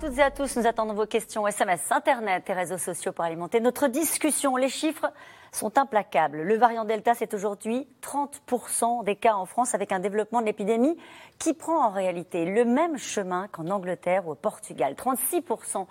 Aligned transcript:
toutes 0.00 0.16
et 0.16 0.22
à 0.22 0.30
tous. 0.30 0.56
Nous 0.56 0.66
attendons 0.66 0.94
vos 0.94 1.04
questions 1.04 1.46
SMS, 1.46 1.92
Internet 1.92 2.48
et 2.48 2.54
réseaux 2.54 2.78
sociaux 2.78 3.12
pour 3.12 3.22
alimenter 3.22 3.60
notre 3.60 3.86
discussion. 3.86 4.56
Les 4.56 4.70
chiffres 4.70 5.12
sont 5.52 5.76
implacables. 5.76 6.40
Le 6.40 6.56
variant 6.56 6.86
Delta, 6.86 7.12
c'est 7.14 7.34
aujourd'hui 7.34 7.86
30% 8.00 9.04
des 9.04 9.16
cas 9.16 9.34
en 9.34 9.44
France 9.44 9.74
avec 9.74 9.92
un 9.92 9.98
développement 9.98 10.40
de 10.40 10.46
l'épidémie 10.46 10.96
qui 11.38 11.52
prend 11.52 11.84
en 11.84 11.90
réalité 11.90 12.46
le 12.46 12.64
même 12.64 12.96
chemin 12.96 13.48
qu'en 13.48 13.68
Angleterre 13.68 14.26
ou 14.26 14.30
au 14.30 14.34
Portugal. 14.34 14.94
36% 14.94 15.86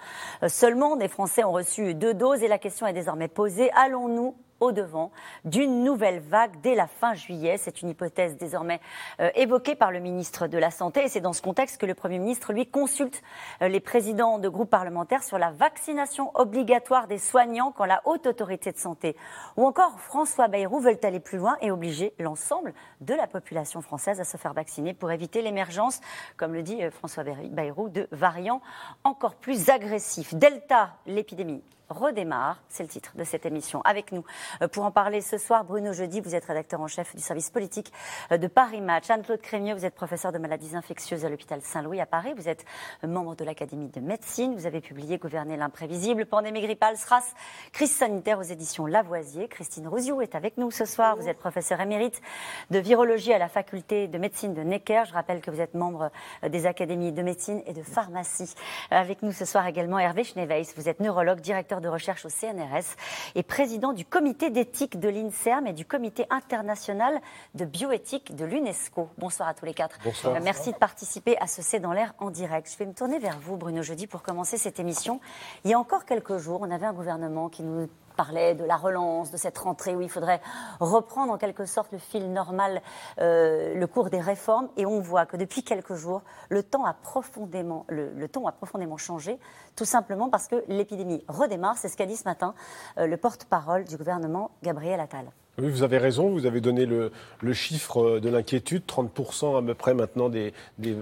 seulement 0.47 0.95
des 0.95 1.07
Français 1.07 1.43
ont 1.43 1.51
reçu 1.51 1.93
deux 1.93 2.15
doses 2.15 2.41
et 2.41 2.47
la 2.47 2.57
question 2.57 2.87
est 2.87 2.93
désormais 2.93 3.27
posée. 3.27 3.69
Allons-nous 3.73 4.35
au 4.59 4.71
devant 4.71 5.11
d'une 5.45 5.83
nouvelle 5.83 6.19
vague 6.19 6.59
dès 6.61 6.75
la 6.75 6.87
fin 6.87 7.13
juillet. 7.13 7.57
C'est 7.57 7.81
une 7.81 7.89
hypothèse 7.89 8.37
désormais 8.37 8.79
euh, 9.19 9.29
évoquée 9.35 9.75
par 9.75 9.91
le 9.91 9.99
ministre 9.99 10.47
de 10.47 10.57
la 10.57 10.71
Santé 10.71 11.03
et 11.03 11.07
c'est 11.07 11.21
dans 11.21 11.33
ce 11.33 11.41
contexte 11.41 11.79
que 11.79 11.85
le 11.85 11.93
Premier 11.93 12.19
ministre, 12.19 12.53
lui, 12.53 12.65
consulte 12.65 13.21
euh, 13.61 13.67
les 13.67 13.79
présidents 13.79 14.39
de 14.39 14.49
groupes 14.49 14.69
parlementaires 14.69 15.23
sur 15.23 15.37
la 15.37 15.51
vaccination 15.51 16.31
obligatoire 16.35 17.07
des 17.07 17.17
soignants 17.17 17.71
quand 17.71 17.85
la 17.85 18.01
haute 18.05 18.27
autorité 18.27 18.71
de 18.71 18.77
santé 18.77 19.15
ou 19.57 19.65
encore 19.65 19.99
François 19.99 20.47
Bayrou 20.47 20.79
veulent 20.79 20.99
aller 21.03 21.19
plus 21.19 21.37
loin 21.37 21.57
et 21.61 21.71
obliger 21.71 22.13
l'ensemble 22.19 22.73
de 23.01 23.13
la 23.13 23.27
population 23.27 23.81
française 23.81 24.19
à 24.19 24.23
se 24.23 24.37
faire 24.37 24.53
vacciner 24.53 24.93
pour 24.93 25.11
éviter 25.11 25.41
l'émergence, 25.41 26.01
comme 26.37 26.53
le 26.53 26.63
dit 26.63 26.83
euh, 26.83 26.91
François 26.91 27.23
Bayrou, 27.23 27.89
de 27.89 28.07
variants 28.11 28.61
encore 29.03 29.35
plus 29.35 29.69
agressifs. 29.69 30.33
Delta, 30.35 30.93
l'épidémie 31.05 31.63
redémarre. 31.89 32.61
C'est 32.69 32.83
le 32.83 32.89
titre 32.89 33.13
de 33.15 33.23
cette 33.23 33.45
émission. 33.45 33.81
Avec 33.83 34.11
nous 34.11 34.23
euh, 34.61 34.67
pour 34.67 34.85
en 34.85 34.91
parler 34.91 35.21
ce 35.21 35.37
soir, 35.37 35.63
Bruno 35.63 35.93
Jeudi, 35.93 36.21
vous 36.21 36.35
êtes 36.35 36.45
rédacteur 36.45 36.81
en 36.81 36.87
chef 36.87 37.15
du 37.15 37.21
service 37.21 37.49
politique 37.49 37.91
euh, 38.31 38.37
de 38.37 38.47
Paris 38.47 38.81
Match. 38.81 39.09
Anne-Claude 39.09 39.41
Crémieux, 39.41 39.73
vous 39.73 39.85
êtes 39.85 39.95
professeur 39.95 40.31
de 40.31 40.37
maladies 40.37 40.75
infectieuses 40.75 41.25
à 41.25 41.29
l'hôpital 41.29 41.61
Saint-Louis 41.61 41.99
à 41.99 42.05
Paris. 42.05 42.33
Vous 42.35 42.47
êtes 42.47 42.65
euh, 43.03 43.07
membre 43.07 43.35
de 43.35 43.43
l'Académie 43.43 43.89
de 43.89 43.99
médecine. 43.99 44.55
Vous 44.55 44.65
avez 44.65 44.81
publié 44.81 45.17
Gouverner 45.17 45.57
l'imprévisible, 45.57 46.25
pandémie 46.25 46.61
grippale, 46.61 46.97
SRAS, 46.97 47.33
crise 47.71 47.91
sanitaire 47.95 48.39
aux 48.39 48.43
éditions 48.43 48.85
Lavoisier. 48.85 49.47
Christine 49.47 49.87
Rouziou 49.87 50.21
est 50.21 50.35
avec 50.35 50.57
nous 50.57 50.71
ce 50.71 50.85
soir. 50.85 51.15
Vous 51.17 51.27
êtes 51.27 51.39
professeur 51.39 51.81
émérite 51.81 52.21
de 52.69 52.79
virologie 52.79 53.33
à 53.33 53.37
la 53.37 53.49
faculté 53.49 54.07
de 54.07 54.17
médecine 54.17 54.53
de 54.53 54.61
Necker. 54.61 55.03
Je 55.07 55.13
rappelle 55.13 55.41
que 55.41 55.51
vous 55.51 55.61
êtes 55.61 55.73
membre 55.73 56.11
des 56.47 56.65
académies 56.65 57.11
de 57.11 57.21
médecine 57.21 57.61
et 57.65 57.73
de 57.73 57.83
pharmacie. 57.83 58.53
Avec 58.91 59.23
nous 59.23 59.31
ce 59.31 59.45
soir 59.45 59.65
également 59.67 59.99
Hervé 59.99 60.23
Schneeweiss. 60.23 60.73
Vous 60.75 60.89
êtes 60.89 60.99
neurologue, 60.99 61.41
directeur 61.41 61.78
de 61.81 61.87
recherche 61.87 62.25
au 62.25 62.29
CNRS 62.29 62.95
et 63.35 63.43
président 63.43 63.93
du 63.93 64.05
comité 64.05 64.49
d'éthique 64.49 64.99
de 64.99 65.09
l'INSERM 65.09 65.67
et 65.67 65.73
du 65.73 65.85
comité 65.85 66.25
international 66.29 67.19
de 67.55 67.65
bioéthique 67.65 68.35
de 68.35 68.45
l'UNESCO. 68.45 69.09
Bonsoir 69.17 69.49
à 69.49 69.53
tous 69.53 69.65
les 69.65 69.73
quatre. 69.73 69.97
Bonsoir. 70.03 70.35
Euh, 70.35 70.39
merci 70.41 70.71
de 70.71 70.77
participer 70.77 71.37
à 71.39 71.47
ce 71.47 71.61
C'est 71.61 71.79
dans 71.79 71.93
l'air 71.93 72.13
en 72.19 72.29
direct. 72.31 72.71
Je 72.71 72.77
vais 72.77 72.85
me 72.85 72.93
tourner 72.93 73.19
vers 73.19 73.39
vous, 73.39 73.57
Bruno 73.57 73.81
Jeudi, 73.81 74.07
pour 74.07 74.21
commencer 74.21 74.57
cette 74.57 74.79
émission. 74.79 75.19
Il 75.63 75.71
y 75.71 75.73
a 75.73 75.79
encore 75.79 76.05
quelques 76.05 76.37
jours, 76.37 76.61
on 76.61 76.71
avait 76.71 76.85
un 76.85 76.93
gouvernement 76.93 77.49
qui 77.49 77.63
nous 77.63 77.87
parlait 78.19 78.53
de 78.53 78.65
la 78.65 78.75
relance, 78.75 79.31
de 79.31 79.37
cette 79.37 79.57
rentrée 79.57 79.95
où 79.95 80.01
il 80.01 80.09
faudrait 80.09 80.41
reprendre 80.81 81.31
en 81.31 81.37
quelque 81.37 81.65
sorte 81.65 81.93
le 81.93 81.99
fil 81.99 82.33
normal, 82.33 82.81
euh, 83.21 83.73
le 83.73 83.87
cours 83.87 84.09
des 84.09 84.19
réformes. 84.19 84.67
Et 84.75 84.85
on 84.85 84.99
voit 84.99 85.25
que 85.25 85.37
depuis 85.37 85.63
quelques 85.63 85.93
jours, 85.93 86.21
le 86.49 86.61
temps 86.61 86.83
a 86.83 86.93
profondément, 86.93 87.85
le, 87.87 88.11
le 88.11 88.27
ton 88.27 88.45
a 88.45 88.51
profondément 88.51 88.97
changé, 88.97 89.39
tout 89.79 89.85
simplement 89.85 90.29
parce 90.29 90.49
que 90.49 90.57
l'épidémie 90.67 91.23
redémarre. 91.29 91.77
C'est 91.77 91.87
ce 91.87 91.95
qu'a 91.95 92.05
dit 92.05 92.17
ce 92.17 92.25
matin 92.25 92.53
euh, 92.97 93.07
le 93.07 93.15
porte-parole 93.15 93.85
du 93.85 93.95
gouvernement, 93.95 94.51
Gabriel 94.61 94.99
Attal. 94.99 95.31
Oui, 95.57 95.69
vous 95.69 95.83
avez 95.83 95.97
raison, 95.97 96.29
vous 96.29 96.45
avez 96.45 96.59
donné 96.59 96.85
le, 96.85 97.11
le 97.41 97.53
chiffre 97.53 98.19
de 98.19 98.29
l'inquiétude, 98.29 98.83
30% 98.85 99.57
à 99.57 99.61
peu 99.61 99.73
près 99.73 99.93
maintenant 99.93 100.27
des, 100.27 100.53
des, 100.77 100.95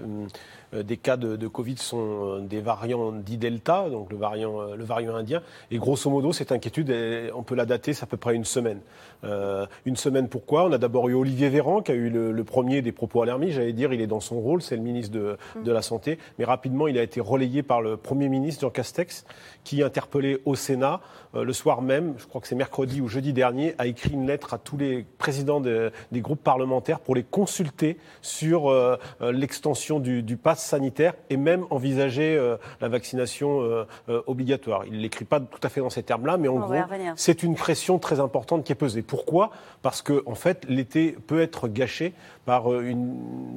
euh, 0.74 0.84
des 0.84 0.98
cas 0.98 1.16
de, 1.16 1.36
de, 1.36 1.48
Covid 1.48 1.78
sont 1.78 2.38
euh, 2.38 2.40
des 2.42 2.60
variants 2.60 3.12
dits 3.12 3.38
Delta, 3.38 3.90
donc 3.90 4.12
le 4.12 4.18
variant, 4.18 4.62
euh, 4.62 4.76
le 4.76 4.84
variant 4.84 5.16
indien. 5.16 5.42
Et 5.72 5.78
grosso 5.78 6.10
modo, 6.10 6.34
cette 6.34 6.52
inquiétude, 6.52 6.94
on 7.36 7.44
peut 7.44 7.56
la 7.56 7.66
dater, 7.66 7.94
c'est 7.94 8.04
à 8.04 8.08
peu 8.08 8.18
près 8.18 8.36
une 8.36 8.46
semaine. 8.46 8.80
Euh, 9.24 9.66
une 9.86 9.96
semaine 9.96 10.28
pourquoi? 10.28 10.66
On 10.66 10.72
a 10.72 10.78
d'abord 10.78 11.08
eu 11.10 11.14
Olivier 11.14 11.50
Véran, 11.50 11.82
qui 11.82 11.92
a 11.92 11.96
eu 11.96 12.10
le, 12.10 12.32
le 12.32 12.44
premier 12.44 12.82
des 12.82 12.92
propos 12.92 13.22
alarmistes, 13.22 13.54
j'allais 13.54 13.74
dire, 13.74 13.94
il 13.94 14.02
est 14.02 14.08
dans 14.08 14.20
son 14.20 14.40
rôle, 14.40 14.62
c'est 14.62 14.76
le 14.76 14.82
ministre 14.82 15.14
de, 15.14 15.38
de, 15.64 15.72
la 15.72 15.82
Santé. 15.82 16.20
Mais 16.38 16.46
rapidement, 16.46 16.88
il 16.88 16.98
a 16.98 17.04
été 17.04 17.22
relayé 17.22 17.64
par 17.64 17.82
le 17.82 17.96
Premier 17.96 18.28
ministre, 18.30 18.62
Jean 18.68 18.72
Castex, 18.72 19.26
qui, 19.64 19.82
interpellé 19.82 20.42
au 20.46 20.56
Sénat, 20.56 21.00
euh, 21.36 21.44
le 21.44 21.54
soir 21.54 21.82
même, 21.82 22.16
je 22.18 22.26
crois 22.26 22.42
que 22.42 22.48
c'est 22.48 22.56
mercredi 22.56 23.02
ou 23.02 23.08
jeudi 23.08 23.34
dernier, 23.34 23.76
a 23.78 23.88
écrit 23.88 24.12
une 24.12 24.28
lettre 24.28 24.54
à 24.54 24.58
tous 24.58 24.78
les 24.78 25.06
présidents 25.18 25.62
de, 25.62 25.92
des 26.12 26.22
groupes 26.22 26.44
parlementaires 26.44 27.00
pour 27.00 27.16
les 27.16 27.24
consulter 27.24 27.98
sur 28.22 28.70
euh, 28.70 28.98
l'extension 29.22 30.00
du, 30.00 30.22
du 30.24 30.38
pass 30.38 30.64
sanitaire 30.64 31.14
et 31.30 31.38
même 31.38 31.66
envisager 31.70 32.36
euh, 32.36 32.58
la 32.82 32.90
vaccination 32.90 33.62
euh, 33.62 33.86
euh, 34.10 34.22
obligatoire. 34.28 34.84
Il 34.86 34.94
ne 34.94 35.00
l'écrit 35.00 35.26
pas 35.26 35.40
tout 35.40 35.60
à 35.64 35.70
fait 35.70 35.80
dans 35.80 35.90
ces 35.90 36.04
termes-là, 36.04 36.38
mais 36.38 36.48
en 36.48 36.56
On 36.56 36.60
gros, 36.60 36.76
c'est 37.16 37.44
une 37.44 37.56
pression 37.56 38.00
très 38.00 38.20
importante 38.20 38.64
qui 38.64 38.72
est 38.72 38.76
pesée. 38.76 39.02
Pourquoi? 39.02 39.52
Parce 39.82 40.02
que, 40.02 40.24
en 40.26 40.36
fait, 40.36 40.66
l'été 40.68 41.12
peut 41.12 41.42
être 41.42 41.68
gâché 41.68 42.14
par 42.48 42.72
euh, 42.72 42.82
une 42.82 43.14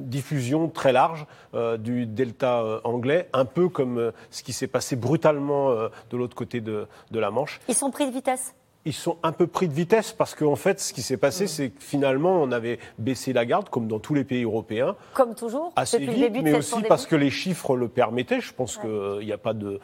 diffusion 0.09 0.67
très 0.67 0.91
large 0.91 1.25
euh, 1.53 1.77
du 1.77 2.05
delta 2.05 2.59
euh, 2.59 2.81
anglais, 2.83 3.29
un 3.31 3.45
peu 3.45 3.69
comme 3.69 4.11
ce 4.29 4.43
qui 4.43 4.51
s'est 4.51 4.67
passé 4.67 4.97
brutalement 4.97 5.71
de 5.71 6.17
l'autre 6.17 6.35
côté 6.35 6.59
de, 6.59 6.87
de 7.09 7.19
la 7.19 7.31
Manche. 7.31 7.61
Ils 7.69 7.73
sont 7.73 7.89
pris 7.89 8.05
de 8.05 8.11
vitesse? 8.11 8.53
Ils 8.83 8.93
sont 8.93 9.17
un 9.23 9.31
peu 9.31 9.47
pris 9.47 9.67
de 9.67 9.73
vitesse 9.73 10.11
parce 10.11 10.35
qu'en 10.35 10.55
fait, 10.55 10.79
ce 10.79 10.91
qui 10.91 11.03
s'est 11.03 11.17
passé, 11.17 11.47
c'est 11.47 11.69
que 11.69 11.81
finalement, 11.81 12.41
on 12.41 12.51
avait 12.51 12.79
baissé 12.97 13.31
la 13.31 13.45
garde, 13.45 13.69
comme 13.69 13.87
dans 13.87 13.99
tous 13.99 14.15
les 14.15 14.23
pays 14.23 14.43
européens, 14.43 14.95
comme 15.13 15.35
toujours, 15.35 15.71
assez 15.75 15.99
vite, 15.99 16.09
le 16.09 16.15
début 16.15 16.39
de 16.39 16.43
mais 16.43 16.55
aussi 16.55 16.81
parce 16.81 17.05
que 17.05 17.15
les 17.15 17.29
chiffres 17.29 17.77
le 17.77 17.87
permettaient. 17.87 18.41
Je 18.41 18.53
pense 18.53 18.77
qu'il 18.77 19.25
n'y 19.25 19.31
a 19.31 19.37
pas 19.37 19.53
de. 19.53 19.79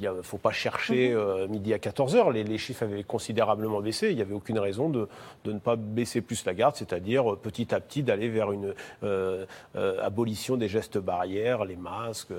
Il 0.00 0.10
ne 0.10 0.20
faut 0.22 0.36
pas 0.38 0.50
chercher 0.52 1.10
Mhm. 1.10 1.16
euh, 1.16 1.48
midi 1.48 1.72
à 1.72 1.78
14h. 1.78 2.30
Les, 2.32 2.44
les 2.44 2.58
chiffres 2.58 2.82
avaient 2.82 3.02
considérablement 3.02 3.80
baissé. 3.80 4.10
Il 4.10 4.16
n'y 4.16 4.22
avait 4.22 4.34
aucune 4.34 4.58
raison 4.58 4.90
de, 4.90 5.08
de 5.44 5.52
ne 5.52 5.58
pas 5.58 5.76
baisser 5.76 6.20
plus 6.20 6.44
la 6.44 6.52
garde, 6.54 6.76
c'est-à-dire 6.76 7.32
euh, 7.32 7.36
petit 7.36 7.74
à 7.74 7.80
petit 7.80 8.02
d'aller 8.02 8.28
vers 8.28 8.52
une 8.52 8.74
euh, 9.04 9.46
abolition 9.74 10.56
des 10.56 10.68
gestes 10.68 10.98
barrières, 10.98 11.64
les 11.64 11.76
masques. 11.76 12.32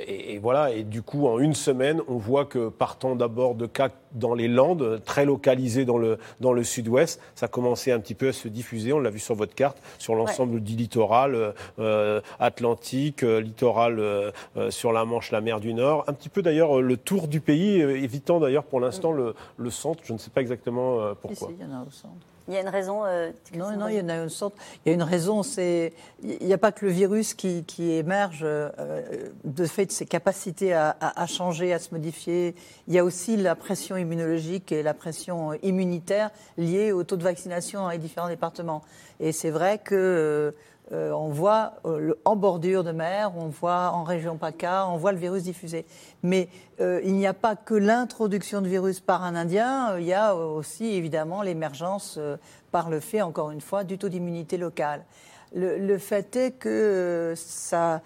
Et, 0.00 0.34
et 0.34 0.38
voilà. 0.38 0.72
Et 0.72 0.82
du 0.84 1.02
coup, 1.02 1.26
en 1.26 1.38
une 1.38 1.54
semaine, 1.54 2.00
on 2.08 2.16
voit 2.16 2.44
que 2.44 2.68
partant 2.68 3.16
d'abord 3.16 3.54
de 3.54 3.66
cas 3.66 3.90
dans 4.12 4.34
les 4.34 4.48
Landes, 4.48 5.00
très 5.04 5.24
localisés 5.24 5.84
dans 5.84 5.98
le, 5.98 6.18
dans 6.40 6.52
le 6.52 6.64
sud-ouest, 6.64 7.20
ça 7.34 7.48
commençait 7.48 7.92
un 7.92 8.00
petit 8.00 8.14
peu 8.14 8.28
à 8.28 8.32
se 8.32 8.48
diffuser. 8.48 8.92
On 8.92 9.00
l'a 9.00 9.10
vu 9.10 9.18
sur 9.18 9.34
votre 9.34 9.54
carte, 9.54 9.78
sur 9.98 10.14
l'ensemble 10.14 10.60
du 10.60 10.76
littoral 10.76 11.54
euh, 11.78 12.20
atlantique, 12.38 13.22
euh, 13.22 13.40
littoral 13.40 13.98
euh, 13.98 14.30
euh, 14.56 14.70
sur 14.70 14.92
la 14.92 15.04
Manche, 15.04 15.30
la 15.30 15.40
mer 15.40 15.60
du 15.60 15.72
Nord. 15.74 16.04
Un 16.08 16.12
petit 16.12 16.28
peu 16.28 16.42
d'ailleurs 16.42 16.78
euh, 16.78 16.82
le 16.82 16.96
tour 16.96 17.26
du 17.28 17.40
pays, 17.40 17.80
évitant 17.80 18.38
d'ailleurs 18.40 18.64
pour 18.64 18.80
l'instant 18.80 19.12
le, 19.12 19.34
le 19.56 19.70
centre. 19.70 20.02
Je 20.04 20.12
ne 20.12 20.18
sais 20.18 20.30
pas 20.30 20.40
exactement 20.42 21.14
pourquoi. 21.20 21.48
il 21.58 21.64
y 21.64 21.68
en 21.68 21.74
a 21.74 21.82
au 21.82 21.90
centre. 21.90 22.26
Il 22.48 22.54
y 22.54 22.56
a 22.56 22.60
une 22.60 22.68
raison. 22.68 23.04
euh, 23.04 23.30
Non, 23.54 23.76
non, 23.76 23.88
il 23.88 23.96
y 23.96 24.00
en 24.00 24.08
a 24.08 24.16
une 24.16 24.28
sorte. 24.28 24.54
Il 24.84 24.88
y 24.88 24.92
a 24.92 24.94
une 24.94 25.02
raison, 25.02 25.42
c'est. 25.42 25.92
Il 26.22 26.44
n'y 26.46 26.52
a 26.52 26.58
pas 26.58 26.72
que 26.72 26.84
le 26.86 26.90
virus 26.92 27.34
qui, 27.34 27.64
qui 27.64 27.92
émerge 27.92 28.40
euh, 28.42 28.68
de 29.44 29.64
fait 29.66 29.86
de 29.86 29.92
ses 29.92 30.06
capacités 30.06 30.72
à, 30.72 30.96
à- 31.00 31.22
à 31.22 31.26
changer, 31.26 31.72
à 31.72 31.78
se 31.78 31.88
modifier. 31.92 32.54
Il 32.88 32.94
y 32.94 32.98
a 32.98 33.04
aussi 33.04 33.36
la 33.36 33.54
pression 33.54 33.96
immunologique 33.96 34.72
et 34.72 34.82
la 34.82 34.94
pression 34.94 35.52
immunitaire 35.62 36.30
liée 36.58 36.90
au 36.92 37.04
taux 37.04 37.16
de 37.16 37.22
vaccination 37.24 37.82
dans 37.82 37.90
les 37.90 37.98
différents 37.98 38.28
départements. 38.28 38.82
Et 39.20 39.32
c'est 39.32 39.50
vrai 39.50 39.78
que. 39.78 39.94
euh, 39.94 40.50
euh, 40.92 41.10
on 41.12 41.28
voit 41.28 41.74
euh, 41.86 41.98
le- 41.98 42.18
en 42.24 42.36
bordure 42.36 42.84
de 42.84 42.92
mer, 42.92 43.32
on 43.36 43.46
voit 43.46 43.90
en 43.94 44.04
région 44.04 44.36
PACA, 44.36 44.86
on 44.88 44.96
voit 44.96 45.12
le 45.12 45.18
virus 45.18 45.42
diffusé. 45.44 45.86
Mais 46.22 46.48
euh, 46.80 47.00
il 47.04 47.14
n'y 47.14 47.26
a 47.26 47.34
pas 47.34 47.56
que 47.56 47.74
l'introduction 47.74 48.60
de 48.60 48.68
virus 48.68 49.00
par 49.00 49.24
un 49.24 49.34
Indien, 49.34 49.98
il 49.98 50.04
y 50.04 50.12
a 50.12 50.34
aussi 50.36 50.86
évidemment 50.94 51.42
l'émergence 51.42 52.18
par 52.70 52.90
le 52.90 53.00
fait, 53.00 53.22
encore 53.22 53.50
une 53.50 53.60
fois, 53.60 53.84
du 53.84 53.98
taux 53.98 54.08
d'immunité 54.08 54.56
locale. 54.58 55.04
Le, 55.54 55.78
le 55.78 55.98
fait 55.98 56.36
est 56.36 56.50
que 56.52 57.34
ça, 57.36 58.00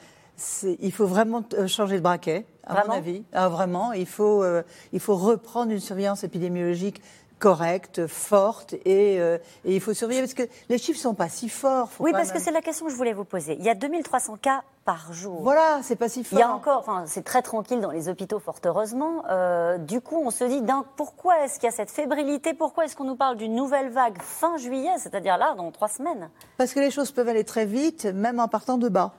il 0.81 0.93
faut 0.93 1.07
vraiment 1.07 1.43
changer 1.67 1.97
de 1.97 2.03
braquet, 2.03 2.45
à 2.65 2.75
Vraiment? 2.75 2.93
mon 2.95 2.99
avis. 2.99 3.23
Ah, 3.33 3.49
vraiment, 3.49 3.93
il 3.93 4.07
faut, 4.07 4.45
il 4.93 5.01
faut 5.01 5.15
reprendre 5.17 5.71
une 5.73 5.79
surveillance 5.81 6.25
épidémiologique 6.25 7.01
correcte, 7.39 8.07
forte, 8.07 8.75
et, 8.85 9.21
euh, 9.21 9.39
et 9.65 9.75
il 9.75 9.81
faut 9.81 9.95
surveiller 9.95 10.21
parce 10.21 10.35
que 10.35 10.45
les 10.69 10.79
chiffres 10.79 11.01
sont 11.01 11.15
pas 11.15 11.29
si 11.29 11.49
forts. 11.49 11.91
Oui, 11.99 12.13
parce 12.13 12.33
que 12.33 12.41
c'est 12.41 12.51
la 12.51 12.63
question 12.63 12.87
que 12.87 12.93
je 12.93 12.97
voulais 12.97 13.13
vous 13.13 13.25
poser. 13.25 13.57
Il 13.59 13.65
y 13.65 13.69
a 13.69 13.75
2300 13.75 14.37
cas 14.37 14.63
par 14.85 15.13
jour. 15.13 15.43
Voilà, 15.43 15.81
c'est 15.83 15.97
pas 15.97 16.09
si 16.09 16.25
fort. 16.25 16.39
Il 16.39 16.41
y 16.41 16.45
a 16.45 16.51
encore, 16.51 16.79
enfin, 16.79 17.05
c'est 17.07 17.25
très 17.25 17.43
tranquille 17.43 17.81
dans 17.81 17.91
les 17.91 18.09
hôpitaux, 18.09 18.39
fort 18.39 18.61
heureusement. 18.65 19.25
Euh, 19.29 19.79
du 19.79 20.01
coup, 20.01 20.23
on 20.25 20.31
se 20.31 20.45
dit, 20.45 20.63
pourquoi 20.97 21.45
est-ce 21.45 21.55
qu'il 21.55 21.65
y 21.65 21.73
a 21.73 21.77
cette 21.77 21.91
fébrilité? 21.91 22.55
Pourquoi 22.55 22.85
est-ce 22.85 22.97
qu'on 22.97 23.05
nous 23.05 23.17
parle 23.17 23.37
d'une 23.37 23.55
nouvelle 23.55 23.91
vague 23.91 24.23
fin 24.23 24.57
juillet, 24.57 24.95
c'est-à-dire 24.99 25.37
là, 25.37 25.55
dans 25.57 25.71
trois 25.73 25.89
semaines? 25.89 26.31
Parce 26.57 26.73
que 26.73 26.81
les 26.81 26.91
choses 26.91 27.11
peuvent 27.11 27.29
aller 27.29 27.45
très 27.45 27.67
vite, 27.67 28.07
même 28.07 28.41
en 28.41 28.49
partant 28.49 28.79
de 28.79 28.89
bas. 28.89 29.13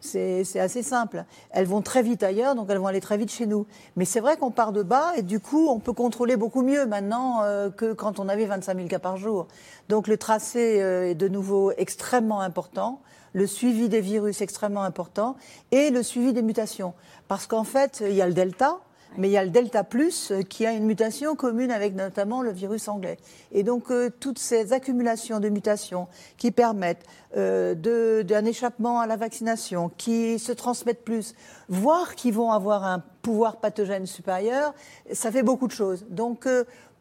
C'est 0.00 0.60
assez 0.60 0.82
simple. 0.82 1.24
Elles 1.50 1.66
vont 1.66 1.82
très 1.82 2.02
vite 2.02 2.22
ailleurs, 2.22 2.54
donc 2.54 2.68
elles 2.70 2.78
vont 2.78 2.86
aller 2.86 3.00
très 3.00 3.16
vite 3.16 3.30
chez 3.30 3.46
nous. 3.46 3.66
Mais 3.96 4.04
c'est 4.04 4.20
vrai 4.20 4.36
qu'on 4.36 4.50
part 4.50 4.72
de 4.72 4.82
bas 4.82 5.12
et 5.16 5.22
du 5.22 5.40
coup, 5.40 5.68
on 5.68 5.78
peut 5.80 5.92
contrôler 5.92 6.36
beaucoup 6.36 6.62
mieux 6.62 6.86
maintenant 6.86 7.42
euh, 7.42 7.70
que 7.70 7.92
quand 7.92 8.20
on 8.20 8.28
avait 8.28 8.46
25 8.46 8.76
000 8.76 8.88
cas 8.88 8.98
par 8.98 9.16
jour. 9.16 9.48
Donc 9.88 10.06
le 10.06 10.16
tracé 10.16 10.80
euh, 10.80 11.10
est 11.10 11.14
de 11.14 11.28
nouveau 11.28 11.72
extrêmement 11.76 12.40
important. 12.40 13.00
le 13.32 13.46
suivi 13.46 13.88
des 13.88 14.00
virus 14.00 14.40
extrêmement 14.40 14.82
important 14.82 15.36
et 15.70 15.90
le 15.90 16.02
suivi 16.02 16.32
des 16.32 16.42
mutations. 16.42 16.94
Parce 17.28 17.46
qu'en 17.46 17.64
fait, 17.64 18.02
il 18.06 18.14
y 18.14 18.22
a 18.22 18.26
le 18.26 18.32
delta, 18.32 18.78
mais 19.16 19.28
il 19.28 19.32
y 19.32 19.36
a 19.36 19.44
le 19.44 19.50
Delta 19.50 19.84
Plus 19.84 20.30
euh, 20.30 20.42
qui 20.42 20.66
a 20.66 20.72
une 20.72 20.84
mutation 20.84 21.34
commune 21.34 21.70
avec 21.70 21.94
notamment 21.94 22.42
le 22.42 22.52
virus 22.52 22.88
anglais. 22.88 23.18
Et 23.52 23.62
donc, 23.62 23.90
euh, 23.90 24.10
toutes 24.20 24.38
ces 24.38 24.72
accumulations 24.72 25.40
de 25.40 25.48
mutations 25.48 26.08
qui 26.36 26.50
permettent 26.50 27.04
euh, 27.36 28.22
d'un 28.22 28.44
échappement 28.44 29.00
à 29.00 29.06
la 29.06 29.16
vaccination, 29.16 29.90
qui 29.96 30.38
se 30.38 30.52
transmettent 30.52 31.04
plus, 31.04 31.34
voire 31.68 32.14
qui 32.14 32.30
vont 32.30 32.52
avoir 32.52 32.84
un 32.84 33.02
pouvoir 33.22 33.56
pathogène 33.56 34.06
supérieur, 34.06 34.74
ça 35.12 35.30
fait 35.30 35.42
beaucoup 35.42 35.66
de 35.66 35.72
choses. 35.72 36.06
Donc, 36.10 36.48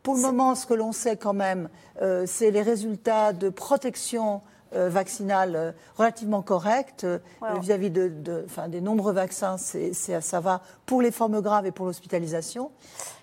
pour 0.02 0.16
le 0.16 0.22
moment, 0.22 0.56
ce 0.56 0.66
que 0.66 0.74
l'on 0.74 0.92
sait 0.92 1.18
quand 1.18 1.34
même, 1.34 1.70
c'est 2.26 2.52
les 2.52 2.62
résultats 2.62 3.32
de 3.32 3.50
protection 3.50 4.42
vaccinale 4.76 5.56
euh, 5.56 5.72
relativement 5.98 6.42
correcte 6.42 7.04
euh, 7.04 7.20
vis-à-vis 7.60 7.90
de, 7.90 8.12
des 8.68 8.82
nombreux 8.82 9.14
vaccins. 9.14 9.58
ça 9.58 10.40
va 10.40 10.62
pour 10.86 11.02
les 11.02 11.12
formes 11.12 11.42
graves 11.42 11.66
et 11.66 11.72
pour 11.72 11.86
l'hospitalisation. 11.86 12.72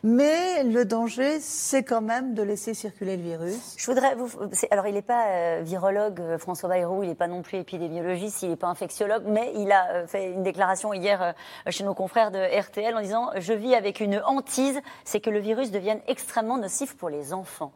Mais 0.02 0.64
le 0.64 0.84
danger, 0.84 1.38
c'est 1.40 1.82
quand 1.84 2.00
même 2.00 2.34
de 2.34 2.42
laisser 2.42 2.74
circuler 2.74 3.16
le 3.16 3.22
virus. 3.22 3.74
Je 3.76 3.86
voudrais 3.86 4.14
vous. 4.14 4.28
Alors, 4.70 4.86
il 4.86 4.94
n'est 4.94 5.02
pas 5.02 5.60
virologue, 5.60 6.36
François 6.38 6.68
Bayrou, 6.68 7.02
il 7.02 7.08
n'est 7.08 7.14
pas 7.14 7.28
non 7.28 7.42
plus 7.42 7.58
épidémiologiste, 7.58 8.42
il 8.42 8.50
n'est 8.50 8.56
pas 8.56 8.68
infectiologue, 8.68 9.24
mais 9.26 9.52
il 9.56 9.70
a 9.70 10.06
fait 10.06 10.32
une 10.32 10.42
déclaration 10.42 10.92
hier 10.92 11.34
chez 11.68 11.84
nos 11.84 11.94
confrères 11.94 12.32
de 12.32 12.60
RTL 12.60 12.96
en 12.96 13.00
disant 13.00 13.30
Je 13.36 13.52
vis 13.52 13.74
avec 13.74 14.00
une 14.00 14.20
hantise, 14.24 14.80
c'est 15.04 15.20
que 15.20 15.30
le 15.30 15.38
virus 15.38 15.70
devienne 15.70 16.00
extrêmement 16.08 16.58
nocif 16.58 16.96
pour 16.96 17.08
les 17.08 17.32
enfants. 17.32 17.72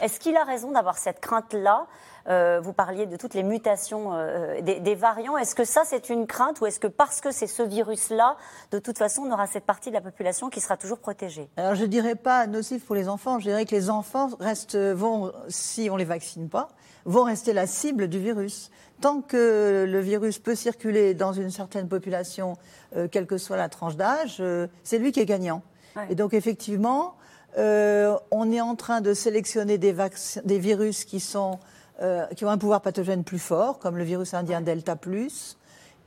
Est-ce 0.00 0.20
qu'il 0.20 0.36
a 0.36 0.44
raison 0.44 0.72
d'avoir 0.72 0.98
cette 0.98 1.20
crainte-là? 1.20 1.86
euh, 1.86 2.13
vous 2.26 2.72
parliez 2.72 3.06
de 3.06 3.16
toutes 3.16 3.34
les 3.34 3.42
mutations 3.42 4.12
euh, 4.12 4.60
des, 4.60 4.94
variants. 4.94 5.36
Est-ce 5.36 5.54
que 5.54 5.64
ça, 5.64 5.82
c'est 5.84 6.08
une 6.08 6.26
crainte 6.26 6.60
ou 6.60 6.66
est-ce 6.66 6.80
que 6.80 6.86
parce 6.86 7.20
que 7.20 7.30
c'est 7.30 7.46
ce 7.46 7.62
virus-là, 7.62 8.36
de 8.70 8.78
toute 8.78 8.98
façon, 8.98 9.22
on 9.22 9.32
aura 9.32 9.46
cette 9.46 9.64
partie 9.64 9.90
de 9.90 9.94
la 9.94 10.00
population 10.00 10.48
qui 10.48 10.60
sera 10.60 10.76
toujours 10.76 10.98
protégée? 10.98 11.48
Alors, 11.56 11.74
je 11.74 11.82
ne 11.82 11.88
dirais 11.88 12.14
pas 12.14 12.46
nocif 12.46 12.84
pour 12.84 12.94
les 12.94 13.08
enfants. 13.08 13.38
Je 13.38 13.44
dirais 13.44 13.64
que 13.64 13.74
les 13.74 13.90
enfants 13.90 14.30
restent, 14.40 14.76
vont, 14.76 15.32
si 15.48 15.88
on 15.90 15.94
ne 15.94 15.98
les 15.98 16.04
vaccine 16.04 16.48
pas, 16.48 16.68
vont 17.04 17.24
rester 17.24 17.52
la 17.52 17.66
cible 17.66 18.08
du 18.08 18.18
virus. 18.18 18.70
Tant 19.00 19.20
que 19.20 19.84
le 19.86 20.00
virus 20.00 20.38
peut 20.38 20.54
circuler 20.54 21.14
dans 21.14 21.32
une 21.32 21.50
certaine 21.50 21.88
population, 21.88 22.56
euh, 22.96 23.08
quelle 23.08 23.26
que 23.26 23.38
soit 23.38 23.56
la 23.56 23.68
tranche 23.68 23.96
d'âge, 23.96 24.42
c'est 24.82 24.98
lui 24.98 25.12
qui 25.12 25.20
est 25.20 25.26
gagnant. 25.26 25.62
Et 26.10 26.14
donc, 26.14 26.34
effectivement, 26.34 27.16
on 27.56 28.52
est 28.52 28.60
en 28.60 28.74
train 28.74 29.00
de 29.00 29.14
sélectionner 29.14 29.78
des, 29.78 29.94
des 30.44 30.58
virus 30.58 31.04
qui 31.04 31.20
sont 31.20 31.60
euh, 32.02 32.26
qui 32.36 32.44
ont 32.44 32.50
un 32.50 32.58
pouvoir 32.58 32.80
pathogène 32.80 33.22
plus 33.22 33.38
fort, 33.38 33.78
comme 33.78 33.96
le 33.96 34.02
virus 34.02 34.34
indien 34.34 34.60
Delta+. 34.60 34.96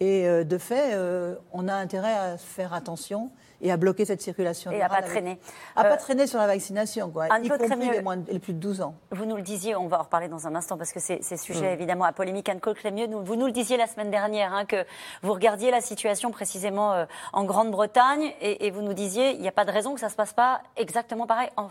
Et 0.02 0.28
euh, 0.28 0.44
de 0.44 0.58
fait, 0.58 0.94
euh, 0.94 1.36
on 1.54 1.70
a 1.70 1.74
intérêt 1.74 2.14
à 2.14 2.38
faire 2.38 2.74
attention 2.74 3.32
et 3.62 3.72
à 3.72 3.78
bloquer 3.78 4.04
cette 4.04 4.22
circulation. 4.22 4.70
Et 4.72 4.82
à 4.82 4.90
pas 4.90 5.02
traîner. 5.02 5.40
À 5.78 5.86
pas 5.86 5.96
traîner 5.96 6.28
sur 6.28 6.40
la 6.40 6.46
vaccination, 6.46 7.10
quoi, 7.10 7.28
y 7.42 7.48
compris 7.48 7.90
les, 7.90 8.02
moins, 8.02 8.18
les 8.28 8.38
plus 8.40 8.54
de 8.54 8.60
12 8.60 8.82
ans. 8.82 8.96
Vous 9.12 9.26
nous 9.26 9.38
le 9.38 9.42
disiez, 9.42 9.78
on 9.78 9.88
va 9.88 10.00
en 10.00 10.04
reparler 10.04 10.28
dans 10.28 10.46
un 10.46 10.56
instant 10.56 10.78
parce 10.78 10.92
que 10.92 11.00
c'est 11.00 11.38
sujet 11.38 11.72
mm. 11.72 11.74
évidemment 11.74 12.06
à 12.06 12.12
polémique. 12.12 12.50
Anne 12.50 12.60
Crémieux, 12.60 13.08
vous 13.08 13.36
nous 13.38 13.46
le 13.46 13.54
disiez 13.54 13.78
la 13.78 13.88
semaine 13.88 14.12
dernière, 14.12 14.54
hein, 14.54 14.66
que 14.66 14.86
vous 15.24 15.34
regardiez 15.34 15.72
la 15.72 15.80
situation 15.80 16.32
précisément 16.32 17.06
en 17.32 17.46
Grande-Bretagne 17.46 18.34
et, 18.42 18.68
et, 18.68 18.72
vous 18.72 18.82
nous 18.82 18.94
disiez, 18.94 19.32
il 19.32 19.42
n'y 19.42 19.48
a 19.48 19.54
pas 19.54 19.66
de 19.66 19.72
raison 19.72 19.94
que 19.94 20.02
ça 20.02 20.08
ne 20.08 20.12
se 20.12 20.18
passe 20.18 20.34
pas 20.34 20.62
exactement 20.76 21.26
pareil 21.26 21.50
en, 21.56 21.70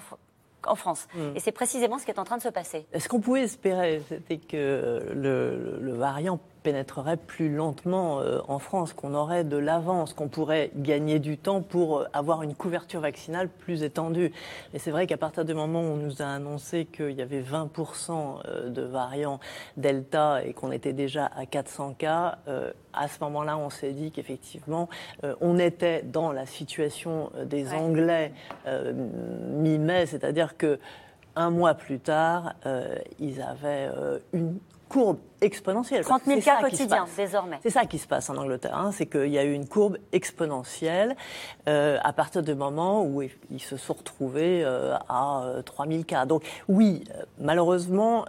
en 0.67 0.75
France. 0.75 1.07
Mm. 1.15 1.37
Et 1.37 1.41
c'est 1.41 1.53
précisément 1.53 1.99
ce 1.99 2.05
qui 2.05 2.11
est 2.11 2.19
en 2.19 2.25
train 2.25 2.37
de 2.37 2.43
se 2.43 2.49
passer. 2.49 2.87
Ce 2.99 3.09
qu'on 3.09 3.21
pouvait 3.21 3.43
espérer, 3.43 4.03
c'était 4.09 4.39
que 4.39 5.13
le, 5.15 5.79
le 5.81 5.93
variant 5.95 6.41
pénétrerait 6.67 7.17
plus 7.17 7.49
lentement 7.49 8.19
euh, 8.19 8.41
en 8.49 8.59
France, 8.59 8.93
qu'on 8.93 9.15
aurait 9.15 9.45
de 9.45 9.57
l'avance, 9.57 10.15
qu'on 10.15 10.27
pourrait 10.27 10.73
gagner 10.75 11.21
du 11.21 11.39
temps 11.39 11.63
pour 11.63 12.01
euh, 12.01 12.05
avoir 12.13 12.43
une 12.43 12.57
couverture 12.57 13.01
vaccinale 13.01 13.49
plus 13.49 13.85
étendue. 13.85 14.33
Et 14.75 14.81
c'est 14.81 14.91
vrai 14.91 15.07
qu'à 15.07 15.17
partir 15.17 15.45
du 15.45 15.55
moment 15.55 15.81
où 15.81 15.93
on 15.93 15.97
nous 15.97 16.23
a 16.23 16.25
annoncé 16.25 16.85
qu'il 16.85 17.13
y 17.13 17.23
avait 17.23 17.41
20% 17.41 18.41
euh, 18.49 18.69
de 18.69 18.83
variants 18.83 19.39
Delta 19.77 20.45
et 20.45 20.55
qu'on 20.55 20.73
était 20.73 20.93
déjà 20.93 21.27
à 21.27 21.47
400 21.47 21.95
cas, 21.95 22.39
à 22.93 23.09
ce 23.09 23.23
moment-là, 23.23 23.59
on 23.59 23.71
s'est 23.71 23.93
dit 23.93 24.11
qu'effectivement, 24.11 24.89
on 25.41 25.59
était 25.59 26.03
dans 26.03 26.33
la 26.33 26.47
situation 26.47 27.31
des 27.45 27.75
Anglais 27.75 28.33
mi-mai, 28.67 30.07
c'est-à-dire 30.07 30.57
que 30.57 30.79
un 31.35 31.51
mois 31.51 31.75
plus 31.75 31.99
tard, 32.01 32.55
ils 33.19 33.43
avaient 33.43 33.91
une 34.33 34.59
courbe 34.89 35.19
exponentielle. 35.41 36.03
30 36.03 36.25
000 36.25 36.41
cas 36.41 36.61
quotidiens 36.61 37.07
désormais. 37.17 37.59
C'est 37.63 37.71
ça 37.71 37.85
qui 37.85 37.99
se 37.99 38.07
passe 38.07 38.31
en 38.31 38.37
Angleterre, 38.37 38.77
hein. 38.77 38.91
c'est 38.93 39.07
qu'il 39.07 39.29
y 39.29 39.39
a 39.39 39.45
eu 39.45 39.53
une 39.53 39.69
courbe 39.69 39.99
exponentielle 40.13 41.17
euh, 41.69 41.99
à 42.03 42.13
partir 42.13 42.43
du 42.43 42.55
moment 42.55 43.05
où 43.05 43.23
ils 43.23 43.61
se 43.61 43.77
sont 43.77 43.95
retrouvés 43.95 44.63
euh, 44.65 44.97
à 45.09 45.61
3 45.65 45.87
euh, 45.87 45.91
000 45.91 46.03
cas. 46.05 46.27
Donc 46.27 46.45
oui, 46.69 47.05
malheureusement, 47.39 48.25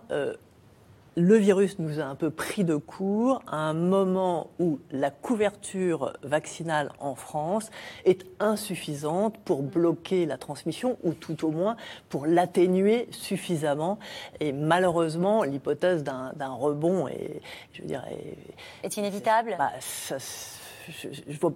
le 1.17 1.35
virus 1.35 1.79
nous 1.79 1.99
a 1.99 2.03
un 2.03 2.13
peu 2.13 2.29
pris 2.29 2.63
de 2.63 2.75
court 2.75 3.41
à 3.47 3.57
un 3.57 3.73
moment 3.73 4.51
où 4.59 4.79
la 4.91 5.09
couverture 5.09 6.13
vaccinale 6.21 6.91
en 6.99 7.15
France 7.15 7.71
est 8.05 8.27
insuffisante 8.39 9.35
pour 9.39 9.63
bloquer 9.63 10.27
la 10.27 10.37
transmission 10.37 10.95
ou 11.03 11.13
tout 11.13 11.43
au 11.43 11.49
moins 11.49 11.75
pour 12.09 12.27
l'atténuer 12.27 13.07
suffisamment. 13.09 13.97
Et 14.39 14.51
malheureusement, 14.51 15.41
l'hypothèse 15.41 16.03
d'un 16.03 16.53
rebond 16.53 17.07
est, 17.07 17.41
je 17.73 17.81
veux 17.81 17.87
dire, 17.87 18.05
est, 18.83 18.95
inévitable. 18.97 19.55
Bah, 19.57 19.71
je, 19.79 21.07
je, 21.27 21.39
vois, 21.39 21.53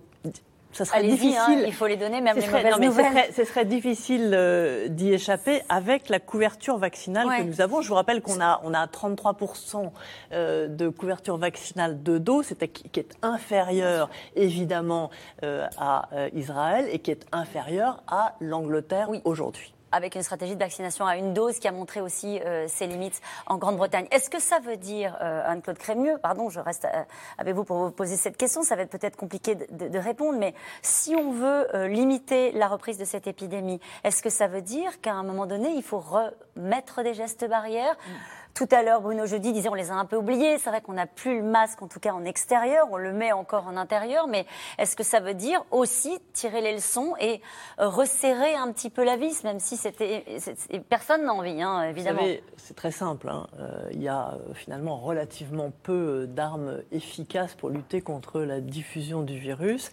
ça 0.71 0.85
serait 0.85 1.00
hein, 1.00 1.07
difficile. 1.07 1.63
il 1.65 1.73
faut 1.73 1.88
les 1.88 1.97
donner, 1.97 2.21
même 2.21 2.38
les 2.38 2.47
mauvaises 2.47 2.79
nouvelles. 2.79 3.31
Ce 3.35 3.44
serait, 3.44 3.65
difficile 3.65 4.31
euh, 4.33 4.88
d'y 4.88 5.13
échapper 5.13 5.62
avec 5.69 6.09
la 6.09 6.19
couverture 6.19 6.77
vaccinale 6.77 7.27
que 7.38 7.44
nous 7.44 7.62
avons. 7.62 7.81
Je 7.81 7.89
vous 7.89 7.95
rappelle 7.95 8.21
qu'on 8.21 8.41
a, 8.41 8.62
on 8.63 8.73
a 8.73 8.85
33% 8.85 9.91
euh, 10.31 10.68
de 10.68 10.89
couverture 10.89 11.38
vaccinale 11.38 12.01
de 12.03 12.18
doses, 12.18 12.53
qui 12.73 13.00
est 13.00 13.18
inférieur 13.21 14.09
évidemment 14.35 15.09
euh, 15.44 15.68
à 15.77 16.07
Israël 16.33 16.88
et 16.91 17.00
qui 17.00 17.12
est 17.12 17.25
inférieur 17.31 18.03
à 18.07 18.35
l'Angleterre 18.39 19.09
aujourd'hui 19.23 19.73
avec 19.91 20.15
une 20.15 20.23
stratégie 20.23 20.55
de 20.55 20.59
vaccination 20.59 21.06
à 21.06 21.18
une 21.18 21.33
dose 21.33 21.59
qui 21.59 21.68
a 21.68 21.71
montré 21.71 22.01
aussi 22.01 22.39
euh, 22.39 22.66
ses 22.68 22.87
limites 22.87 23.21
en 23.47 23.57
Grande-Bretagne. 23.57 24.07
Est-ce 24.11 24.30
que 24.30 24.39
ça 24.39 24.59
veut 24.59 24.77
dire, 24.77 25.18
euh, 25.21 25.44
Anne-Claude 25.45 25.77
Crémieux, 25.77 26.18
pardon, 26.21 26.49
je 26.49 26.59
reste 26.59 26.85
euh, 26.85 27.04
avec 27.37 27.56
vous 27.56 27.63
pour 27.63 27.77
vous 27.77 27.92
poser 27.92 28.18
cette 28.18 28.37
question, 28.37 28.63
ça 28.63 28.75
va 28.75 28.83
être 28.83 28.89
peut-être 28.89 29.16
compliqué 29.16 29.56
de, 29.56 29.99
répondre, 29.99 30.39
mais 30.39 30.56
si 30.81 31.16
on 31.16 31.31
veut 31.31 31.68
limiter 31.87 32.51
la 32.54 32.68
reprise 32.68 32.97
de 32.97 33.06
cette 33.06 33.27
épidémie, 33.27 33.80
est-ce 34.04 34.23
que 34.23 34.30
ça 34.30 34.47
veut 34.47 34.61
dire 34.61 34.99
qu'à 35.01 35.13
un 35.13 35.23
moment 35.23 35.45
donné, 35.45 35.69
il 35.75 35.83
faut 35.83 35.99
remettre 35.99 37.04
des 37.04 37.13
gestes 37.13 37.47
barrières? 37.47 37.95
Tout 38.53 38.67
à 38.71 38.83
l'heure, 38.83 39.01
Bruno 39.01 39.25
Jeudi 39.25 39.53
disait 39.53 39.69
on 39.69 39.73
les 39.73 39.91
a 39.91 39.95
un 39.95 40.05
peu 40.05 40.17
oubliés. 40.17 40.57
C'est 40.57 40.69
vrai 40.69 40.81
qu'on 40.81 40.93
n'a 40.93 41.07
plus 41.07 41.37
le 41.37 41.43
masque, 41.43 41.81
en 41.81 41.87
tout 41.87 41.99
cas 41.99 42.11
en 42.11 42.25
extérieur. 42.25 42.87
On 42.91 42.97
le 42.97 43.13
met 43.13 43.31
encore 43.31 43.67
en 43.67 43.77
intérieur. 43.77 44.27
Mais 44.27 44.45
est-ce 44.77 44.95
que 44.95 45.03
ça 45.03 45.19
veut 45.19 45.33
dire 45.33 45.63
aussi 45.71 46.19
tirer 46.33 46.61
les 46.61 46.73
leçons 46.73 47.13
et 47.19 47.41
euh, 47.79 47.87
resserrer 47.87 48.55
un 48.55 48.71
petit 48.71 48.89
peu 48.89 49.03
la 49.03 49.17
vis, 49.17 49.43
même 49.43 49.59
si 49.59 49.77
c'était 49.77 50.25
personne 50.89 51.25
n'a 51.25 51.33
envie, 51.33 51.61
hein, 51.61 51.83
évidemment. 51.83 52.21
C'est 52.57 52.75
très 52.75 52.91
simple. 52.91 53.29
Hein. 53.29 53.47
Euh, 53.59 53.89
il 53.91 54.01
y 54.01 54.07
a 54.07 54.33
euh, 54.33 54.53
finalement 54.53 54.97
relativement 54.97 55.71
peu 55.83 56.27
d'armes 56.27 56.81
efficaces 56.91 57.55
pour 57.55 57.69
lutter 57.69 58.01
contre 58.01 58.41
la 58.41 58.59
diffusion 58.59 59.21
du 59.21 59.37
virus. 59.37 59.91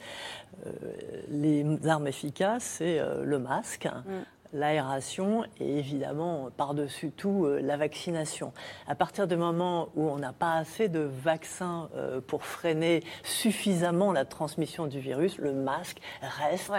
les 1.28 1.64
armes 1.86 2.06
efficaces, 2.06 2.64
c'est 2.78 3.00
le 3.22 3.38
masque. 3.38 3.86
Mm 3.86 4.37
l'aération 4.52 5.44
et 5.60 5.78
évidemment, 5.78 6.48
par-dessus 6.56 7.10
tout, 7.10 7.44
euh, 7.44 7.60
la 7.60 7.76
vaccination. 7.76 8.52
À 8.86 8.94
partir 8.94 9.26
du 9.26 9.36
moment 9.36 9.88
où 9.96 10.08
on 10.08 10.16
n'a 10.16 10.32
pas 10.32 10.54
assez 10.54 10.88
de 10.88 11.00
vaccins 11.00 11.88
euh, 11.96 12.20
pour 12.20 12.44
freiner 12.44 13.02
suffisamment 13.22 14.12
la 14.12 14.24
transmission 14.24 14.86
du 14.86 15.00
virus, 15.00 15.38
le 15.38 15.52
masque 15.52 15.98
reste 16.40 16.72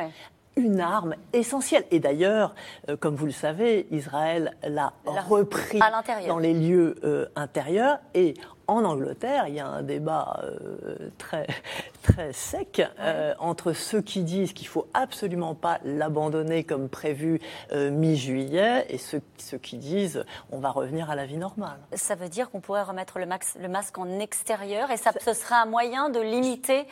une 0.55 0.81
arme 0.81 1.15
essentielle. 1.31 1.85
Et 1.91 1.99
d'ailleurs, 1.99 2.53
euh, 2.89 2.97
comme 2.97 3.15
vous 3.15 3.27
le 3.27 3.31
savez, 3.31 3.87
Israël 3.91 4.55
l'a 4.63 4.93
repris 5.05 5.79
dans 6.27 6.39
les 6.39 6.53
lieux 6.53 7.29
intérieurs 7.35 7.99
et 8.13 8.33
en 8.69 8.85
Angleterre, 8.85 9.47
il 9.47 9.55
y 9.55 9.59
a 9.59 9.67
un 9.67 9.81
débat 9.81 10.39
euh, 10.43 11.09
très, 11.17 11.47
très 12.03 12.31
sec 12.33 12.81
euh, 12.99 13.33
entre 13.39 13.73
ceux 13.73 14.01
qui 14.01 14.23
disent 14.23 14.53
qu'il 14.53 14.67
ne 14.67 14.71
faut 14.71 14.87
absolument 14.93 15.55
pas 15.55 15.79
l'abandonner 15.83 16.63
comme 16.63 16.87
prévu 16.87 17.41
euh, 17.71 17.89
mi-juillet 17.89 18.85
et 18.89 18.97
ceux, 18.97 19.21
ceux, 19.37 19.57
qui 19.57 19.77
disent 19.77 20.23
on 20.51 20.59
va 20.59 20.69
revenir 20.69 21.09
à 21.09 21.15
la 21.15 21.25
vie 21.25 21.37
normale. 21.37 21.79
Ça 21.93 22.15
veut 22.15 22.29
dire 22.29 22.49
qu'on 22.51 22.61
pourrait 22.61 22.83
remettre 22.83 23.19
le, 23.19 23.25
max, 23.25 23.57
le, 23.59 23.67
masque 23.67 23.97
en 23.97 24.19
extérieur 24.19 24.91
et 24.91 24.97
ça, 24.97 25.11
ce 25.19 25.33
sera 25.33 25.63
un 25.63 25.65
moyen 25.65 26.09
de 26.09 26.19
limiter. 26.19 26.87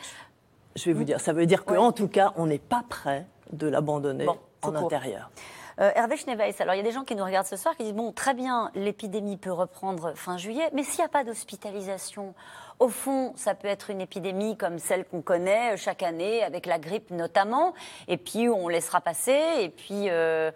Je 0.76 0.84
vais 0.86 0.92
vous 0.92 1.04
dire, 1.04 1.20
ça 1.20 1.32
veut 1.32 1.46
dire 1.46 1.64
qu'en 1.64 1.92
tout 1.92 2.08
cas, 2.08 2.32
on 2.36 2.46
n'est 2.46 2.58
pas 2.58 2.84
prêt 2.88 3.26
de 3.52 3.68
l'abandonner 3.68 4.26
en 4.62 4.74
intérieur. 4.74 5.30
Euh, 5.80 5.92
Hervé 5.94 6.16
Schneeweiss, 6.16 6.60
alors 6.60 6.74
il 6.74 6.78
y 6.78 6.80
a 6.80 6.84
des 6.84 6.90
gens 6.90 7.04
qui 7.04 7.14
nous 7.14 7.24
regardent 7.24 7.46
ce 7.46 7.56
soir 7.56 7.76
qui 7.76 7.84
disent 7.84 7.94
bon, 7.94 8.10
très 8.10 8.34
bien, 8.34 8.72
l'épidémie 8.74 9.36
peut 9.36 9.52
reprendre 9.52 10.12
fin 10.16 10.36
juillet, 10.36 10.68
mais 10.72 10.82
s'il 10.82 10.98
n'y 10.98 11.04
a 11.04 11.08
pas 11.08 11.22
d'hospitalisation, 11.22 12.34
au 12.80 12.88
fond, 12.88 13.32
ça 13.36 13.54
peut 13.54 13.68
être 13.68 13.90
une 13.90 14.00
épidémie 14.00 14.56
comme 14.56 14.80
celle 14.80 15.04
qu'on 15.04 15.22
connaît 15.22 15.76
chaque 15.76 16.02
année, 16.02 16.42
avec 16.42 16.66
la 16.66 16.80
grippe 16.80 17.12
notamment, 17.12 17.74
et 18.08 18.16
puis 18.16 18.48
on 18.48 18.68
laissera 18.68 19.00
passer, 19.00 19.40
et 19.60 19.68
puis. 19.68 20.10
Euh, 20.10 20.50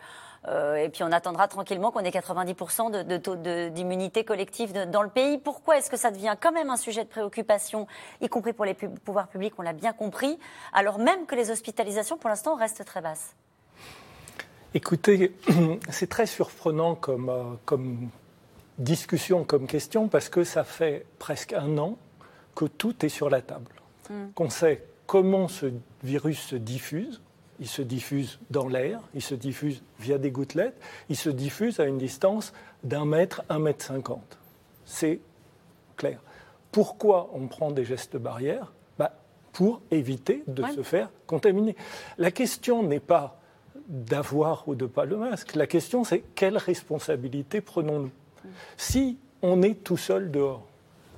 euh, 0.48 0.88
on 1.00 1.12
attendra 1.12 1.46
tranquillement 1.46 1.92
qu'on 1.92 2.00
ait 2.00 2.10
90% 2.10 2.90
de, 2.90 3.02
de 3.04 3.16
taux 3.16 3.36
d'immunité 3.36 4.24
collective 4.24 4.72
dans 4.72 5.02
le 5.02 5.08
pays. 5.08 5.38
Pourquoi 5.38 5.78
est-ce 5.78 5.88
que 5.88 5.96
ça 5.96 6.10
devient 6.10 6.34
quand 6.40 6.50
même 6.50 6.68
un 6.68 6.76
sujet 6.76 7.04
de 7.04 7.08
préoccupation, 7.08 7.86
y 8.20 8.28
compris 8.28 8.52
pour 8.52 8.64
les 8.64 8.74
pouvoirs 8.74 9.28
publics, 9.28 9.54
on 9.58 9.62
l'a 9.62 9.72
bien 9.72 9.92
compris, 9.92 10.40
alors 10.72 10.98
même 10.98 11.26
que 11.26 11.36
les 11.36 11.52
hospitalisations 11.52 12.16
pour 12.16 12.28
l'instant 12.28 12.56
restent 12.56 12.84
très 12.84 13.00
basses 13.00 13.36
Écoutez, 14.74 15.34
c'est 15.90 16.08
très 16.08 16.26
surprenant 16.26 16.94
comme, 16.94 17.28
euh, 17.28 17.42
comme 17.66 18.08
discussion, 18.78 19.44
comme 19.44 19.66
question, 19.66 20.08
parce 20.08 20.30
que 20.30 20.44
ça 20.44 20.64
fait 20.64 21.04
presque 21.18 21.52
un 21.52 21.76
an 21.76 21.98
que 22.54 22.64
tout 22.64 23.04
est 23.04 23.10
sur 23.10 23.28
la 23.28 23.42
table. 23.42 23.70
Hmm. 24.08 24.30
Qu'on 24.34 24.48
sait 24.48 24.84
comment 25.06 25.46
ce 25.46 25.66
virus 26.02 26.40
se 26.40 26.56
diffuse. 26.56 27.20
Il 27.60 27.68
se 27.68 27.82
diffuse 27.82 28.40
dans 28.50 28.66
l'air, 28.66 29.00
il 29.14 29.22
se 29.22 29.34
diffuse 29.34 29.82
via 30.00 30.16
des 30.16 30.30
gouttelettes, 30.30 30.80
il 31.10 31.16
se 31.16 31.28
diffuse 31.28 31.78
à 31.78 31.84
une 31.84 31.98
distance 31.98 32.52
d'un 32.82 33.04
mètre, 33.04 33.42
un 33.50 33.58
mètre 33.58 33.84
cinquante. 33.84 34.38
C'est 34.86 35.20
clair. 35.96 36.18
Pourquoi 36.72 37.30
on 37.34 37.46
prend 37.46 37.70
des 37.70 37.84
gestes 37.84 38.16
barrières? 38.16 38.72
Bah, 38.98 39.12
Pour 39.52 39.82
éviter 39.90 40.42
de 40.46 40.64
se 40.74 40.82
faire 40.82 41.10
contaminer. 41.26 41.76
La 42.16 42.30
question 42.30 42.82
n'est 42.82 43.00
pas 43.00 43.41
d'avoir 43.92 44.66
ou 44.66 44.74
de 44.74 44.86
pas 44.86 45.04
le 45.04 45.16
masque. 45.16 45.54
La 45.54 45.66
question, 45.66 46.02
c'est 46.02 46.24
quelle 46.34 46.56
responsabilité 46.56 47.60
prenons-nous? 47.60 48.10
Si 48.76 49.18
on 49.42 49.62
est 49.62 49.84
tout 49.84 49.98
seul 49.98 50.30
dehors, 50.30 50.66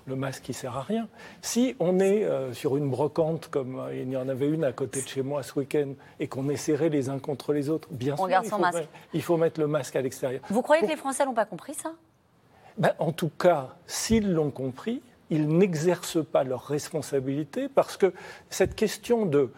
le 0.07 0.17
masque 0.17 0.49
ne 0.49 0.53
sert 0.53 0.77
à 0.77 0.83
rien. 0.83 1.09
Si 1.41 1.77
on 1.79 2.01
est 2.01 2.25
euh, 2.25 2.53
sur 2.53 2.77
une 2.77 2.91
brocante, 2.91 3.49
comme 3.49 3.79
euh, 3.79 3.95
il 3.95 4.11
y 4.11 4.17
en 4.17 4.29
avait 4.29 4.49
une 4.49 4.65
à 4.65 4.73
côté 4.73 5.01
de 5.01 5.09
chez 5.09 5.23
moi 5.23 5.43
ce 5.43 5.59
week-end, 5.59 5.95
et 6.21 6.27
qu'on 6.27 6.49
est 6.49 6.57
serrés 6.57 6.91
les 6.91 7.09
uns 7.09 7.19
contre 7.19 7.53
les 7.53 7.71
autres, 7.71 7.89
bien 7.91 8.17
sûr, 8.17 8.29
il 8.29 8.49
faut. 8.49 8.59
Mettre, 8.59 8.89
il 9.15 9.23
faut, 9.23 9.37
mettre, 9.37 9.61
le 9.61 9.67
masque 9.67 9.97
à 9.97 10.03
l'extérieur. 10.03 10.43
Vous 10.51 10.61
croyez 10.61 10.83
que 10.83 10.91
les 10.91 10.97
Français 10.97 11.25
n'ont 11.25 11.33
pas 11.33 11.47
compris 11.47 11.75
ça? 11.75 11.93
Ben, 12.77 12.93
En 12.99 13.13
tout 13.13 13.31
cas, 13.31 13.77
s'ils 13.87 14.33
l'ont 14.33 14.51
compris, 14.51 15.01
ils 15.31 15.49
n'exercent 15.49 16.25
pas 16.25 16.45
leur 16.45 16.67
responsabilité 16.67 17.69
parce 17.69 17.97
que 17.97 18.13
cette 18.51 18.75
question 18.75 19.25
de 19.27 19.51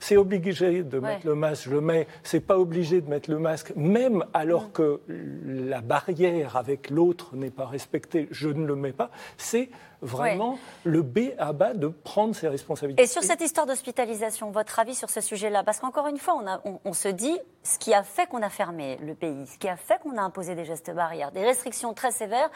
c'est 0.00 0.16
obligé 0.16 0.82
de 0.82 0.98
mettre 0.98 1.26
le 1.26 1.34
masque, 1.34 1.64
je 1.64 1.70
le 1.70 1.80
mets, 1.80 2.06
c'est 2.22 2.40
pas 2.40 2.58
obligé 2.58 3.00
de 3.00 3.08
mettre 3.08 3.30
le 3.30 3.38
masque, 3.38 3.72
même 3.76 4.24
alors 4.34 4.72
que 4.72 5.00
la 5.44 5.80
barrière 5.80 6.56
avec 6.56 6.90
l'autre 6.90 7.34
n'est 7.34 7.50
pas 7.50 7.66
respectée, 7.66 8.28
je 8.30 8.48
ne 8.48 8.66
le 8.66 8.76
mets 8.76 8.92
pas, 8.92 9.10
c'est 9.36 9.70
vraiment 10.00 10.58
le 10.84 11.02
B 11.02 11.30
à 11.38 11.52
bas 11.52 11.74
de 11.74 11.88
prendre 11.88 12.34
ses 12.34 12.48
responsabilités. 12.48 13.02
Et 13.02 13.06
sur 13.06 13.22
cette 13.22 13.40
histoire 13.40 13.66
d'hospitalisation, 13.66 14.50
votre 14.50 14.78
avis 14.78 14.94
sur 14.94 15.10
ce 15.10 15.20
sujet-là? 15.20 15.64
Parce 15.64 15.80
qu'encore 15.80 16.06
une 16.06 16.18
fois, 16.18 16.40
on, 16.64 16.80
on, 16.84 16.92
se 16.92 17.08
dit, 17.08 17.36
ce 17.62 17.78
qui 17.78 17.92
a 17.92 18.02
fait 18.02 18.26
qu'on 18.26 18.42
a 18.42 18.48
fermé 18.48 18.98
le 19.04 19.14
pays, 19.14 19.46
ce 19.46 19.58
qui 19.58 19.68
a 19.68 19.76
fait 19.76 20.00
qu'on 20.02 20.16
a 20.16 20.22
imposé 20.22 20.54
des 20.54 20.64
gestes 20.64 20.92
barrières, 20.94 21.32
des 21.32 21.44
restrictions 21.44 21.94
très 21.94 22.12
sévères, 22.12 22.50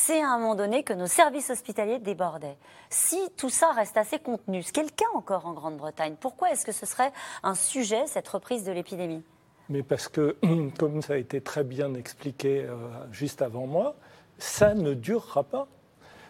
c'est 0.00 0.22
à 0.22 0.30
un 0.30 0.38
moment 0.38 0.54
donné 0.54 0.82
que 0.82 0.94
nos 0.94 1.06
services 1.06 1.50
hospitaliers 1.50 1.98
débordaient. 1.98 2.56
Si 2.88 3.18
tout 3.36 3.50
ça 3.50 3.70
reste 3.72 3.98
assez 3.98 4.18
contenu, 4.18 4.62
ce 4.62 4.72
qui 4.72 4.80
est 4.80 4.84
le 4.84 4.88
cas 4.88 5.04
encore 5.14 5.44
en 5.46 5.52
Grande-Bretagne, 5.52 6.14
pourquoi 6.18 6.50
est-ce 6.50 6.64
que 6.64 6.72
ce 6.72 6.86
serait 6.86 7.12
un 7.42 7.54
sujet, 7.54 8.06
cette 8.06 8.26
reprise 8.26 8.64
de 8.64 8.72
l'épidémie? 8.72 9.22
Mais 9.68 9.82
parce 9.82 10.08
que, 10.08 10.36
comme 10.78 11.02
ça 11.02 11.12
a 11.12 11.16
été 11.16 11.42
très 11.42 11.64
bien 11.64 11.92
expliqué 11.94 12.64
euh, 12.64 12.76
juste 13.12 13.42
avant 13.42 13.66
moi, 13.66 13.94
ça 14.38 14.74
ne 14.74 14.94
durera 14.94 15.44
pas. 15.44 15.68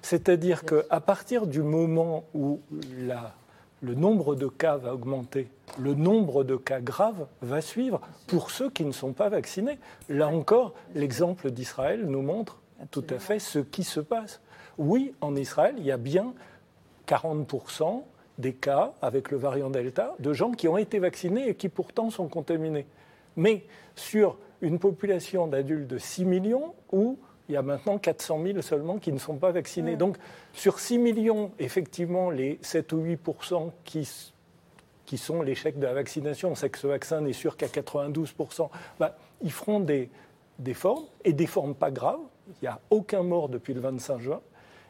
C'est-à-dire 0.03 0.65
qu'à 0.65 1.01
partir 1.01 1.47
du 1.47 1.63
moment 1.63 2.25
où 2.35 2.61
le 3.83 3.95
nombre 3.95 4.35
de 4.35 4.49
cas 4.49 4.79
va 4.79 4.95
augmenter, 4.95 5.49
le 5.79 5.95
nombre 5.95 6.43
de 6.43 6.57
cas 6.57 6.81
graves 6.81 7.27
va 7.41 7.61
suivre 7.61 8.01
pour 8.27 8.51
ceux 8.51 8.69
qui 8.69 8.85
ne 8.85 8.93
sont 8.93 9.13
pas 9.13 9.29
vaccinés. 9.29 9.79
Là 10.09 10.27
encore, 10.27 10.75
l'exemple 10.95 11.53
d'Israël 11.53 12.05
nous 12.07 12.23
montre 12.23 12.60
tout 12.91 13.05
à 13.11 13.19
fait 13.19 13.39
ce 13.39 13.59
qui 13.59 13.85
se 13.85 14.01
passe. 14.01 14.41
Oui, 14.79 15.15
en 15.21 15.37
Israël, 15.37 15.75
il 15.79 15.85
y 15.85 15.93
a 15.93 15.97
bien 15.97 16.35
40% 17.07 18.03
des 18.39 18.55
cas 18.55 18.95
avec 19.03 19.31
le 19.31 19.37
variant 19.37 19.71
Delta 19.71 20.15
de 20.19 20.33
gens 20.33 20.53
qui 20.53 20.69
ont 20.69 20.79
été 20.79 20.99
vaccinés 20.99 21.49
et 21.49 21.55
qui 21.55 21.69
pourtant 21.69 22.11
sont 22.11 22.29
contaminés. 22.29 22.87
Mais 23.37 23.65
sur 23.95 24.39
une 24.63 24.79
population 24.79 25.47
d'adultes 25.47 25.87
de 25.87 25.99
6 25.99 26.25
millions 26.25 26.75
où 26.93 27.19
il 27.49 27.55
y 27.55 27.57
a 27.57 27.63
maintenant 27.63 27.99
400 27.99 28.43
000 28.45 28.63
seulement 28.63 28.99
qui 28.99 29.13
ne 29.13 29.19
sont 29.19 29.37
pas 29.37 29.51
vaccinés. 29.51 29.97
Donc 29.97 30.17
sur 30.53 30.79
6 30.79 30.99
millions, 30.99 31.51
effectivement, 31.59 32.31
les 32.31 32.59
7 32.63 32.93
ou 32.93 32.99
8 32.99 33.21
qui, 33.85 34.09
qui 35.05 35.19
sont 35.19 35.43
l'échec 35.43 35.79
de 35.79 35.85
la 35.85 35.93
vaccination, 35.93 36.53
on 36.53 36.55
sait 36.55 36.71
que 36.71 36.79
ce 36.79 36.87
vaccin 36.87 37.21
n'est 37.21 37.33
sûr 37.33 37.57
qu'à 37.57 37.67
92% 37.67 38.71
bah, 38.99 39.17
ils 39.43 39.51
feront 39.51 39.81
des, 39.81 40.11
des 40.61 40.75
formes, 40.75 41.05
et 41.25 41.33
des 41.33 41.47
formes 41.47 41.75
pas 41.75 41.91
graves. 41.91 42.21
Il 42.61 42.65
n'y 42.65 42.69
a 42.69 42.81
aucun 42.91 43.23
mort 43.23 43.49
depuis 43.49 43.75
le 43.75 43.81
25 43.81 44.21
juin. 44.21 44.41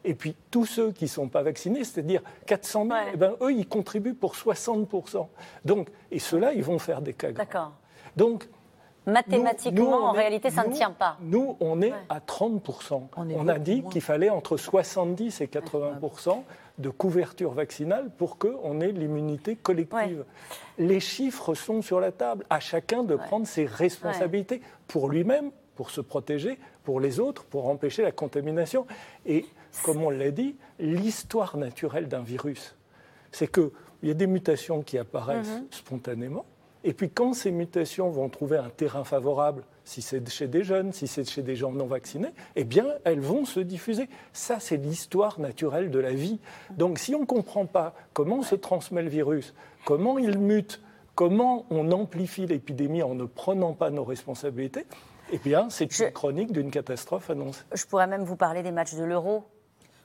Et 0.03 0.15
puis 0.15 0.35
tous 0.49 0.65
ceux 0.65 0.91
qui 0.91 1.05
ne 1.05 1.09
sont 1.09 1.29
pas 1.29 1.43
vaccinés, 1.43 1.83
c'est-à-dire 1.83 2.21
400 2.47 2.87
000, 2.87 2.97
eh 3.13 3.17
ben, 3.17 3.35
eux, 3.41 3.53
ils 3.53 3.67
contribuent 3.67 4.15
pour 4.15 4.35
60 4.35 4.89
Donc, 5.63 5.89
Et 6.11 6.19
ceux-là, 6.19 6.53
ils 6.53 6.63
vont 6.63 6.79
faire 6.79 7.01
des 7.01 7.13
cas 7.13 7.31
graves. 7.31 7.45
D'accord. 7.45 7.73
Donc, 8.15 8.47
Mathématiquement, 9.07 10.09
en 10.09 10.11
réalité, 10.11 10.51
ça 10.51 10.63
ne 10.63 10.73
tient 10.73 10.91
pas. 10.91 11.17
Nous, 11.21 11.57
on 11.59 11.81
est 11.81 11.93
à 12.09 12.19
30%. 12.19 13.07
On, 13.17 13.47
a 13.47 13.57
dit 13.57 13.83
qu'il 13.91 14.01
fallait 14.01 14.29
entre 14.29 14.57
70 14.57 15.41
et 15.41 15.47
80% 15.47 16.43
de 16.77 16.89
couverture 16.89 17.51
vaccinale 17.51 18.11
pour 18.15 18.37
qu'on 18.37 18.79
ait 18.79 18.91
l'immunité 18.91 19.55
collective. 19.55 20.23
Les 20.77 20.99
chiffres 20.99 21.55
sont 21.55 21.81
sur 21.81 21.99
la 21.99 22.11
table. 22.11 22.45
À 22.51 22.59
chacun 22.59 23.03
de 23.03 23.15
prendre 23.15 23.47
ses 23.47 23.65
responsabilités 23.65 24.61
pour 24.87 25.09
lui-même, 25.09 25.51
pour 25.81 25.89
se 25.89 26.01
protéger, 26.01 26.59
pour 26.83 26.99
les 26.99 27.19
autres, 27.19 27.43
pour 27.43 27.67
empêcher 27.67 28.03
la 28.03 28.11
contamination. 28.11 28.85
Et 29.25 29.47
comme 29.81 30.03
on 30.03 30.11
l'a 30.11 30.29
dit, 30.29 30.55
l'histoire 30.77 31.57
naturelle 31.57 32.07
d'un 32.07 32.21
virus, 32.21 32.75
c'est 33.31 33.51
qu'il 33.51 33.71
y 34.03 34.11
a 34.11 34.13
des 34.13 34.27
mutations 34.27 34.83
qui 34.83 34.99
apparaissent 34.99 35.47
mhm. 35.47 35.65
spontanément 35.71 36.45
et 36.83 36.93
puis 36.93 37.09
quand 37.09 37.33
ces 37.33 37.51
mutations 37.51 38.09
vont 38.09 38.29
trouver 38.29 38.57
un 38.57 38.69
terrain 38.69 39.03
favorable, 39.03 39.63
si 39.83 40.01
c'est 40.01 40.27
chez 40.29 40.47
des 40.47 40.63
jeunes, 40.63 40.93
si 40.93 41.07
c'est 41.07 41.27
chez 41.27 41.43
des 41.43 41.55
gens 41.55 41.71
non 41.71 41.85
vaccinés, 41.85 42.31
eh 42.55 42.63
bien 42.63 42.85
elles 43.03 43.19
vont 43.19 43.45
se 43.45 43.59
diffuser. 43.59 44.07
Ça, 44.33 44.59
c'est 44.59 44.77
l'histoire 44.77 45.39
naturelle 45.39 45.91
de 45.91 45.99
la 45.99 46.11
vie. 46.11 46.39
Donc 46.71 46.97
si 46.97 47.13
on 47.13 47.21
ne 47.21 47.25
comprend 47.25 47.65
pas 47.65 47.93
comment 48.13 48.41
se 48.41 48.55
transmet 48.55 49.03
le 49.03 49.09
virus, 49.09 49.53
comment 49.85 50.17
il 50.17 50.39
mute, 50.39 50.81
comment 51.13 51.65
on 51.69 51.91
amplifie 51.91 52.47
l'épidémie 52.47 53.03
en 53.03 53.13
ne 53.13 53.25
prenant 53.25 53.73
pas 53.73 53.91
nos 53.91 54.03
responsabilités, 54.03 54.85
eh 55.31 55.37
bien 55.37 55.69
c'est 55.69 55.99
une 55.99 56.11
chronique 56.11 56.51
d'une 56.51 56.71
catastrophe 56.71 57.29
annoncée. 57.29 57.61
Je 57.73 57.85
pourrais 57.85 58.07
même 58.07 58.23
vous 58.23 58.35
parler 58.35 58.63
des 58.63 58.71
matchs 58.71 58.95
de 58.95 59.03
l'euro 59.03 59.45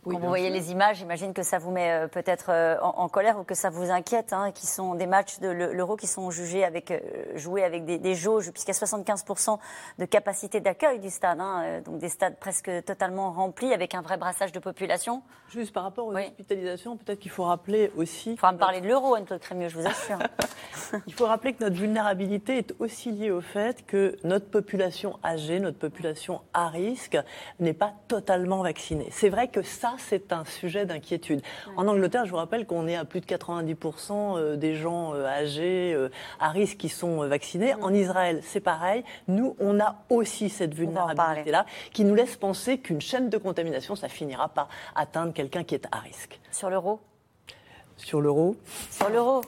quand 0.07 0.19
vous 0.19 0.29
voyez 0.29 0.51
les 0.51 0.71
images, 0.71 0.99
j'imagine 0.99 1.35
que 1.35 1.43
ça 1.43 1.59
vous 1.59 1.71
met 1.71 1.91
euh, 1.91 2.09
peut-être 2.09 2.47
euh, 2.51 2.77
en, 2.81 3.09
colère 3.09 3.39
ou 3.39 3.45
que 3.45 3.55
ça 3.55 3.71
vous 3.71 3.91
inquiète, 3.91 4.33
hein, 4.33 4.53
qui 4.53 4.67
sont 4.67 4.95
des 4.95 5.07
matchs 5.07 5.41
de 5.41 5.49
l'Euro 5.49 5.97
qui 5.97 6.07
sont 6.07 6.31
jugés 6.31 6.65
avec, 6.65 6.91
euh, 6.91 7.01
joués 7.35 7.65
avec 7.65 7.85
des, 7.85 7.99
des 7.99 8.15
jauges, 8.15 8.51
puisqu'il 8.51 8.73
y 8.73 8.77
a 8.77 8.79
75% 8.79 9.59
de 9.99 10.05
capacité 10.05 10.61
d'accueil 10.61 11.01
du 11.01 11.11
stade, 11.11 11.41
hein, 11.41 11.81
donc 11.85 11.99
des 11.99 12.09
stades 12.09 12.37
presque 12.39 12.71
totalement 12.85 13.33
remplis 13.33 13.73
avec 13.73 13.95
un 13.95 14.03
vrai 14.03 14.17
brassage 14.17 14.53
de 14.53 14.59
population. 14.59 15.23
Juste 15.49 15.73
par 15.73 15.83
rapport 15.83 16.07
aux 16.07 16.17
hospitalisations, 16.17 16.97
peut-être 16.97 17.21
qu'il 17.21 17.31
faut 17.31 17.45
rappeler 17.45 17.91
aussi. 17.97 18.33
Il 18.33 18.37
faudra 18.37 18.53
me 18.53 18.59
parler 18.59 18.81
de 18.81 18.89
l'euro, 18.89 19.15
Anne-Claude 19.15 19.41
Crémieux, 19.41 19.69
je 19.69 19.79
vous 19.79 19.87
assure. 19.87 20.19
il 21.07 21.15
faut 21.15 21.27
rappeler 21.27 21.53
que 21.55 21.65
notre 21.65 21.77
vulnérabilité 21.77 22.59
est 22.59 22.75
aussi 22.79 23.11
liée 23.11 23.31
au 23.31 23.41
fait 23.41 23.85
que 23.87 24.17
notre 24.25 24.51
population 24.51 25.19
âgée, 25.25 25.61
notre 25.61 25.79
population 25.79 26.41
à 26.53 26.69
risque, 26.69 27.19
n'est 27.61 27.75
pas 27.75 27.95
totalement 28.09 28.63
vaccinée. 28.63 29.09
C'est 29.11 29.29
vrai 29.29 29.49
que 29.49 29.63
ça, 29.63 29.96
c'est 29.99 30.33
un 30.33 30.45
sujet 30.45 30.87
d'inquiétude. 30.87 31.43
En 31.77 31.87
Angleterre, 31.89 32.25
je 32.25 32.31
vous 32.31 32.37
rappelle 32.37 32.67
qu'on 32.67 32.87
est 32.87 32.97
à 32.97 33.05
plus 33.05 33.21
de 33.21 33.27
90% 33.27 34.39
euh, 34.39 34.57
des 34.57 34.75
gens 34.75 35.15
euh, 35.15 35.27
âgés 35.27 35.93
euh, 35.95 36.09
à 36.41 36.51
risque 36.51 36.79
qui 36.79 36.89
sont 36.89 37.27
vaccinés. 37.27 37.75
En 37.75 37.93
Israël, 37.93 38.41
c'est 38.43 38.61
pareil. 38.61 39.05
Nous, 39.29 39.57
on 39.59 39.81
a 39.81 39.97
aussi 40.11 40.49
cette 40.49 40.75
vulnérabilité-là 40.75 41.67
qui 41.93 42.05
nous 42.05 42.15
laisse 42.15 42.37
penser 42.37 42.79
qu'une 42.79 43.01
chaîne 43.01 43.29
de 43.29 43.39
contamination, 43.39 43.97
ça 43.97 44.09
finira 44.09 44.49
par 44.49 44.69
atteindre 44.95 45.33
quelqu'un 45.33 45.65
qui 45.65 45.75
est 45.75 45.87
à 45.93 45.99
risque. 45.99 46.41
Sur 46.51 46.71
l'euro? 46.71 47.01
Sur 47.97 48.21
l'euro? 48.21 48.57
Sur 48.91 49.09
l'euro? 49.09 49.41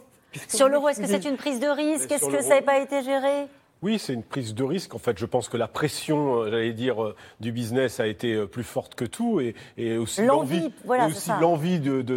Sur 0.48 0.68
l'euro, 0.68 0.88
est-ce 0.88 1.00
que 1.00 1.06
c'est 1.06 1.24
une 1.24 1.36
prise 1.36 1.60
de 1.60 1.68
risque? 1.68 2.10
Est-ce 2.12 2.26
que 2.26 2.42
ça 2.42 2.56
n'a 2.56 2.62
pas 2.62 2.78
été 2.78 3.02
géré? 3.02 3.48
Oui, 3.80 4.00
c'est 4.00 4.12
une 4.12 4.24
prise 4.24 4.56
de 4.56 4.64
risque. 4.64 4.96
En 4.96 4.98
fait, 4.98 5.16
je 5.18 5.24
pense 5.24 5.48
que 5.48 5.56
la 5.56 5.68
pression, 5.68 6.40
euh, 6.40 6.50
j'allais 6.50 6.72
dire, 6.72 7.00
euh, 7.00 7.14
du 7.38 7.52
business 7.52 8.00
a 8.00 8.08
été 8.08 8.34
euh, 8.34 8.46
plus 8.46 8.64
forte 8.64 8.96
que 8.96 9.04
tout, 9.04 9.38
et, 9.38 9.54
et 9.76 9.96
aussi 9.96 10.24
l'envie, 10.24 10.72
voilà, 10.84 11.08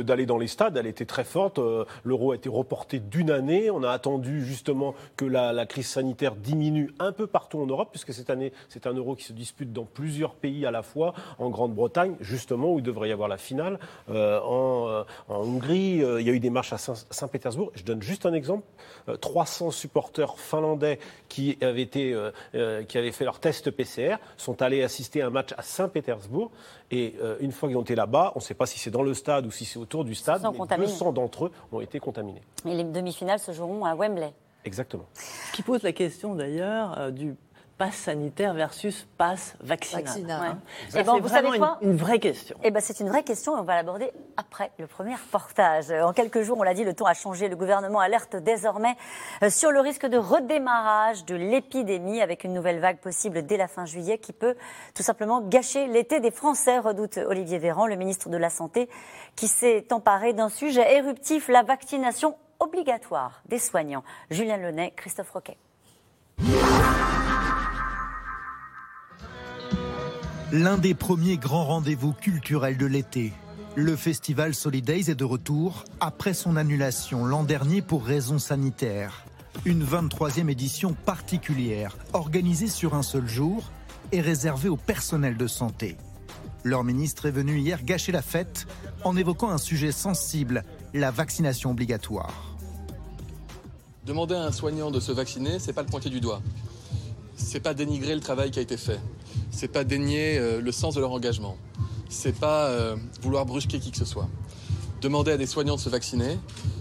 d'aller 0.03 0.25
dans 0.25 0.39
les 0.39 0.47
stades, 0.47 0.75
elle 0.75 0.87
était 0.87 1.05
très 1.05 1.23
forte. 1.23 1.59
L'euro 2.03 2.31
a 2.31 2.35
été 2.35 2.49
reporté 2.49 2.97
d'une 2.97 3.29
année. 3.29 3.69
On 3.69 3.83
a 3.83 3.91
attendu 3.91 4.43
justement 4.43 4.95
que 5.17 5.25
la, 5.25 5.53
la, 5.53 5.67
crise 5.67 5.85
sanitaire 5.85 6.35
diminue 6.35 6.95
un 6.97 7.11
peu 7.11 7.27
partout 7.27 7.59
en 7.59 7.67
Europe, 7.67 7.89
puisque 7.91 8.13
cette 8.13 8.31
année, 8.31 8.53
c'est 8.67 8.87
un 8.87 8.93
euro 8.93 9.15
qui 9.15 9.25
se 9.25 9.33
dispute 9.33 9.71
dans 9.71 9.85
plusieurs 9.85 10.33
pays 10.33 10.65
à 10.65 10.71
la 10.71 10.81
fois, 10.81 11.13
en 11.37 11.49
Grande-Bretagne, 11.51 12.15
justement, 12.21 12.73
où 12.73 12.79
il 12.79 12.83
devrait 12.83 13.09
y 13.09 13.11
avoir 13.11 13.29
la 13.29 13.37
finale, 13.37 13.77
euh, 14.09 14.39
en, 14.43 15.05
en, 15.29 15.41
Hongrie. 15.41 15.97
il 15.97 16.25
y 16.25 16.29
a 16.29 16.33
eu 16.33 16.39
des 16.39 16.49
marches 16.49 16.73
à 16.73 16.77
Saint-Pétersbourg. 16.77 17.71
Je 17.75 17.83
donne 17.83 18.01
juste 18.01 18.25
un 18.25 18.33
exemple 18.33 18.63
300 19.19 19.69
supporters 19.69 20.39
finlandais 20.39 20.99
qui 21.29 21.50
qui 21.55 21.65
avaient, 21.65 21.81
été, 21.81 22.13
euh, 22.13 22.31
euh, 22.55 22.83
qui 22.83 22.97
avaient 22.97 23.11
fait 23.11 23.25
leur 23.25 23.39
test 23.39 23.71
PCR 23.71 24.15
sont 24.37 24.61
allés 24.61 24.83
assister 24.83 25.21
à 25.21 25.27
un 25.27 25.29
match 25.29 25.53
à 25.57 25.61
Saint-Pétersbourg. 25.61 26.51
Et 26.91 27.15
euh, 27.21 27.37
une 27.39 27.51
fois 27.51 27.69
qu'ils 27.69 27.77
ont 27.77 27.81
été 27.81 27.95
là-bas, 27.95 28.33
on 28.35 28.39
ne 28.39 28.43
sait 28.43 28.53
pas 28.53 28.65
si 28.65 28.79
c'est 28.79 28.91
dans 28.91 29.03
le 29.03 29.13
stade 29.13 29.45
ou 29.45 29.51
si 29.51 29.65
c'est 29.65 29.79
autour 29.79 30.05
du 30.05 30.15
stade, 30.15 30.41
mais 30.43 30.77
200 30.77 31.13
d'entre 31.13 31.45
eux 31.45 31.51
ont 31.71 31.81
été 31.81 31.99
contaminés. 31.99 32.41
Et 32.65 32.75
les 32.75 32.83
demi-finales 32.83 33.39
se 33.39 33.51
joueront 33.51 33.85
à 33.85 33.95
Wembley. 33.95 34.33
Exactement. 34.63 35.05
Ce 35.15 35.53
qui 35.53 35.63
pose 35.63 35.81
la 35.83 35.91
question 35.91 36.35
d'ailleurs 36.35 37.11
du 37.11 37.35
passe 37.81 37.95
sanitaire 37.95 38.53
versus 38.53 39.07
passe 39.17 39.55
vaccinal. 39.59 40.03
vaccinal. 40.03 40.51
Hein. 40.51 40.59
Eh 40.95 41.01
ben, 41.01 41.17
vous 41.17 41.27
savez 41.27 41.57
quoi 41.57 41.79
une, 41.81 41.95
vraie 41.95 42.19
question. 42.19 42.55
Eh 42.63 42.69
ben, 42.69 42.79
c'est 42.79 42.99
une 42.99 43.09
vraie 43.09 43.23
question 43.23 43.57
et 43.57 43.59
on 43.59 43.63
va 43.63 43.73
l'aborder 43.73 44.11
après 44.37 44.69
le 44.77 44.85
premier 44.85 45.15
reportage. 45.15 45.89
En 45.89 46.13
quelques 46.13 46.43
jours, 46.43 46.59
on 46.59 46.63
l'a 46.63 46.75
dit, 46.75 46.83
le 46.83 46.93
ton 46.93 47.05
a 47.05 47.15
changé. 47.15 47.49
Le 47.49 47.55
gouvernement 47.55 47.99
alerte 47.99 48.35
désormais 48.35 48.95
euh, 49.41 49.49
sur 49.49 49.71
le 49.71 49.79
risque 49.79 50.05
de 50.05 50.19
redémarrage 50.19 51.25
de 51.25 51.33
l'épidémie 51.33 52.21
avec 52.21 52.43
une 52.43 52.53
nouvelle 52.53 52.79
vague 52.79 52.99
possible 52.99 53.47
dès 53.47 53.57
la 53.57 53.67
fin 53.67 53.85
juillet 53.85 54.19
qui 54.19 54.33
peut 54.33 54.53
tout 54.93 55.01
simplement 55.01 55.41
gâcher 55.41 55.87
l'été 55.87 56.19
des 56.19 56.29
Français, 56.29 56.77
redoute 56.77 57.17
Olivier 57.17 57.57
Véran, 57.57 57.87
le 57.87 57.95
ministre 57.95 58.29
de 58.29 58.37
la 58.37 58.51
Santé, 58.51 58.89
qui 59.35 59.47
s'est 59.47 59.91
emparé 59.91 60.33
d'un 60.33 60.49
sujet 60.49 60.97
éruptif, 60.97 61.47
la 61.47 61.63
vaccination 61.63 62.35
obligatoire 62.59 63.41
des 63.47 63.57
soignants. 63.57 64.03
Julien 64.29 64.57
Lenay, 64.57 64.93
Christophe 64.95 65.31
Roquet. 65.31 65.57
L'un 70.53 70.77
des 70.77 70.93
premiers 70.93 71.37
grands 71.37 71.63
rendez-vous 71.63 72.11
culturels 72.11 72.75
de 72.75 72.85
l'été. 72.85 73.31
Le 73.75 73.95
festival 73.95 74.53
Solidays 74.53 75.09
est 75.09 75.15
de 75.15 75.23
retour 75.23 75.85
après 76.01 76.33
son 76.33 76.57
annulation 76.57 77.23
l'an 77.23 77.45
dernier 77.45 77.81
pour 77.81 78.03
raisons 78.03 78.37
sanitaires. 78.37 79.23
Une 79.63 79.81
23e 79.81 80.49
édition 80.49 80.93
particulière, 80.93 81.95
organisée 82.11 82.67
sur 82.67 82.95
un 82.95 83.01
seul 83.01 83.29
jour 83.29 83.71
et 84.11 84.19
réservée 84.19 84.67
au 84.67 84.75
personnel 84.75 85.37
de 85.37 85.47
santé. 85.47 85.95
Leur 86.65 86.83
ministre 86.83 87.27
est 87.27 87.31
venu 87.31 87.57
hier 87.57 87.81
gâcher 87.81 88.11
la 88.11 88.21
fête 88.21 88.67
en 89.05 89.15
évoquant 89.15 89.51
un 89.51 89.57
sujet 89.57 89.93
sensible, 89.93 90.65
la 90.93 91.11
vaccination 91.11 91.71
obligatoire. 91.71 92.57
Demander 94.05 94.35
à 94.35 94.43
un 94.43 94.51
soignant 94.51 94.91
de 94.91 94.99
se 94.99 95.13
vacciner, 95.13 95.59
c'est 95.59 95.71
pas 95.71 95.83
le 95.83 95.89
pointer 95.89 96.09
du 96.09 96.19
doigt. 96.19 96.41
C'est 97.37 97.61
pas 97.61 97.73
dénigrer 97.73 98.15
le 98.15 98.21
travail 98.21 98.51
qui 98.51 98.59
a 98.59 98.61
été 98.61 98.75
fait 98.75 98.99
c'est 99.51 99.67
pas 99.67 99.83
dénier 99.83 100.37
euh, 100.37 100.61
le 100.61 100.71
sens 100.71 100.95
de 100.95 101.01
leur 101.01 101.11
engagement. 101.11 101.57
C'est 102.09 102.37
pas 102.37 102.67
euh, 102.67 102.95
vouloir 103.21 103.45
brusquer 103.45 103.79
qui 103.79 103.91
que 103.91 103.97
ce 103.97 104.05
soit. 104.05 104.27
Demander 105.01 105.31
à 105.31 105.37
des 105.37 105.45
soignants 105.45 105.75
de 105.75 105.79
se 105.79 105.89
vacciner, 105.89 106.37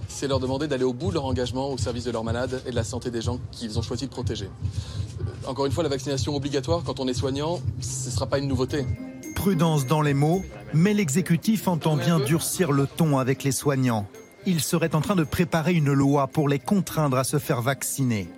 c'est 0.09 0.29
leur 0.29 0.41
demander 0.41 0.69
d'aller 0.69 0.85
au 0.85 0.93
bout 0.93 1.09
de 1.09 1.15
leur 1.15 1.25
engagement 1.25 1.71
au 1.71 1.79
service 1.79 2.05
de 2.05 2.11
leurs 2.11 2.25
malades 2.25 2.63
et 2.67 2.71
de 2.71 2.75
la 2.75 2.85
santé 2.85 3.11
des 3.11 3.23
gens 3.23 3.39
qu'ils 3.51 3.79
ont 3.79 3.83
choisi 3.83 4.07
de 4.07 4.11
protéger. 4.11 4.47
Euh, 4.47 5.49
encore 5.49 5.67
une 5.67 5.73
fois, 5.73 5.83
la 5.83 5.89
vaccination 5.89 6.35
obligatoire 6.35 6.83
quand 6.85 7.01
on 7.01 7.09
est 7.09 7.15
soignant, 7.15 7.61
ce 7.81 8.09
ne 8.09 8.15
sera 8.15 8.27
pas 8.27 8.39
une 8.39 8.49
nouveauté. 8.49 8.87
Prudence 9.35 9.87
dans 9.87 10.03
les 10.03 10.15
mots, 10.15 10.43
mais 10.75 10.93
l'exécutif 10.93 11.67
entend 11.67 11.97
bien 11.97 12.21
durcir 12.21 12.73
le 12.73 12.87
ton 12.87 13.19
avec 13.19 13.43
les 13.43 13.53
soignants. 13.53 14.07
Il 14.47 14.61
serait 14.61 14.95
en 14.95 15.01
train 15.01 15.17
de 15.17 15.25
préparer 15.25 15.75
une 15.75 15.93
loi 15.93 16.27
pour 16.27 16.49
les 16.49 16.59
contraindre 16.59 17.17
à 17.17 17.25
se 17.25 17.39
faire 17.39 17.63
vacciner. 17.63 18.29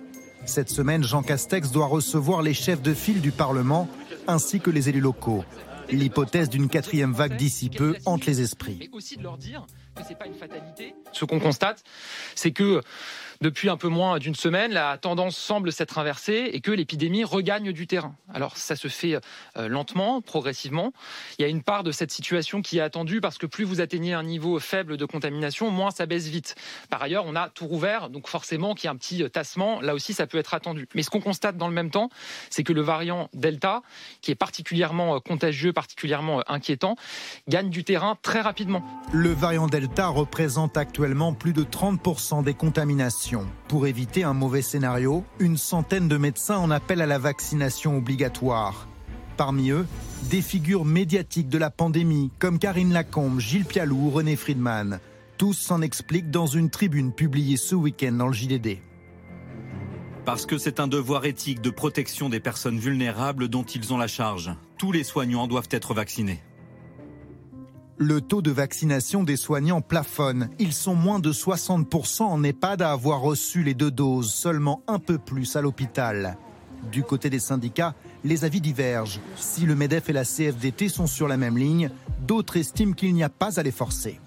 Cette 0.45 0.69
semaine, 0.69 1.03
Jean 1.03 1.23
Castex 1.23 1.71
doit 1.71 1.87
recevoir 1.87 2.41
les 2.41 2.53
chefs 2.53 2.81
de 2.81 2.93
file 2.93 3.21
du 3.21 3.31
Parlement 3.31 3.87
ainsi 4.27 4.59
que 4.59 4.69
les 4.69 4.89
élus 4.89 5.01
locaux. 5.01 5.43
L'hypothèse 5.89 6.49
d'une 6.49 6.69
quatrième 6.69 7.13
vague 7.13 7.35
d'ici 7.35 7.69
peu 7.69 7.95
hante 8.05 8.25
les 8.25 8.41
esprits. 8.41 8.89
Ce 11.11 11.25
qu'on 11.25 11.39
constate, 11.39 11.83
c'est 12.35 12.51
que 12.51 12.81
depuis 13.43 13.69
un 13.69 13.75
peu 13.75 13.89
moins 13.89 14.19
d'une 14.19 14.35
semaine, 14.35 14.71
la 14.71 14.97
tendance 14.97 15.35
semble 15.35 15.73
s'être 15.73 15.97
inversée 15.97 16.49
et 16.53 16.61
que 16.61 16.71
l'épidémie 16.71 17.25
regagne 17.25 17.73
du 17.73 17.87
terrain. 17.87 18.15
Alors 18.33 18.55
ça 18.55 18.77
se 18.77 18.87
fait 18.87 19.19
euh, 19.57 19.67
lentement, 19.67 20.21
progressivement. 20.21 20.93
Il 21.37 21.41
y 21.41 21.45
a 21.45 21.49
une 21.49 21.61
part 21.61 21.83
de 21.83 21.91
cette 21.91 22.09
situation 22.09 22.61
qui 22.61 22.77
est 22.77 22.81
attendue 22.81 23.19
parce 23.19 23.37
que 23.37 23.45
plus 23.45 23.65
vous 23.65 23.81
atteignez 23.81 24.13
un 24.13 24.23
niveau 24.23 24.57
faible 24.59 24.95
de 24.95 25.03
contamination, 25.03 25.69
moins 25.71 25.91
ça 25.91 26.05
baisse 26.05 26.27
vite. 26.27 26.55
Par 26.89 27.03
ailleurs, 27.03 27.25
on 27.27 27.35
a 27.35 27.49
tout 27.49 27.67
rouvert, 27.67 28.09
donc 28.09 28.29
forcément 28.29 28.75
qu'il 28.75 28.85
y 28.85 28.87
a 28.87 28.91
un 28.91 28.95
petit 28.95 29.21
euh, 29.21 29.27
tassement, 29.27 29.81
là 29.81 29.93
aussi 29.93 30.13
ça 30.13 30.25
peut 30.25 30.37
être 30.37 30.53
attendu. 30.53 30.87
Mais 30.95 31.03
ce 31.03 31.09
qu'on 31.09 31.19
constate 31.19 31.57
dans 31.57 31.67
le 31.67 31.73
même 31.73 31.91
temps, 31.91 32.09
c'est 32.49 32.63
que 32.63 32.71
le 32.71 32.81
variant 32.81 33.29
Delta, 33.33 33.81
qui 34.21 34.31
est 34.31 34.35
particulièrement 34.35 35.17
euh, 35.17 35.19
contagieux, 35.19 35.73
particulièrement 35.73 36.41
inquiétant, 36.47 36.95
gagne 37.49 37.69
du 37.69 37.83
terrain 37.83 38.17
très 38.21 38.39
rapidement. 38.39 38.85
Le 39.11 39.33
variant 39.33 39.67
Delta 39.67 40.07
représente 40.07 40.77
actuellement 40.77 41.33
plus 41.33 41.51
de 41.51 41.63
30% 41.63 42.41
des 42.41 42.53
contaminations 42.53 43.32
pour 43.67 43.87
éviter 43.87 44.23
un 44.23 44.33
mauvais 44.33 44.61
scénario, 44.61 45.23
une 45.39 45.57
centaine 45.57 46.07
de 46.07 46.17
médecins 46.17 46.57
en 46.57 46.71
appellent 46.71 47.01
à 47.01 47.07
la 47.07 47.17
vaccination 47.17 47.97
obligatoire. 47.97 48.87
Parmi 49.37 49.71
eux, 49.71 49.85
des 50.29 50.41
figures 50.41 50.85
médiatiques 50.85 51.49
de 51.49 51.57
la 51.57 51.69
pandémie 51.69 52.31
comme 52.39 52.59
Karine 52.59 52.93
Lacombe, 52.93 53.39
Gilles 53.39 53.65
Pialou 53.65 54.07
ou 54.07 54.09
René 54.09 54.35
Friedman. 54.35 54.99
Tous 55.37 55.53
s'en 55.53 55.81
expliquent 55.81 56.29
dans 56.29 56.45
une 56.45 56.69
tribune 56.69 57.11
publiée 57.11 57.57
ce 57.57 57.75
week-end 57.75 58.11
dans 58.13 58.27
le 58.27 58.33
JDD. 58.33 58.77
Parce 60.25 60.45
que 60.45 60.57
c'est 60.57 60.79
un 60.79 60.87
devoir 60.87 61.25
éthique 61.25 61.61
de 61.61 61.69
protection 61.69 62.29
des 62.29 62.39
personnes 62.39 62.79
vulnérables 62.79 63.49
dont 63.49 63.63
ils 63.63 63.93
ont 63.93 63.97
la 63.97 64.07
charge. 64.07 64.51
Tous 64.77 64.91
les 64.91 65.03
soignants 65.03 65.47
doivent 65.47 65.69
être 65.71 65.93
vaccinés. 65.93 66.41
Le 68.05 68.19
taux 68.19 68.41
de 68.41 68.51
vaccination 68.51 69.23
des 69.23 69.37
soignants 69.37 69.79
plafonne. 69.79 70.49
Ils 70.59 70.73
sont 70.73 70.93
moins 70.93 71.19
de 71.19 71.31
60% 71.31 72.23
en 72.23 72.43
EHPAD 72.43 72.81
à 72.81 72.91
avoir 72.91 73.21
reçu 73.21 73.63
les 73.63 73.73
deux 73.73 73.91
doses, 73.91 74.29
seulement 74.29 74.83
un 74.87 74.99
peu 74.99 75.17
plus 75.17 75.55
à 75.55 75.61
l'hôpital. 75.61 76.37
Du 76.91 77.03
côté 77.03 77.29
des 77.29 77.39
syndicats, 77.39 77.95
les 78.25 78.43
avis 78.43 78.59
divergent. 78.59 79.21
Si 79.37 79.61
le 79.61 79.75
MEDEF 79.75 80.09
et 80.09 80.11
la 80.11 80.25
CFDT 80.25 80.89
sont 80.89 81.07
sur 81.07 81.29
la 81.29 81.37
même 81.37 81.57
ligne, 81.57 81.91
d'autres 82.27 82.57
estiment 82.57 82.91
qu'il 82.91 83.13
n'y 83.13 83.23
a 83.23 83.29
pas 83.29 83.57
à 83.57 83.63
les 83.63 83.71
forcer. 83.71 84.19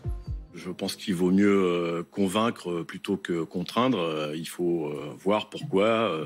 Je 0.54 0.70
pense 0.70 0.96
qu'il 0.96 1.14
vaut 1.14 1.30
mieux 1.30 1.46
euh, 1.46 2.02
convaincre 2.10 2.80
plutôt 2.80 3.18
que 3.18 3.42
contraindre. 3.42 3.98
Euh, 3.98 4.34
il 4.34 4.48
faut 4.48 4.86
euh, 4.86 5.14
voir 5.22 5.50
pourquoi 5.50 6.18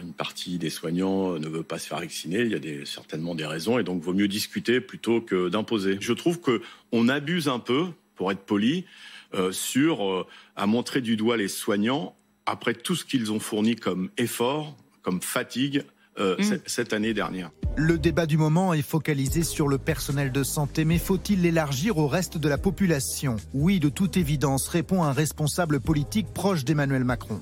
une 0.00 0.14
partie 0.14 0.58
des 0.58 0.70
soignants 0.70 1.38
ne 1.38 1.48
veut 1.48 1.62
pas 1.62 1.78
se 1.78 1.86
faire 1.86 2.00
vacciner. 2.00 2.40
Il 2.40 2.50
y 2.50 2.54
a 2.54 2.58
des, 2.58 2.86
certainement 2.86 3.34
des 3.34 3.44
raisons 3.44 3.78
et 3.78 3.84
donc 3.84 4.02
vaut 4.02 4.14
mieux 4.14 4.28
discuter 4.28 4.80
plutôt 4.80 5.20
que 5.20 5.48
d'imposer. 5.48 5.98
Je 6.00 6.12
trouve 6.12 6.40
que 6.40 6.62
on 6.92 7.08
abuse 7.08 7.48
un 7.48 7.58
peu, 7.58 7.86
pour 8.14 8.32
être 8.32 8.40
poli, 8.40 8.86
euh, 9.34 9.52
sur 9.52 10.06
euh, 10.06 10.26
à 10.56 10.66
montrer 10.66 11.00
du 11.00 11.16
doigt 11.16 11.36
les 11.36 11.48
soignants 11.48 12.14
après 12.46 12.74
tout 12.74 12.94
ce 12.94 13.04
qu'ils 13.04 13.32
ont 13.32 13.40
fourni 13.40 13.76
comme 13.76 14.10
effort, 14.18 14.76
comme 15.02 15.22
fatigue 15.22 15.84
euh, 16.18 16.36
mm. 16.38 16.58
cette 16.66 16.92
année 16.92 17.14
dernière. 17.14 17.50
Le 17.76 17.96
débat 17.96 18.26
du 18.26 18.36
moment 18.36 18.74
est 18.74 18.82
focalisé 18.82 19.42
sur 19.42 19.68
le 19.68 19.78
personnel 19.78 20.32
de 20.32 20.42
santé, 20.42 20.84
mais 20.84 20.98
faut-il 20.98 21.40
l'élargir 21.40 21.96
au 21.96 22.08
reste 22.08 22.36
de 22.36 22.48
la 22.48 22.58
population? 22.58 23.36
Oui, 23.54 23.80
de 23.80 23.88
toute 23.88 24.18
évidence, 24.18 24.68
répond 24.68 25.02
un 25.02 25.12
responsable 25.12 25.80
politique 25.80 26.26
proche 26.34 26.64
d'Emmanuel 26.64 27.04
Macron. 27.04 27.40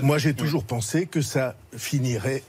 Moi, 0.00 0.18
j'ai 0.18 0.34
toujours 0.34 0.64
pensé 0.64 1.06
que 1.06 1.20
ça 1.20 1.56
finirait 1.76 2.42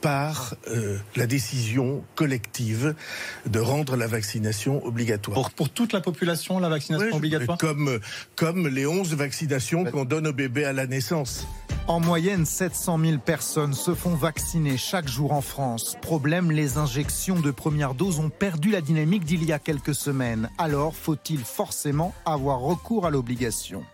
par 0.00 0.54
euh, 0.68 0.98
la 1.16 1.26
décision 1.26 2.04
collective 2.14 2.94
de 3.46 3.58
rendre 3.58 3.96
la 3.96 4.06
vaccination 4.06 4.84
obligatoire. 4.84 5.50
Pour, 5.50 5.70
toute 5.70 5.92
la 5.92 6.00
population, 6.00 6.58
la 6.58 6.68
vaccination 6.68 7.16
obligatoire 7.16 7.58
comme, 7.58 7.98
comme 8.34 8.68
les 8.68 8.86
11 8.86 9.14
vaccinations 9.14 9.84
qu'on 9.84 10.04
donne 10.04 10.26
aux 10.26 10.32
bébés 10.32 10.64
à 10.64 10.72
la 10.72 10.86
naissance. 10.86 11.46
En 11.88 12.00
moyenne, 12.00 12.46
700 12.46 12.98
000 12.98 13.18
personnes 13.18 13.72
se 13.72 13.94
font 13.94 14.14
vacciner 14.14 14.76
chaque 14.76 15.08
jour 15.08 15.32
en 15.32 15.40
France. 15.40 15.96
Problème, 16.02 16.50
les 16.50 16.78
injections 16.78 17.38
de 17.38 17.50
première 17.50 17.94
dose 17.94 18.18
ont 18.18 18.30
perdu 18.30 18.70
la 18.70 18.80
dynamique 18.80 19.24
d'il 19.24 19.44
y 19.44 19.52
a 19.52 19.58
quelques 19.58 19.94
semaines. 19.94 20.50
Alors, 20.58 20.96
faut-il 20.96 21.44
forcément 21.44 22.12
avoir 22.24 22.60
recours 22.60 23.06
à 23.06 23.10
l'obligation? 23.10 23.84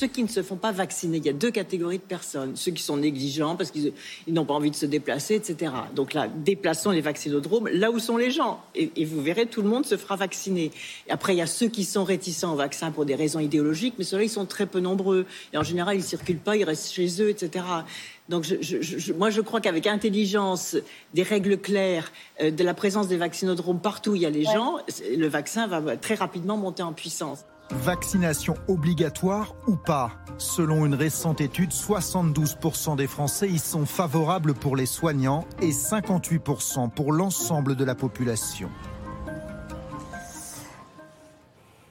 Ceux 0.00 0.06
qui 0.06 0.22
ne 0.22 0.28
se 0.28 0.44
font 0.44 0.54
pas 0.54 0.70
vacciner, 0.70 1.16
il 1.16 1.26
y 1.26 1.28
a 1.28 1.32
deux 1.32 1.50
catégories 1.50 1.98
de 1.98 2.02
personnes. 2.04 2.54
Ceux 2.54 2.70
qui 2.70 2.84
sont 2.84 2.98
négligents 2.98 3.56
parce 3.56 3.72
qu'ils 3.72 3.92
n'ont 4.28 4.44
pas 4.44 4.54
envie 4.54 4.70
de 4.70 4.76
se 4.76 4.86
déplacer, 4.86 5.34
etc. 5.34 5.72
Donc 5.96 6.14
là, 6.14 6.28
déplaçons 6.28 6.92
les 6.92 7.00
vaccinodromes 7.00 7.68
là 7.72 7.90
où 7.90 7.98
sont 7.98 8.16
les 8.16 8.30
gens. 8.30 8.62
Et, 8.76 9.04
vous 9.04 9.20
verrez, 9.20 9.46
tout 9.46 9.60
le 9.60 9.68
monde 9.68 9.84
se 9.84 9.96
fera 9.96 10.14
vacciner. 10.14 10.70
Et 11.08 11.10
après, 11.10 11.34
il 11.34 11.38
y 11.38 11.42
a 11.42 11.48
ceux 11.48 11.66
qui 11.66 11.82
sont 11.82 12.04
réticents 12.04 12.52
au 12.52 12.56
vaccin 12.56 12.92
pour 12.92 13.06
des 13.06 13.16
raisons 13.16 13.40
idéologiques, 13.40 13.94
mais 13.98 14.04
ceux-là, 14.04 14.22
ils 14.22 14.30
sont 14.30 14.46
très 14.46 14.66
peu 14.66 14.78
nombreux. 14.78 15.26
Et 15.52 15.58
en 15.58 15.64
général, 15.64 15.96
ils 15.96 16.02
ne 16.02 16.04
circulent 16.04 16.38
pas, 16.38 16.56
ils 16.56 16.62
restent 16.62 16.92
chez 16.92 17.20
eux, 17.20 17.30
etc. 17.30 17.64
Donc 18.28 18.46
moi, 19.16 19.30
je 19.30 19.40
crois 19.40 19.60
qu'avec 19.60 19.88
intelligence, 19.88 20.76
des 21.12 21.24
règles 21.24 21.58
claires, 21.58 22.12
euh, 22.40 22.52
de 22.52 22.62
la 22.62 22.74
présence 22.74 23.08
des 23.08 23.16
vaccinodromes 23.16 23.80
partout 23.80 24.12
où 24.12 24.14
il 24.14 24.22
y 24.22 24.26
a 24.26 24.30
les 24.30 24.44
gens, 24.44 24.76
le 25.16 25.26
vaccin 25.26 25.66
va 25.66 25.96
très 25.96 26.14
rapidement 26.14 26.56
monter 26.56 26.84
en 26.84 26.92
puissance. 26.92 27.40
Vaccination 27.70 28.54
obligatoire 28.66 29.54
ou 29.66 29.76
pas 29.76 30.12
Selon 30.38 30.86
une 30.86 30.94
récente 30.94 31.40
étude, 31.40 31.70
72% 31.70 32.96
des 32.96 33.06
Français 33.06 33.48
y 33.48 33.58
sont 33.58 33.84
favorables 33.84 34.54
pour 34.54 34.74
les 34.74 34.86
soignants 34.86 35.44
et 35.60 35.70
58% 35.70 36.90
pour 36.90 37.12
l'ensemble 37.12 37.76
de 37.76 37.84
la 37.84 37.94
population. 37.94 38.70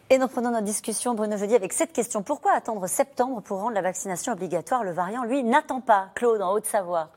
Et 0.10 0.18
nous 0.18 0.28
prenons 0.28 0.52
notre 0.52 0.64
discussion, 0.64 1.14
Bruno 1.14 1.38
Jeudi, 1.38 1.54
avec 1.54 1.74
cette 1.74 1.92
question. 1.92 2.24
Pourquoi 2.24 2.54
attendre 2.54 2.88
septembre 2.88 3.42
pour 3.42 3.60
rendre 3.60 3.76
la 3.76 3.82
vaccination 3.82 4.34
obligatoire? 4.34 4.84
Le 4.84 4.92
variant, 4.92 5.26
lui, 5.26 5.44
n'attend 5.44 5.82
pas. 5.82 6.10
Claude, 6.16 6.42
en 6.42 6.54
Haute-Savoie. 6.54 7.10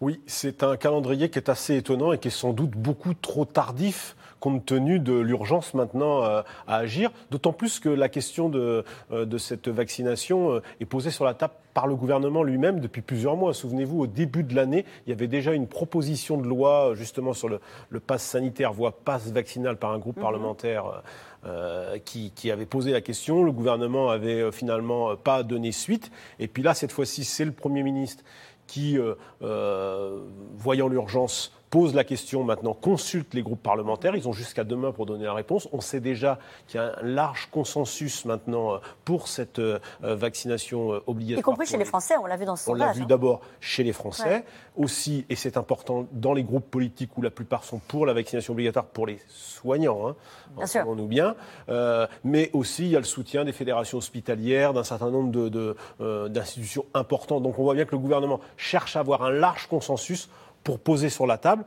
Oui, 0.00 0.20
c'est 0.26 0.62
un 0.62 0.76
calendrier 0.76 1.30
qui 1.30 1.38
est 1.38 1.48
assez 1.48 1.76
étonnant 1.76 2.12
et 2.12 2.18
qui 2.18 2.28
est 2.28 2.30
sans 2.30 2.52
doute 2.52 2.72
beaucoup 2.72 3.14
trop 3.14 3.44
tardif 3.44 4.14
compte 4.40 4.64
tenu 4.64 4.98
de 4.98 5.14
l'urgence 5.14 5.74
maintenant 5.74 6.22
euh, 6.24 6.42
à 6.66 6.76
agir. 6.76 7.10
D'autant 7.30 7.52
plus 7.52 7.80
que 7.80 7.88
la 7.88 8.08
question 8.08 8.48
de, 8.48 8.84
euh, 9.10 9.24
de 9.24 9.38
cette 9.38 9.68
vaccination 9.68 10.52
euh, 10.52 10.62
est 10.80 10.84
posée 10.84 11.10
sur 11.10 11.24
la 11.24 11.34
table 11.34 11.54
par 11.74 11.86
le 11.86 11.94
gouvernement 11.94 12.42
lui-même 12.42 12.80
depuis 12.80 13.02
plusieurs 13.02 13.36
mois. 13.36 13.54
Souvenez-vous, 13.54 14.00
au 14.02 14.06
début 14.06 14.42
de 14.42 14.54
l'année, 14.54 14.84
il 15.06 15.10
y 15.10 15.12
avait 15.12 15.26
déjà 15.26 15.52
une 15.52 15.66
proposition 15.66 16.38
de 16.38 16.46
loi 16.46 16.92
justement 16.94 17.32
sur 17.32 17.48
le, 17.48 17.60
le 17.90 18.00
pass 18.00 18.22
sanitaire, 18.22 18.72
voire 18.72 18.92
pass 18.92 19.30
vaccinal 19.30 19.76
par 19.76 19.92
un 19.92 19.98
groupe 19.98 20.16
mhm. 20.16 20.22
parlementaire. 20.22 21.02
qui, 22.04 22.32
qui, 22.34 22.50
avait 22.50 22.66
posé 22.66 22.90
la 22.90 23.00
question. 23.00 23.44
Le 23.44 23.52
gouvernement 23.52 24.10
avait 24.10 24.50
finalement 24.50 25.14
pas 25.14 25.44
donné 25.44 25.70
suite. 25.70 26.10
Et 26.40 26.48
puis 26.48 26.64
là, 26.64 26.74
cette 26.74 26.90
fois-ci, 26.90 27.22
c'est 27.22 27.44
le 27.44 27.52
Premier 27.52 27.84
ministre 27.84 28.24
qui, 28.66 28.98
voyant 29.40 30.88
l'urgence, 30.88 31.52
pose 31.76 31.94
la 31.94 32.04
question 32.04 32.42
maintenant, 32.42 32.72
consulte 32.72 33.34
les 33.34 33.42
groupes 33.42 33.62
parlementaires. 33.62 34.16
Ils 34.16 34.26
ont 34.26 34.32
jusqu'à 34.32 34.64
demain 34.64 34.92
pour 34.92 35.04
donner 35.04 35.26
la 35.26 35.34
réponse. 35.34 35.68
On 35.72 35.82
sait 35.82 36.00
déjà 36.00 36.38
qu'il 36.66 36.80
y 36.80 36.82
a 36.82 36.94
un 36.98 37.02
large 37.02 37.50
consensus 37.50 38.24
maintenant 38.24 38.72
euh, 38.72 38.78
pour 39.04 39.28
cette 39.28 39.58
euh, 39.58 39.78
vaccination 40.00 40.94
euh, 40.94 41.02
obligatoire. 41.06 41.40
Y 41.40 41.42
compris 41.42 41.66
chez 41.66 41.76
les... 41.76 41.84
Français, 41.84 42.14
on 42.16 42.24
l'a 42.24 42.38
vu 42.38 42.46
dans 42.46 42.56
ce 42.56 42.64
sondage. 42.64 42.82
On 42.82 42.86
l'a 42.86 42.92
vu 42.94 43.02
hein. 43.02 43.06
d'abord 43.06 43.42
chez 43.60 43.84
les 43.84 43.92
Français, 43.92 44.46
aussi, 44.74 45.26
et 45.28 45.36
c'est 45.36 45.58
important, 45.58 46.06
dans 46.12 46.32
les 46.32 46.44
groupes 46.44 46.70
politiques 46.70 47.10
où 47.18 47.20
la 47.20 47.30
plupart 47.30 47.62
sont 47.62 47.78
pour 47.78 48.06
la 48.06 48.14
vaccination 48.14 48.54
obligatoire 48.54 48.86
pour 48.86 49.06
les 49.06 49.18
soignants, 49.28 50.08
hein, 50.08 50.16
bien 50.56 50.84
nous 50.86 51.06
bien, 51.06 51.36
mais 52.24 52.48
aussi 52.54 52.84
il 52.84 52.90
y 52.92 52.96
a 52.96 53.00
le 53.00 53.04
soutien 53.04 53.44
des 53.44 53.52
fédérations 53.52 53.98
hospitalières, 53.98 54.72
d'un 54.72 54.82
certain 54.82 55.10
nombre 55.10 55.50
d'institutions 56.28 56.86
de, 56.94 56.98
importantes. 56.98 57.42
Donc 57.42 57.58
on 57.58 57.64
voit 57.64 57.74
bien 57.74 57.84
que 57.84 57.92
le 57.92 57.98
gouvernement 57.98 58.40
cherche 58.56 58.96
à 58.96 59.00
avoir 59.00 59.22
un 59.22 59.30
large 59.30 59.66
consensus 59.66 60.30
pour 60.66 60.80
poser 60.80 61.10
sur 61.10 61.28
la 61.28 61.38
table. 61.38 61.64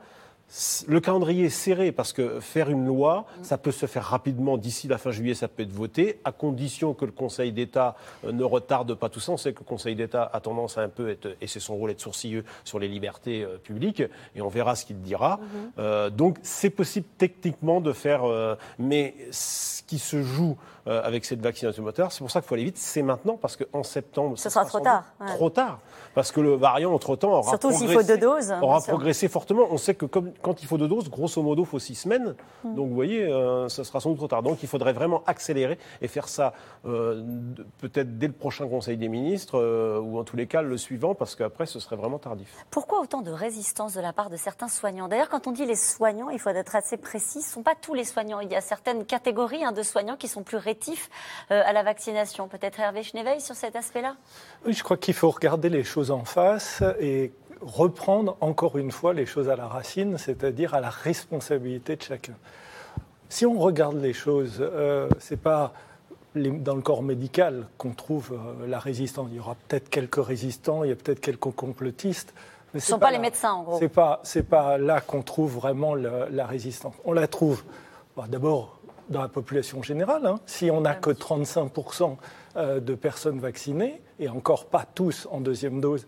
Le 0.88 1.00
calendrier 1.00 1.46
est 1.46 1.48
serré 1.48 1.90
parce 1.90 2.12
que 2.12 2.40
faire 2.40 2.70
une 2.70 2.84
loi, 2.84 3.24
ça 3.42 3.56
peut 3.56 3.70
se 3.70 3.86
faire 3.86 4.04
rapidement. 4.04 4.58
D'ici 4.58 4.88
la 4.88 4.98
fin 4.98 5.12
juillet, 5.12 5.32
ça 5.32 5.46
peut 5.48 5.62
être 5.62 5.72
voté, 5.72 6.20
à 6.24 6.32
condition 6.32 6.92
que 6.92 7.04
le 7.04 7.12
Conseil 7.12 7.52
d'État 7.52 7.96
euh, 8.24 8.32
ne 8.32 8.42
retarde 8.42 8.92
pas 8.94 9.08
tout 9.08 9.20
ça. 9.20 9.32
On 9.32 9.36
sait 9.36 9.52
que 9.52 9.60
le 9.60 9.64
Conseil 9.64 9.94
d'État 9.94 10.28
a 10.30 10.40
tendance 10.40 10.76
à 10.76 10.82
un 10.82 10.88
peu 10.88 11.08
être, 11.08 11.36
et 11.40 11.46
c'est 11.46 11.60
son 11.60 11.76
rôle, 11.76 11.92
être 11.92 12.00
sourcilleux 12.00 12.44
sur 12.64 12.80
les 12.80 12.88
libertés 12.88 13.44
euh, 13.44 13.58
publiques, 13.58 14.02
et 14.34 14.42
on 14.42 14.48
verra 14.48 14.74
ce 14.74 14.84
qu'il 14.84 15.00
dira. 15.00 15.36
Mhm. 15.36 15.70
Euh, 15.78 16.10
donc 16.10 16.38
c'est 16.42 16.70
possible 16.70 17.06
techniquement 17.16 17.80
de 17.80 17.92
faire, 17.92 18.22
mais 18.78 19.14
ce 19.30 19.82
qui 19.84 20.00
se 20.00 20.22
joue 20.22 20.56
avec 20.86 21.24
cette 21.24 21.40
vaccination 21.40 21.82
moteur, 21.82 22.12
c'est 22.12 22.20
pour 22.20 22.30
ça 22.30 22.40
qu'il 22.40 22.48
faut 22.48 22.54
aller 22.54 22.64
vite. 22.64 22.78
C'est 22.78 23.02
maintenant 23.02 23.36
parce 23.36 23.56
qu'en 23.56 23.82
septembre, 23.82 24.38
ce 24.38 24.48
sera 24.48 24.64
trop 24.64 24.80
tard. 24.80 25.04
Trop 25.26 25.50
tard, 25.50 25.78
parce 26.14 26.32
que 26.32 26.40
le 26.40 26.54
variant 26.54 26.92
entre 26.92 27.16
temps 27.16 27.32
aura 27.32 27.50
Surtout 27.50 27.72
s'il 27.72 27.90
faut 27.90 28.02
deux 28.02 28.18
doses. 28.18 28.52
Aura 28.62 28.80
progressé 28.80 29.28
fortement. 29.28 29.66
On 29.70 29.78
sait 29.78 29.94
que 29.94 30.06
comme 30.06 30.32
quand 30.42 30.62
il 30.62 30.66
faut 30.66 30.78
deux 30.78 30.88
doses, 30.88 31.08
grosso 31.10 31.42
modo, 31.42 31.62
il 31.62 31.68
faut 31.68 31.78
six 31.78 31.94
semaines. 31.94 32.34
Hmm. 32.64 32.74
Donc, 32.74 32.88
vous 32.88 32.94
voyez, 32.94 33.24
euh, 33.24 33.68
ça 33.68 33.84
sera 33.84 34.00
sans 34.00 34.10
doute 34.10 34.18
trop 34.18 34.28
tard. 34.28 34.42
Donc, 34.42 34.62
il 34.62 34.68
faudrait 34.68 34.92
vraiment 34.92 35.22
accélérer 35.26 35.78
et 36.02 36.08
faire 36.08 36.28
ça 36.28 36.52
euh, 36.86 37.22
peut-être 37.78 38.18
dès 38.18 38.26
le 38.26 38.32
prochain 38.32 38.68
Conseil 38.68 38.96
des 38.96 39.08
ministres 39.08 39.58
euh, 39.58 40.00
ou 40.00 40.18
en 40.18 40.24
tous 40.24 40.36
les 40.36 40.46
cas 40.46 40.62
le 40.62 40.76
suivant, 40.76 41.14
parce 41.14 41.36
qu'après, 41.36 41.66
ce 41.66 41.80
serait 41.80 41.96
vraiment 41.96 42.18
tardif. 42.18 42.64
Pourquoi 42.70 43.00
autant 43.00 43.20
de 43.20 43.30
résistance 43.30 43.94
de 43.94 44.00
la 44.00 44.12
part 44.12 44.30
de 44.30 44.36
certains 44.36 44.68
soignants? 44.68 45.08
D'ailleurs, 45.08 45.28
quand 45.28 45.46
on 45.46 45.52
dit 45.52 45.66
les 45.66 45.76
soignants, 45.76 46.30
il 46.30 46.38
faut 46.38 46.50
être 46.50 46.76
assez 46.76 46.96
précis. 46.96 47.42
Ce 47.42 47.48
ne 47.48 47.52
sont 47.54 47.62
pas 47.62 47.74
tous 47.80 47.94
les 47.94 48.04
soignants. 48.04 48.40
Il 48.40 48.50
y 48.50 48.56
a 48.56 48.60
certaines 48.60 49.04
catégories 49.04 49.64
hein, 49.64 49.72
de 49.72 49.82
soignants 49.82 50.16
qui 50.16 50.28
sont 50.28 50.42
plus 50.42 50.56
rétifs 50.70 51.10
à 51.50 51.72
la 51.72 51.82
vaccination. 51.82 52.48
Peut-être 52.48 52.78
Hervé 52.78 53.02
Schneveil 53.02 53.40
sur 53.40 53.56
cet 53.56 53.74
aspect-là? 53.74 54.14
Oui, 54.64 54.72
je 54.72 54.82
crois 54.82 54.96
qu'il 54.96 55.14
faut 55.14 55.30
regarder 55.30 55.68
les 55.68 55.84
choses 55.84 56.10
en 56.10 56.24
face 56.24 56.82
et 57.00 57.32
reprendre 57.60 58.36
encore 58.40 58.78
une 58.78 58.90
fois 58.90 59.12
les 59.12 59.26
choses 59.26 59.48
à 59.48 59.56
la 59.56 59.66
racine, 59.66 60.18
c'est-à-dire 60.18 60.74
à 60.74 60.80
la 60.80 60.90
responsabilité 60.90 61.96
de 61.96 62.02
chacun. 62.02 62.34
Si 63.28 63.46
on 63.46 63.58
regarde 63.58 64.00
les 64.00 64.12
choses, 64.12 64.58
euh, 64.60 65.08
c'est 65.18 65.40
pas 65.40 65.72
dans 66.34 66.74
le 66.74 66.82
corps 66.82 67.02
médical 67.02 67.66
qu'on 67.76 67.92
trouve 67.92 68.32
euh, 68.32 68.66
la 68.66 68.78
résistance. 68.78 69.28
Il 69.30 69.36
y 69.36 69.40
aura 69.40 69.56
peut-être 69.68 69.90
quelques 69.90 70.24
résistants, 70.24 70.84
il 70.84 70.90
y 70.90 70.92
a 70.92 70.96
peut-être 70.96 71.20
quelques 71.20 71.50
complotistes. 71.50 72.32
Mais 72.72 72.80
Ce 72.80 72.86
ne 72.86 72.96
sont 72.96 72.98
pas, 73.00 73.10
les 73.10 73.18
médecins, 73.18 73.52
en 73.52 73.64
gros. 73.64 73.88
Pas, 73.88 74.20
c'est 74.22 74.44
pas 74.44 74.78
là 74.78 75.00
qu'on 75.00 75.22
trouve 75.22 75.54
vraiment 75.54 75.96
la 75.96 76.46
résistance. 76.46 76.94
On 77.04 77.12
la 77.12 77.26
trouve 77.26 77.64
d'abord 78.28 78.78
dans 79.10 79.20
la 79.20 79.28
population 79.28 79.82
générale. 79.82 80.24
Hein. 80.24 80.40
Si 80.46 80.70
on 80.70 80.80
n'a 80.80 80.94
que 80.94 81.10
35% 81.10 82.16
euh, 82.56 82.80
de 82.80 82.94
personnes 82.94 83.40
vaccinées, 83.40 84.00
et 84.18 84.28
encore 84.28 84.66
pas 84.66 84.86
tous 84.94 85.28
en 85.30 85.40
deuxième 85.40 85.80
dose, 85.80 86.06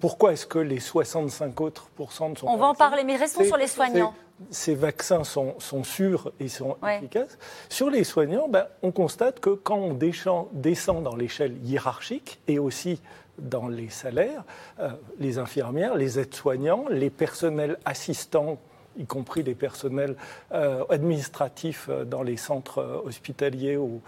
pourquoi 0.00 0.32
est-ce 0.32 0.46
que 0.46 0.58
les 0.58 0.80
65 0.80 1.60
autres 1.60 1.90
ne 1.98 2.06
sont 2.34 2.46
On 2.46 2.56
va 2.56 2.66
en 2.66 2.74
parler, 2.74 3.04
mais 3.04 3.16
restons 3.16 3.44
sur 3.44 3.56
les 3.56 3.66
soignants. 3.66 4.14
Ces 4.50 4.74
vaccins 4.74 5.24
sont, 5.24 5.56
sûrs 5.82 6.32
et 6.40 6.48
sont 6.48 6.76
efficaces. 6.88 7.38
Sur 7.68 7.90
les 7.90 8.04
soignants, 8.04 8.48
ben, 8.48 8.66
on 8.82 8.92
constate 8.92 9.40
que 9.40 9.50
quand 9.50 9.78
on 9.78 9.94
descend 9.94 11.02
dans 11.02 11.16
l'échelle 11.16 11.56
hiérarchique 11.64 12.40
et 12.46 12.58
aussi 12.58 13.00
dans 13.38 13.68
les 13.68 13.88
salaires, 13.88 14.44
euh, 14.80 14.90
les 15.18 15.38
infirmières, 15.38 15.94
les 15.94 16.18
aides-soignants, 16.18 16.86
les 16.90 17.10
personnels 17.10 17.78
assistants 17.84 18.58
y 18.98 19.06
compris 19.06 19.42
les 19.42 19.54
personnels 19.54 20.16
euh, 20.52 20.84
administratifs 20.90 21.86
euh, 21.88 22.04
dans 22.04 22.22
les 22.22 22.36
centres 22.36 23.02
hospitaliers 23.04 23.76
ou, 23.76 24.00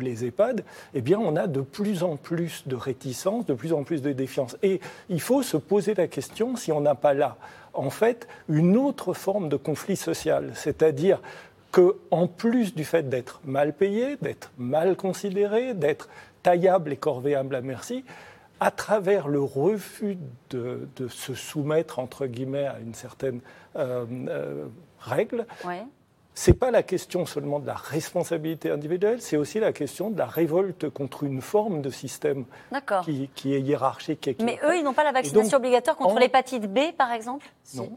les 0.00 0.26
EHPAD, 0.26 0.64
eh 0.92 1.00
bien, 1.00 1.18
on 1.18 1.34
a 1.34 1.46
de 1.46 1.62
plus 1.62 2.02
en 2.02 2.16
plus 2.16 2.64
de 2.66 2.76
réticence, 2.76 3.46
de 3.46 3.54
plus 3.54 3.72
en 3.72 3.84
plus 3.84 4.02
de 4.02 4.12
défiance. 4.12 4.54
Et 4.62 4.82
il 5.08 5.18
faut 5.18 5.42
se 5.42 5.56
poser 5.56 5.94
la 5.94 6.06
question 6.08 6.56
si 6.56 6.72
on 6.72 6.82
n'a 6.82 6.94
pas 6.94 7.14
là, 7.14 7.38
en 7.72 7.88
fait, 7.88 8.28
une 8.50 8.76
autre 8.76 9.14
forme 9.14 9.48
de 9.48 9.56
conflit 9.56 9.96
social, 9.96 10.50
c'est-à-dire 10.54 11.22
que, 11.72 11.96
plus 12.36 12.74
du 12.74 12.84
fait 12.84 13.08
d'être 13.08 13.40
mal 13.46 13.72
payé, 13.72 14.16
d'être 14.20 14.50
mal 14.58 14.94
considéré, 14.94 15.72
d'être 15.72 16.10
taillable 16.42 16.92
et 16.92 16.96
corvéable 16.96 17.54
à 17.54 17.60
merci, 17.60 18.04
à 18.60 18.70
travers 18.70 19.28
le 19.28 19.40
refus 19.40 20.18
de, 20.50 20.88
se 21.08 21.34
soumettre, 21.34 21.98
entre 21.98 22.26
guillemets, 22.26 22.66
à 22.66 22.78
une 22.80 22.94
certaine 22.94 23.40
euh, 23.76 24.04
euh, 24.28 24.66
règle, 25.00 25.46
c'est 26.34 26.54
pas 26.54 26.70
la 26.70 26.84
question 26.84 27.26
seulement 27.26 27.58
de 27.58 27.66
la 27.66 27.74
responsabilité 27.74 28.70
individuelle, 28.70 29.20
c'est 29.20 29.36
aussi 29.36 29.58
la 29.58 29.72
question 29.72 30.10
de 30.10 30.18
la 30.18 30.26
révolte 30.26 30.88
contre 30.88 31.24
une 31.24 31.42
forme 31.42 31.82
de 31.82 31.90
système 31.90 32.44
qui, 33.04 33.28
qui, 33.34 33.54
est 33.54 33.60
hiérarchique. 33.60 34.28
Et 34.28 34.36
Mais 34.44 34.58
eux, 34.64 34.76
ils 34.76 34.84
n'ont 34.84 34.94
pas 34.94 35.02
la 35.02 35.10
vaccination 35.10 35.58
obligatoire 35.58 35.96
contre 35.96 36.20
l'hépatite 36.20 36.72
B, 36.72 36.92
par 36.96 37.12
exemple 37.12 37.44
Non. 37.74 37.90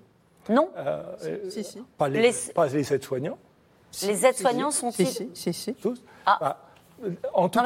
Non 0.49 0.71
euh, 0.75 1.03
si, 1.49 1.63
si. 1.63 1.83
Pas 1.99 2.09
les, 2.09 2.19
les... 2.19 2.93
aides-soignants. 2.93 3.37
Les 4.01 4.25
aides-soignants 4.25 4.71
sont-ils 4.71 5.05
Si, 5.05 5.29
si, 5.35 5.53
si. 5.53 5.73
Tous 5.75 6.03
ah. 6.25 6.37
Bah, 6.41 6.70
en 7.33 7.49
tout, 7.49 7.59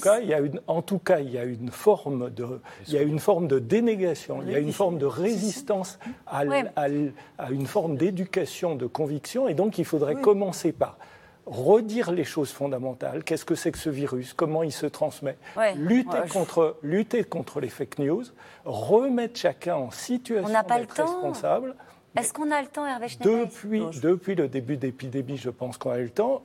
cas, 0.00 0.20
il 0.20 0.28
y 0.28 0.34
a 0.34 0.40
une, 0.40 0.60
en 0.66 0.82
tout 0.82 0.98
cas, 0.98 1.20
il 1.20 1.30
y 1.30 1.38
a 1.38 1.44
une 1.44 1.70
forme 1.70 2.30
de, 2.30 2.60
il 2.86 2.94
y 2.94 2.98
a 2.98 3.02
une 3.02 3.18
forme 3.18 3.48
de 3.48 3.58
dénégation, 3.58 4.42
il 4.42 4.52
y 4.52 4.54
a 4.54 4.58
une 4.58 4.72
forme 4.72 4.98
de 4.98 5.06
résistance 5.06 5.98
à, 6.26 6.44
une 7.50 7.66
forme 7.66 7.96
d'éducation, 7.96 8.74
de 8.74 8.86
conviction, 8.86 9.48
et 9.48 9.54
donc 9.54 9.78
il 9.78 9.84
faudrait 9.84 10.16
commencer 10.16 10.72
par 10.72 10.98
redire 11.46 12.10
les 12.10 12.24
choses 12.24 12.50
fondamentales. 12.50 13.22
Qu'est-ce 13.22 13.44
que 13.44 13.54
c'est 13.54 13.70
que 13.70 13.78
ce 13.78 13.90
virus? 13.90 14.32
Comment 14.32 14.62
il 14.62 14.72
se 14.72 14.86
transmet? 14.86 15.38
Lutter, 15.76 16.28
contre, 16.30 16.76
lutter 16.82 17.24
contre 17.24 17.60
les 17.60 17.68
fake 17.68 18.00
news, 18.00 18.24
remettre 18.64 19.38
chacun 19.38 19.76
en 19.76 19.90
situation 19.90 20.48
d'être 20.68 20.90
responsable. 20.90 21.76
Est-ce 22.16 22.32
qu'on 22.32 22.50
a 22.50 22.62
le 22.62 22.68
temps, 22.68 22.86
Hervé 22.86 23.08
depuis, 23.22 23.82
depuis 24.00 24.34
le 24.34 24.48
début 24.48 24.76
d'épidémie, 24.76 25.36
je 25.36 25.50
pense 25.50 25.76
qu'on 25.76 25.90
a 25.90 25.98
eu 25.98 26.04
le 26.04 26.10
temps. 26.10 26.42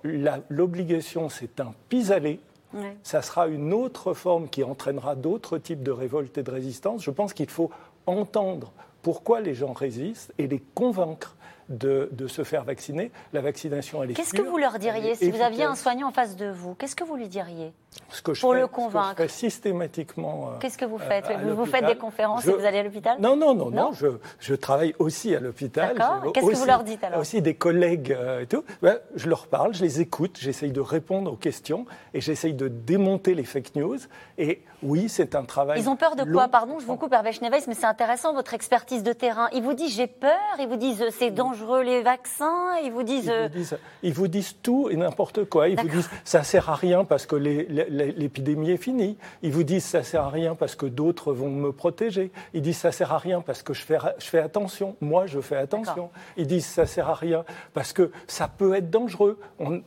L'obligation, 0.49 1.29
c'est 1.29 1.59
un 1.59 1.73
pis-aller 1.89 2.39
Ouais. 2.73 2.95
Ça 3.03 3.21
sera 3.21 3.47
une 3.47 3.73
autre 3.73 4.13
forme 4.13 4.47
qui 4.47 4.63
entraînera 4.63 5.15
d'autres 5.15 5.57
types 5.57 5.83
de 5.83 5.91
révoltes 5.91 6.37
et 6.37 6.43
de 6.43 6.51
résistance. 6.51 7.03
Je 7.03 7.11
pense 7.11 7.33
qu'il 7.33 7.49
faut 7.49 7.69
entendre 8.05 8.71
pourquoi 9.01 9.41
les 9.41 9.53
gens 9.53 9.73
résistent 9.73 10.33
et 10.37 10.47
les 10.47 10.61
convaincre 10.73 11.35
de, 11.77 12.09
de 12.11 12.27
se 12.27 12.43
faire 12.43 12.63
vacciner. 12.63 13.11
La 13.33 13.41
vaccination, 13.41 14.03
elle 14.03 14.11
est 14.11 14.13
Qu'est-ce 14.13 14.33
que 14.33 14.41
vous 14.41 14.57
leur 14.57 14.77
diriez 14.79 15.15
si 15.15 15.31
vous 15.31 15.41
aviez 15.41 15.63
un 15.63 15.75
soignant 15.75 16.07
en 16.09 16.11
face 16.11 16.35
de 16.35 16.49
vous 16.49 16.75
Qu'est-ce 16.75 16.95
que 16.95 17.03
vous 17.03 17.15
lui 17.15 17.27
diriez 17.27 17.71
Ce 18.09 18.21
que 18.21 18.33
je 18.33 18.41
pour 18.41 18.53
fais- 18.53 18.59
le 18.59 18.65
ce 18.65 18.67
que 18.67 18.71
je 18.75 18.75
convaincre 18.75 19.15
fais 19.17 19.27
systématiquement. 19.27 20.49
euh, 20.49 20.59
Qu'est-ce 20.59 20.77
que 20.77 20.85
vous 20.85 20.97
euh, 20.97 21.07
faites? 21.07 21.25
Vous, 21.43 21.55
vous 21.55 21.65
faites 21.65 21.85
des 21.85 21.95
conférences 21.95 22.43
Je- 22.43 22.51
et 22.51 22.53
vous 22.53 22.65
allez 22.65 22.79
à 22.79 22.83
l'hôpital? 22.83 23.17
Non, 23.19 23.35
non, 23.35 23.53
non, 23.53 23.69
Non 23.71 23.81
non, 23.85 23.91
je, 23.93 24.07
je 24.39 24.55
travaille 24.55 24.93
aussi 24.99 25.35
à 25.35 25.39
l'hôpital. 25.39 25.95
D'accord. 25.97 26.31
Qu'est-ce 26.33 26.45
que 26.49 26.55
vous 26.55 26.65
leur 26.65 26.83
dites, 26.83 27.03
alors? 27.03 27.19
Aussi 27.19 27.41
des 27.41 27.55
collègues 27.55 28.11
euh, 28.11 28.41
et 28.41 28.47
tout. 28.47 28.63
Ben, 28.81 28.97
je 29.15 29.29
leur 29.29 29.47
parle, 29.47 29.73
je 29.73 29.81
les 29.83 30.01
écoute, 30.01 30.37
j'essaye 30.39 30.71
de 30.71 30.81
répondre 30.81 31.31
aux 31.31 31.35
questions 31.37 31.85
et 32.13 32.21
j'essaye 32.21 32.53
de 32.53 32.67
démonter 32.67 33.33
les 33.33 33.43
fake 33.43 33.75
news. 33.75 33.97
Et 34.37 34.61
oui, 34.83 35.09
c'est 35.09 35.35
un 35.35 35.43
travail. 35.43 35.79
Ils 35.79 35.89
ont 35.89 35.95
peur 35.95 36.15
de 36.15 36.23
long. 36.23 36.33
quoi 36.33 36.47
Pardon, 36.47 36.79
je 36.79 36.85
vous 36.85 36.95
coupe, 36.95 37.13
Hervé 37.13 37.31
Schneeweiss, 37.31 37.67
mais 37.67 37.73
c'est 37.73 37.85
intéressant 37.85 38.33
votre 38.33 38.53
expertise 38.53 39.03
de 39.03 39.13
terrain. 39.13 39.47
Ils 39.53 39.61
vous 39.61 39.73
disent 39.73 39.95
j'ai 39.95 40.07
peur, 40.07 40.31
ils 40.59 40.67
vous 40.67 40.75
disent 40.75 41.03
c'est 41.11 41.31
dangereux 41.31 41.83
les 41.83 42.01
vaccins, 42.01 42.75
ils 42.83 42.91
vous 42.91 43.03
disent. 43.03 43.25
Ils 43.25 43.31
euh, 43.31 43.47
vous, 43.47 43.57
disent, 43.57 43.77
ils 44.03 44.13
vous 44.13 44.27
disent 44.27 44.55
tout 44.61 44.89
et 44.89 44.95
n'importe 44.95 45.45
quoi. 45.45 45.69
Ils 45.69 45.79
vous 45.79 45.87
disent 45.87 46.09
ça 46.23 46.43
sert 46.43 46.69
à 46.69 46.75
rien 46.75 47.05
parce 47.05 47.25
que 47.25 47.35
l'épidémie 47.35 48.71
est 48.71 48.77
finie. 48.77 49.17
Ils 49.41 49.51
vous 49.51 49.63
disent 49.63 49.85
ça 49.85 50.03
sert 50.03 50.23
à 50.23 50.29
rien 50.29 50.55
parce 50.55 50.75
que 50.75 50.85
d'autres 50.85 51.33
vont 51.33 51.49
me 51.49 51.71
protéger. 51.71 52.31
Ils 52.53 52.61
disent 52.61 52.77
ça 52.77 52.91
sert 52.91 53.11
à 53.13 53.17
rien 53.17 53.41
parce 53.41 53.63
que 53.63 53.73
je 53.73 53.83
fais, 53.83 53.97
je 54.17 54.25
fais 54.25 54.39
attention. 54.39 54.95
Moi, 55.01 55.25
je 55.27 55.39
fais 55.39 55.57
attention. 55.57 56.09
Ils 56.37 56.47
disent 56.47 56.65
ça 56.65 56.85
sert 56.85 57.09
à 57.09 57.15
rien 57.15 57.45
parce 57.73 57.93
que 57.93 58.11
ça 58.27 58.47
peut 58.47 58.73
être 58.75 58.89
dangereux. 58.89 59.39
On- 59.59 59.81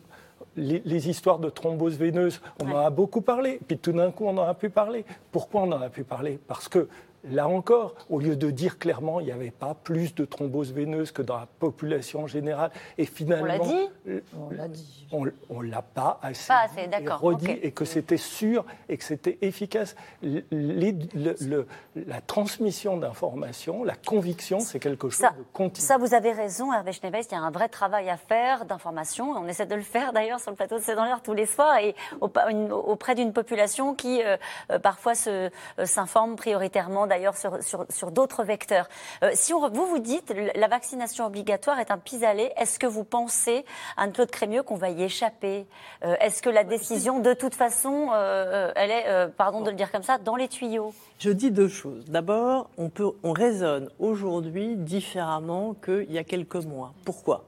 les, 0.56 0.82
les 0.84 1.08
histoires 1.08 1.38
de 1.38 1.50
thrombose 1.50 1.96
veineuse, 1.96 2.40
on 2.62 2.70
en 2.70 2.78
a 2.78 2.90
beaucoup 2.90 3.20
parlé. 3.20 3.60
Puis 3.66 3.78
tout 3.78 3.92
d'un 3.92 4.10
coup, 4.10 4.26
on 4.26 4.36
en 4.36 4.46
a 4.46 4.54
pu 4.54 4.70
parler. 4.70 5.04
Pourquoi 5.32 5.62
on 5.62 5.72
en 5.72 5.82
a 5.82 5.88
pu 5.88 6.04
parler 6.04 6.38
Parce 6.46 6.68
que 6.68 6.88
Là 7.30 7.48
encore, 7.48 7.94
au 8.10 8.18
lieu 8.20 8.36
de 8.36 8.50
dire 8.50 8.78
clairement 8.78 9.20
il 9.20 9.26
n'y 9.26 9.32
avait 9.32 9.50
pas 9.50 9.74
plus 9.74 10.14
de 10.14 10.24
thrombose 10.24 10.72
veineuse 10.72 11.10
que 11.10 11.22
dans 11.22 11.36
la 11.38 11.46
population 11.58 12.26
générale, 12.26 12.70
et 12.98 13.06
finalement, 13.06 13.46
l'a 13.46 13.58
dit 13.58 13.88
On 14.36 14.50
l'a 14.50 14.68
dit. 14.68 15.06
on 15.50 15.60
l'a 15.62 15.82
pas 15.82 16.18
assez, 16.22 16.48
Pas 16.48 16.60
assez, 16.64 16.86
dit 16.86 17.04
et 17.04 17.08
redit 17.08 17.58
et 17.62 17.70
que 17.72 17.84
c'était 17.84 18.16
sûr 18.18 18.64
et 18.88 18.96
que 18.98 19.04
c'était 19.04 19.38
efficace. 19.42 19.96
L- 20.22 20.44
les- 20.50 20.92
le- 21.14 21.36
le- 21.40 21.66
la 21.94 22.20
transmission 22.20 22.96
d'informations, 22.98 23.84
la 23.84 23.94
conviction, 23.94 24.60
c'est 24.60 24.78
quelque 24.78 25.08
chose 25.08 25.20
Ça, 25.20 25.30
de 25.30 25.44
continu. 25.52 25.86
ça, 25.86 25.96
vous 25.96 26.12
avez 26.14 26.32
raison, 26.32 26.72
Hervé 26.72 26.92
Schneeweiss, 26.92 27.26
il 27.30 27.34
y 27.34 27.38
a 27.38 27.40
un 27.40 27.50
vrai 27.50 27.68
travail 27.68 28.10
à 28.10 28.16
faire 28.16 28.64
d'information. 28.66 29.30
On 29.30 29.46
essaie 29.48 29.66
de 29.66 29.74
le 29.74 29.82
faire 29.82 30.12
d'ailleurs 30.12 30.40
sur 30.40 30.50
le 30.50 30.56
plateau 30.56 30.76
de 30.78 30.82
C'est 30.82 30.94
dans 30.94 31.04
l'air 31.04 31.22
tous 31.22 31.32
les 31.34 31.46
soirs 31.46 31.78
et 31.78 31.94
auprès 32.20 33.14
d'une 33.14 33.32
population 33.32 33.94
qui 33.94 34.22
euh, 34.22 34.36
euh, 34.70 34.78
parfois 34.78 35.14
se- 35.14 35.30
euh, 35.78 35.86
s'informe 35.86 36.36
prioritairement 36.36 37.06
d'ailleurs 37.14 37.36
sur, 37.36 37.58
sur, 37.90 38.10
d'autres 38.10 38.42
vecteurs. 38.42 38.88
Euh, 39.22 39.30
si 39.34 39.52
vous 39.52 39.86
vous 39.86 39.98
dites 39.98 40.34
la 40.54 40.68
vaccination 40.68 41.26
obligatoire 41.26 41.78
est 41.78 41.90
un 41.90 41.98
pis-aller, 41.98 42.50
est-ce 42.56 42.78
que 42.78 42.86
vous 42.86 43.04
pensez, 43.04 43.64
Anne-Claude 43.96 44.30
Crémieux, 44.30 44.62
qu'on 44.62 44.76
va 44.76 44.90
y 44.90 45.02
échapper? 45.02 45.66
Euh, 46.04 46.16
Est-ce 46.20 46.42
que 46.42 46.50
la 46.50 46.64
décision, 46.64 47.20
de 47.20 47.32
toute 47.32 47.54
façon, 47.54 48.08
euh, 48.12 48.72
elle 48.74 48.90
est, 48.90 49.28
pardon 49.36 49.60
de 49.62 49.70
le 49.70 49.76
dire 49.76 49.92
comme 49.92 50.02
ça, 50.02 50.18
dans 50.18 50.36
les 50.36 50.48
tuyaux? 50.48 50.92
Je 51.18 51.30
dis 51.30 51.50
deux 51.50 51.68
choses. 51.68 52.04
D'abord, 52.06 52.68
on 52.78 53.32
raisonne 53.32 53.88
aujourd'hui 53.98 54.76
différemment 54.76 55.74
qu'il 55.74 56.12
y 56.12 56.18
a 56.18 56.24
quelques 56.24 56.64
mois. 56.64 56.92
Pourquoi? 57.04 57.44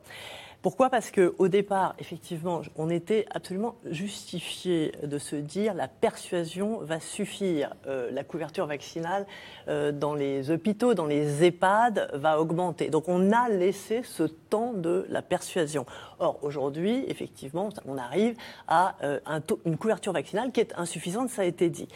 Pourquoi? 0.67 0.91
Parce 0.91 1.13
qu'au 1.13 1.47
départ, 1.47 1.95
effectivement, 2.01 2.61
on 2.75 2.91
était 2.91 3.25
absolument 3.31 3.77
justifié 3.89 4.91
de 5.05 5.17
se 5.17 5.37
dire 5.37 5.75
la 5.75 5.87
persuasion 5.87 6.81
va 6.81 6.99
suffire. 6.99 7.73
Euh, 7.87 8.11
la 8.11 8.25
couverture 8.25 8.67
vaccinale 8.67 9.29
euh, 9.69 9.93
dans 9.93 10.17
les 10.17 10.51
hôpitaux, 10.51 10.95
dans 10.95 11.07
les 11.07 11.45
EHPAD 11.45 12.11
va 12.15 12.41
augmenter. 12.41 12.91
Donc 12.91 13.09
on 13.09 13.31
a 13.31 13.49
laissé 13.49 14.03
ce 14.03 14.25
temps 14.25 14.73
de 14.73 15.07
la 15.09 15.23
persuasion. 15.23 15.87
Or, 16.19 16.41
aujourd'hui, 16.43 17.05
effectivement, 17.07 17.69
on 17.87 17.97
arrive 17.97 18.35
à 18.67 18.97
euh, 19.05 19.21
une 19.67 19.77
couverture 19.77 20.15
vaccinale 20.15 20.51
qui 20.51 20.59
est 20.59 20.75
insuffisante, 20.77 21.29
ça 21.29 21.43
a 21.43 21.45
été 21.45 21.71
dit. 21.71 21.87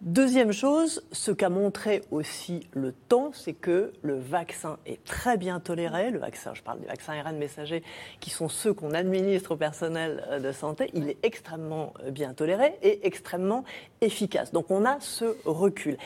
Deuxième 0.00 0.50
chose, 0.50 1.02
ce 1.12 1.30
qu'a 1.30 1.50
montré 1.50 2.00
aussi 2.10 2.66
le 2.72 2.92
temps, 2.92 3.32
c'est 3.34 3.52
que 3.52 3.92
le 4.00 4.18
vaccin 4.18 4.78
est 4.86 5.04
très 5.04 5.36
bien 5.36 5.60
toléré. 5.60 6.10
Le 6.10 6.18
vaccin, 6.18 6.54
je 6.54 6.62
parle 6.62 6.80
des 6.80 6.86
vaccins 6.86 7.12
ARN 7.12 7.36
messagers, 7.36 7.82
qui 8.18 8.30
sont 8.30 8.48
ceux 8.48 8.72
qu'on 8.72 8.94
administre 8.94 9.50
au 9.52 9.56
personnel 9.56 10.24
euh, 10.30 10.40
de 10.40 10.52
santé, 10.52 10.90
il 10.94 11.10
est 11.10 11.18
extrêmement 11.22 11.92
euh, 12.02 12.10
bien 12.10 12.32
toléré 12.32 12.78
et 12.82 13.06
extrêmement 13.06 13.62
efficace. 14.00 14.52
Donc 14.52 14.70
on 14.70 14.86
a 14.86 14.98
ce 15.00 15.36
recul. 15.44 15.98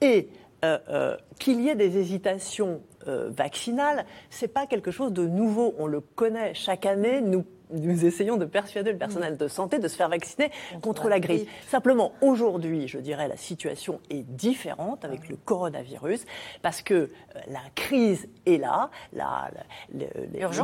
Et 0.00 0.30
euh, 0.64 1.16
qu'il 1.40 1.60
y 1.60 1.70
ait 1.70 1.74
des 1.74 1.98
hésitations 1.98 2.82
euh, 3.08 3.30
vaccinales, 3.30 4.06
c'est 4.30 4.46
pas 4.46 4.66
quelque 4.66 4.92
chose 4.92 5.12
de 5.12 5.26
nouveau. 5.26 5.74
On 5.76 5.88
le 5.88 6.00
connaît 6.00 6.54
chaque 6.54 6.86
année. 6.86 7.20
Nous 7.72 8.04
essayons 8.04 8.36
de 8.36 8.44
persuader 8.44 8.92
le 8.92 8.98
personnel 8.98 9.36
de 9.36 9.48
santé 9.48 9.78
de 9.78 9.88
se 9.88 9.96
faire 9.96 10.08
vacciner 10.08 10.50
contre 10.80 11.08
la 11.08 11.20
grippe. 11.20 11.48
Simplement, 11.68 12.12
aujourd'hui, 12.20 12.88
je 12.88 12.98
dirais, 12.98 13.28
la 13.28 13.36
situation 13.36 14.00
est 14.10 14.22
différente 14.22 15.04
avec 15.04 15.28
le 15.28 15.36
coronavirus 15.36 16.24
parce 16.62 16.82
que 16.82 16.94
euh, 16.94 17.08
la 17.48 17.60
crise 17.74 18.28
est 18.46 18.58
là, 18.58 18.90
la, 19.12 19.50
le- 19.92 20.06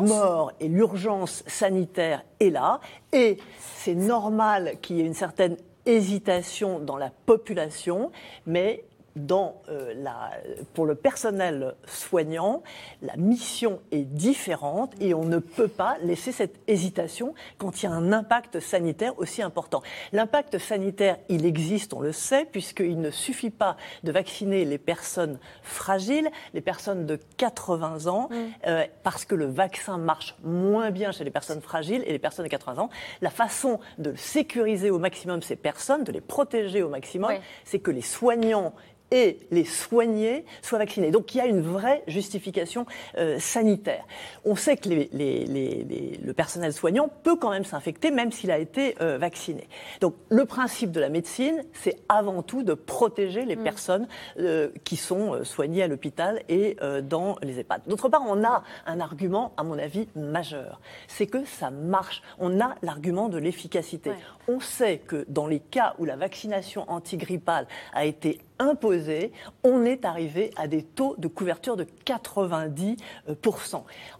morts 0.09 0.53
et 0.61 0.68
l'urgence 0.68 1.42
sanitaire 1.47 2.23
est 2.40 2.51
là, 2.51 2.81
et 3.12 3.38
c'est 3.61 3.94
normal 3.94 4.75
qu'il 4.83 4.97
y 4.97 5.01
ait 5.01 5.07
une 5.07 5.14
certaine 5.14 5.57
hésitation 5.87 6.79
dans 6.79 6.97
la 6.97 7.11
population, 7.27 8.11
mais 8.47 8.85
dans, 9.18 9.61
euh, 9.68 9.92
la, 9.96 10.31
pour 10.74 10.87
le 10.87 10.94
personnel 10.94 11.74
soignant, 11.87 12.62
la 13.02 13.16
mission 13.16 13.81
est 13.92 14.04
différente 14.04 14.92
et 15.00 15.14
on 15.14 15.24
ne 15.24 15.38
peut 15.38 15.68
pas 15.68 15.96
laisser 16.02 16.33
cette 16.33 16.61
hésitation 16.66 17.35
quand 17.59 17.83
il 17.83 17.87
y 17.87 17.88
a 17.88 17.92
un 17.92 18.12
impact 18.12 18.61
sanitaire 18.61 19.18
aussi 19.18 19.42
important. 19.42 19.83
L'impact 20.12 20.59
sanitaire, 20.59 21.16
il 21.28 21.44
existe, 21.44 21.92
on 21.94 22.00
le 22.00 22.12
sait, 22.12 22.44
puisqu'il 22.44 23.00
ne 23.00 23.11
suffit 23.11 23.50
pas 23.50 23.76
de 24.04 24.12
vacciner 24.12 24.64
les 24.64 24.78
personnes 24.78 25.38
fragiles, 25.62 26.28
les 26.54 26.61
personnes 26.61 27.07
de 27.07 27.16
80 27.37 28.07
ans, 28.07 28.28
euh, 28.66 28.85
parce 29.02 29.24
que 29.24 29.35
le 29.35 29.46
vaccin 29.46 29.98
marche 29.98 30.37
moins 30.44 30.90
bien 30.90 31.12
chez 31.12 31.24
les 31.24 31.31
personnes 31.31 31.61
fragiles 31.61 32.02
et 32.07 32.12
les 32.12 32.18
personnes 32.18 32.44
de 32.44 32.50
80 32.50 32.81
ans. 32.83 32.90
La 33.20 33.31
façon 33.31 33.81
de 33.98 34.14
sécuriser 34.14 34.90
au 34.90 34.98
maximum 34.98 35.42
ces 35.42 35.57
personnes, 35.57 36.04
de 36.04 36.12
les 36.12 36.20
protéger 36.20 36.83
au 36.83 36.88
maximum, 36.88 37.31
Oui. 37.31 37.40
c'est 37.64 37.78
que 37.78 37.90
les 37.90 38.02
soignants 38.02 38.72
et 39.11 39.38
les 39.51 39.64
soignés 39.64 40.44
soient 40.62 40.79
vaccinés. 40.79 41.11
Donc 41.11 41.35
il 41.35 41.38
y 41.38 41.40
a 41.40 41.47
une 41.47 41.61
vraie 41.61 42.03
justification 42.07 42.87
euh, 43.16 43.38
sanitaire. 43.38 44.05
On 44.44 44.57
sait 44.57 44.77
que 44.77 44.88
les- 44.88 45.09
les- 45.12 45.44
les- 45.47 45.85
les- 45.85 46.21
le 46.23 46.33
personnel 46.33 46.73
soignant 46.73 47.09
peut 47.23 47.37
quand 47.37 47.51
même 47.51 47.64
s'infecter 47.64 48.11
même 48.11 48.33
s'il 48.33 48.51
a 48.51 48.59
été 48.59 48.94
euh, 49.01 49.18
vacciné. 49.18 49.68
Donc 50.01 50.14
le 50.29 50.44
principe 50.44 50.92
de 50.92 51.01
la 51.01 51.09
médecine, 51.09 51.62
c'est 51.73 51.97
avant 52.09 52.42
tout 52.42 52.62
de 52.62 52.75
protéger 52.75 53.44
les 53.44 53.57
personnes 53.57 54.07
euh, 54.38 54.68
qui 54.85 54.97
sont 54.97 55.42
soignées 55.44 55.83
à 55.83 55.88
l'hôpital 55.88 56.42
et 56.49 56.77
dans 57.03 57.37
les 57.42 57.59
EHPAD. 57.61 57.83
D'autre 57.87 58.09
part, 58.09 58.23
on 58.27 58.44
a 58.44 58.62
un 58.87 59.01
argument, 59.01 59.53
à 59.57 59.62
mon 59.62 59.79
avis, 59.79 60.09
majeur. 60.14 60.81
C'est 61.07 61.27
que 61.27 61.44
ça 61.44 61.71
marche. 61.71 62.23
On 62.38 62.61
a 62.61 62.75
l'argument 62.83 63.29
de 63.29 63.38
l'efficacité. 63.38 64.11
On 64.49 64.61
sait 64.61 64.99
que 64.99 65.25
dans 65.29 65.47
les 65.47 65.61
cas 65.61 65.94
où 65.99 66.05
la 66.05 66.16
vaccination 66.16 66.85
antigrippale 66.90 67.66
a 67.92 68.05
été 68.05 68.40
imposée, 68.59 69.33
on 69.64 69.85
est 69.85 70.05
arrivé 70.05 70.51
à 70.57 70.66
des 70.66 70.83
taux 70.83 71.14
de 71.18 71.29
couverture 71.29 71.77
de 71.77 71.87
90%. 72.05 72.97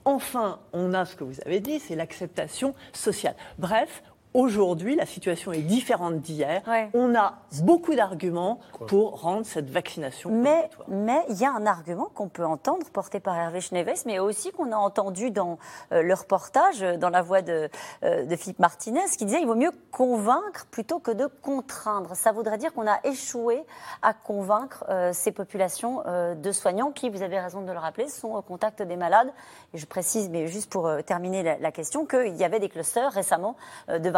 Enfin, 0.05 0.61
on 0.73 0.95
a 0.95 1.05
ce 1.05 1.17
que 1.17 1.25
vous 1.25 1.41
avez 1.45 1.61
dit, 1.61 1.79
c'est 1.81 1.97
l'acceptation 1.97 2.75
sociale. 2.93 3.37
Bref, 3.59 4.03
aujourd'hui, 4.35 4.97
la 4.97 5.07
situation 5.07 5.53
est 5.53 5.63
différente 5.63 6.21
d'hier. 6.21 6.63
On 6.95 7.15
a 7.15 7.35
beaucoup 7.63 7.95
d'arguments 7.95 8.61
pour 8.87 9.21
rendre 9.21 9.45
cette 9.47 9.71
vaccination 9.71 10.31
Mais 10.31 10.71
mais 10.89 11.25
il 11.29 11.37
y 11.41 11.45
a 11.45 11.53
un 11.53 11.67
argument 11.67 12.09
qu'on 12.15 12.29
peut 12.29 12.45
entendre 12.45 12.87
porté 12.93 13.21
par 13.21 13.37
Hervé 13.37 13.61
Schneeweiss, 13.61 14.05
mais 14.07 14.19
aussi 14.19 14.53
qu'on 14.53 14.73
a 14.73 14.77
entendu 14.77 15.31
dans 15.31 15.59
euh, 15.93 16.03
le 16.03 16.15
reportage, 16.15 16.83
euh, 16.83 16.97
dans 16.97 17.11
la 17.11 17.23
voix 17.23 17.43
de, 17.43 17.69
euh, 18.05 18.25
de 18.25 18.37
Philippe 18.37 18.59
Martinez, 18.59 19.05
qui 19.17 19.25
disait 19.25 19.41
il 19.41 19.47
vaut 19.47 19.55
mieux 19.55 19.73
convaincre 19.91 20.67
plutôt 20.71 20.99
que 20.99 21.11
de 21.11 21.27
contraindre. 21.27 22.15
Ça 22.15 22.33
voudrait 22.33 22.59
dire 22.59 22.73
qu'on 22.73 22.87
a 22.87 22.99
échoué 23.05 23.65
à 24.03 24.15
convaincre 24.15 24.85
euh, 24.89 25.13
ces 25.13 25.33
populations 25.33 26.03
euh, 26.07 26.35
de 26.35 26.53
soignants 26.53 26.91
qui, 26.91 27.11
vous 27.11 27.23
avez 27.23 27.39
raison 27.41 27.63
de 27.63 27.73
le 27.73 27.79
rappeler, 27.79 28.09
sont 28.09 28.35
au 28.35 28.43
contact 28.43 28.83
des 28.83 28.97
malades. 28.97 29.33
Et 29.75 29.79
je 29.79 29.87
précise, 29.87 30.29
mais 30.29 30.47
juste 30.47 30.71
pour 30.71 30.87
euh, 30.87 31.03
terminer 31.03 31.43
la, 31.43 31.59
la 31.59 31.73
question, 31.73 32.07
qu'il 32.07 32.37
y 32.37 32.45
avait 32.45 32.61
des 32.61 32.69
clusters 32.69 33.13
récemment 33.13 33.57
euh, 33.89 33.99
de 33.99 34.11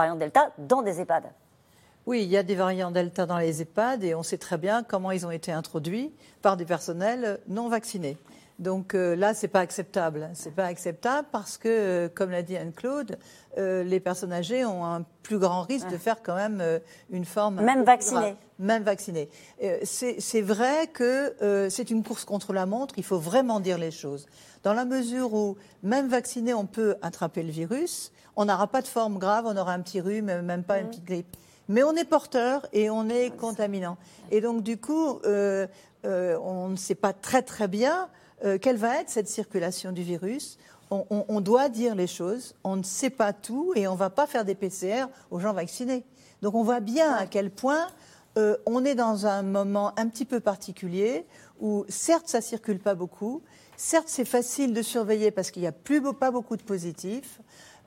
dans 0.59 0.83
des 0.83 1.01
EHPAD. 1.01 1.25
Oui, 2.07 2.23
il 2.23 2.29
y 2.29 2.37
a 2.37 2.43
des 2.43 2.55
variants 2.55 2.91
Delta 2.91 3.27
dans 3.27 3.39
les 3.39 3.63
EHPAD 3.63 4.05
et 4.05 4.15
on 4.15 4.23
sait 4.23 4.39
très 4.39 4.59
bien 4.59 4.83
comment 4.83 5.11
ils 5.11 5.27
ont 5.27 5.31
été 5.31 5.53
introduits 5.53 6.13
par 6.43 6.57
des 6.57 6.65
personnels 6.65 7.41
non 7.47 7.69
vaccinés. 7.69 8.17
Donc 8.61 8.95
euh, 8.95 9.17
là, 9.17 9.33
c'est 9.33 9.49
pas 9.49 9.61
acceptable. 9.61 10.29
C'est 10.35 10.55
pas 10.55 10.67
acceptable 10.67 11.27
parce 11.33 11.57
que, 11.57 11.69
euh, 11.69 12.09
comme 12.15 12.31
l'a 12.31 12.43
dit 12.43 12.59
Anne-Claude, 12.59 13.17
euh, 13.57 13.83
les 13.83 14.01
personnes 14.01 14.35
âgées 14.35 14.67
ont 14.67 14.85
un 14.85 15.07
plus 15.23 15.39
grand 15.39 15.63
risque 15.63 15.89
de 15.89 15.97
faire 15.97 16.23
quand 16.23 16.35
même 16.35 16.61
euh, 16.61 16.79
une 17.11 17.25
forme. 17.25 17.63
Même 17.63 17.85
vaccinées. 17.85 18.37
Même 18.59 18.83
vaccinées. 18.83 19.31
C'est 19.85 20.43
vrai 20.43 20.89
que 20.93 21.69
c'est 21.71 21.91
une 21.91 22.05
course 22.05 22.27
contre 22.27 22.53
la 22.53 22.67
montre. 22.67 22.95
Il 22.99 23.05
faut 23.05 23.19
vraiment 23.19 23.59
dire 23.59 23.79
les 23.79 23.91
choses. 23.91 24.27
Dans 24.63 24.75
la 24.75 24.85
mesure 24.85 25.33
où, 25.33 25.57
même 25.83 26.09
vacciné, 26.09 26.53
on 26.53 26.67
peut 26.67 26.97
attraper 27.01 27.43
le 27.43 27.51
virus, 27.51 28.13
on 28.37 28.45
n'aura 28.45 28.67
pas 28.67 28.83
de 28.83 28.87
forme 28.87 29.19
grave, 29.19 29.47
on 29.47 29.57
aura 29.57 29.73
un 29.73 29.81
petit 29.81 30.03
rhume, 30.03 30.43
même 30.43 30.63
pas 30.63 30.81
une 30.81 30.89
petite 30.89 31.07
grippe. 31.07 31.35
Mais 31.69 31.83
on 31.83 31.97
est 31.97 32.05
porteur 32.05 32.67
et 32.75 32.91
on 32.91 33.09
est 33.09 33.35
contaminant. 33.35 33.97
Et 34.31 34.43
donc, 34.43 34.63
du 34.63 34.77
coup, 34.77 35.21
on 35.25 36.69
ne 36.69 36.77
sait 36.77 36.95
pas 36.95 37.15
très 37.15 37.41
très 37.41 37.67
bien 37.67 38.11
euh, 38.45 38.59
quelle 38.59 38.77
va 38.77 39.01
être 39.01 39.11
cette 39.11 39.29
circulation 39.29 39.93
du 39.93 40.03
virus? 40.03 40.59
On, 40.93 41.41
doit 41.41 41.69
dire 41.69 41.95
les 41.95 42.09
choses. 42.09 42.57
On 42.65 42.75
ne 42.75 42.83
sait 42.83 43.11
pas 43.11 43.33
tout 43.33 43.73
et 43.77 43.87
on 43.87 43.93
ne 43.93 43.99
va 43.99 44.11
pas 44.11 44.27
faire 44.27 44.45
des 44.45 44.57
PCR 44.57 45.05
aux 45.31 45.39
gens 45.39 45.53
vaccinés. 45.53 46.05
Donc, 46.43 46.57
on 46.57 46.65
voit 46.65 46.81
bien 46.81 47.13
à 47.13 47.27
quel 47.27 47.53
point 47.53 47.87
euh, 48.37 48.57
on 48.67 48.85
est 48.85 48.97
dans 48.97 49.25
un 49.25 49.45
moment 49.45 49.93
un 49.97 50.09
petit 50.09 50.25
peu 50.25 50.41
particulier 50.41 51.27
où, 51.61 51.85
certes, 51.89 52.27
ça 52.27 52.41
circule 52.41 52.81
pas 52.81 52.97
beaucoup. 52.97 53.41
Certes, 53.77 54.09
c'est 54.09 54.25
facile 54.25 54.75
de 54.75 54.83
surveiller 54.83 55.31
parce 55.31 55.53
qu'il 55.53 55.63
n'y 55.63 55.69
a 55.69 55.73
plus 55.73 56.03
pas 56.13 56.33
beaucoup 56.33 56.57
de 56.57 56.63
positifs. 56.63 57.41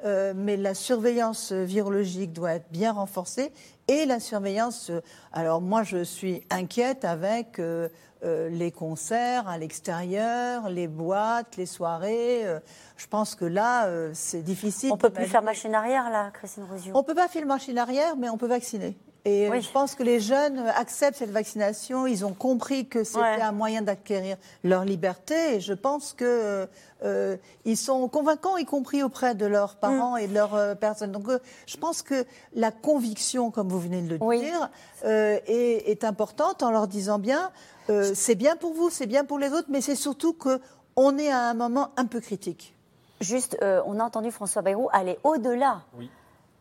Euh, 0.05 0.33
mais 0.35 0.57
la 0.57 0.73
surveillance 0.73 1.53
virologique 1.53 2.33
doit 2.33 2.55
être 2.55 2.69
bien 2.71 2.91
renforcée 2.91 3.53
et 3.87 4.05
la 4.05 4.19
surveillance. 4.19 4.89
euh, 4.89 4.99
alors 5.31 5.61
moi, 5.61 5.83
je 5.83 6.03
suis 6.03 6.43
inquiète 6.49 7.05
avec 7.05 7.57
euh, 7.57 7.87
euh, 8.25 8.49
les 8.49 8.71
concerts 8.71 9.47
à 9.47 9.57
l'extérieur, 9.57 10.67
les 10.69 10.87
boîtes, 10.89 11.55
les 11.55 11.65
soirées. 11.65 12.45
euh, 12.45 12.59
je 12.97 13.07
pense 13.07 13.35
que 13.35 13.45
là, 13.45 13.87
c'est 14.13 14.41
difficile. 14.43 14.91
On 14.91 14.97
peut 14.97 15.09
plus 15.09 15.25
faire 15.25 15.41
machine 15.41 15.73
arrière, 15.73 16.09
là, 16.09 16.31
Christine 16.33 16.65
Rouziou 16.69 16.91
on 16.95 17.03
peut 17.03 17.15
pas 17.15 17.27
faire 17.27 17.45
machine 17.45 17.77
arrière, 17.77 18.15
mais 18.17 18.29
on 18.29 18.37
peut 18.37 18.47
vacciner. 18.47 18.97
Et 19.25 19.49
Oui. 19.49 19.61
je 19.61 19.71
pense 19.71 19.95
que 19.95 20.03
les 20.03 20.19
jeunes 20.19 20.59
acceptent 20.75 21.17
cette 21.17 21.31
vaccination. 21.31 22.05
Ils 22.07 22.25
ont 22.25 22.33
compris 22.33 22.87
que 22.87 23.05
c'était 23.05 23.19
Ouais. 23.21 23.41
un 23.41 23.53
moyen 23.53 23.81
d'acquérir 23.81 24.35
leur 24.65 24.83
liberté. 24.83 25.55
Et 25.55 25.59
je 25.61 25.71
pense 25.73 26.11
que 26.11 26.67
euh, 27.05 27.37
ils 27.63 27.77
sont 27.77 28.09
convaincants, 28.09 28.57
y 28.57 28.65
compris 28.65 29.01
auprès 29.01 29.33
de 29.33 29.45
leurs 29.45 29.75
parents 29.75 30.17
et 30.17 30.27
de 30.27 30.33
leurs 30.33 30.55
euh, 30.55 30.75
personnes. 30.75 31.13
Donc, 31.13 31.29
euh, 31.29 31.39
je 31.67 31.77
pense 31.77 32.01
que 32.01 32.25
la 32.53 32.71
conviction, 32.71 33.49
comme 33.49 33.69
vous 33.69 33.79
venez 33.79 34.01
de 34.01 34.15
le 34.15 34.17
Oui. 34.21 34.41
dire, 34.41 34.69
euh, 35.05 35.39
est, 35.47 35.89
est 35.89 36.03
importante 36.03 36.61
en 36.61 36.71
leur 36.71 36.87
disant 36.87 37.17
bien, 37.17 37.51
euh, 37.89 38.11
c'est 38.13 38.35
bien 38.35 38.57
pour 38.57 38.73
vous, 38.73 38.89
c'est 38.89 39.07
bien 39.07 39.23
pour 39.23 39.39
les 39.39 39.51
autres, 39.53 39.67
mais 39.69 39.79
c'est 39.79 39.95
surtout 39.95 40.33
que 40.33 40.59
on 40.97 41.17
est 41.17 41.31
à 41.31 41.39
un 41.49 41.53
moment 41.53 41.91
un 41.95 42.05
peu 42.07 42.19
critique. 42.19 42.75
Juste, 43.21 43.57
euh, 43.61 43.81
on 43.85 43.99
a 44.01 44.03
entendu 44.03 44.31
François 44.31 44.61
Bayrou 44.61 44.89
aller 44.91 45.17
au-delà 45.23 45.83
Oui. 45.97 46.09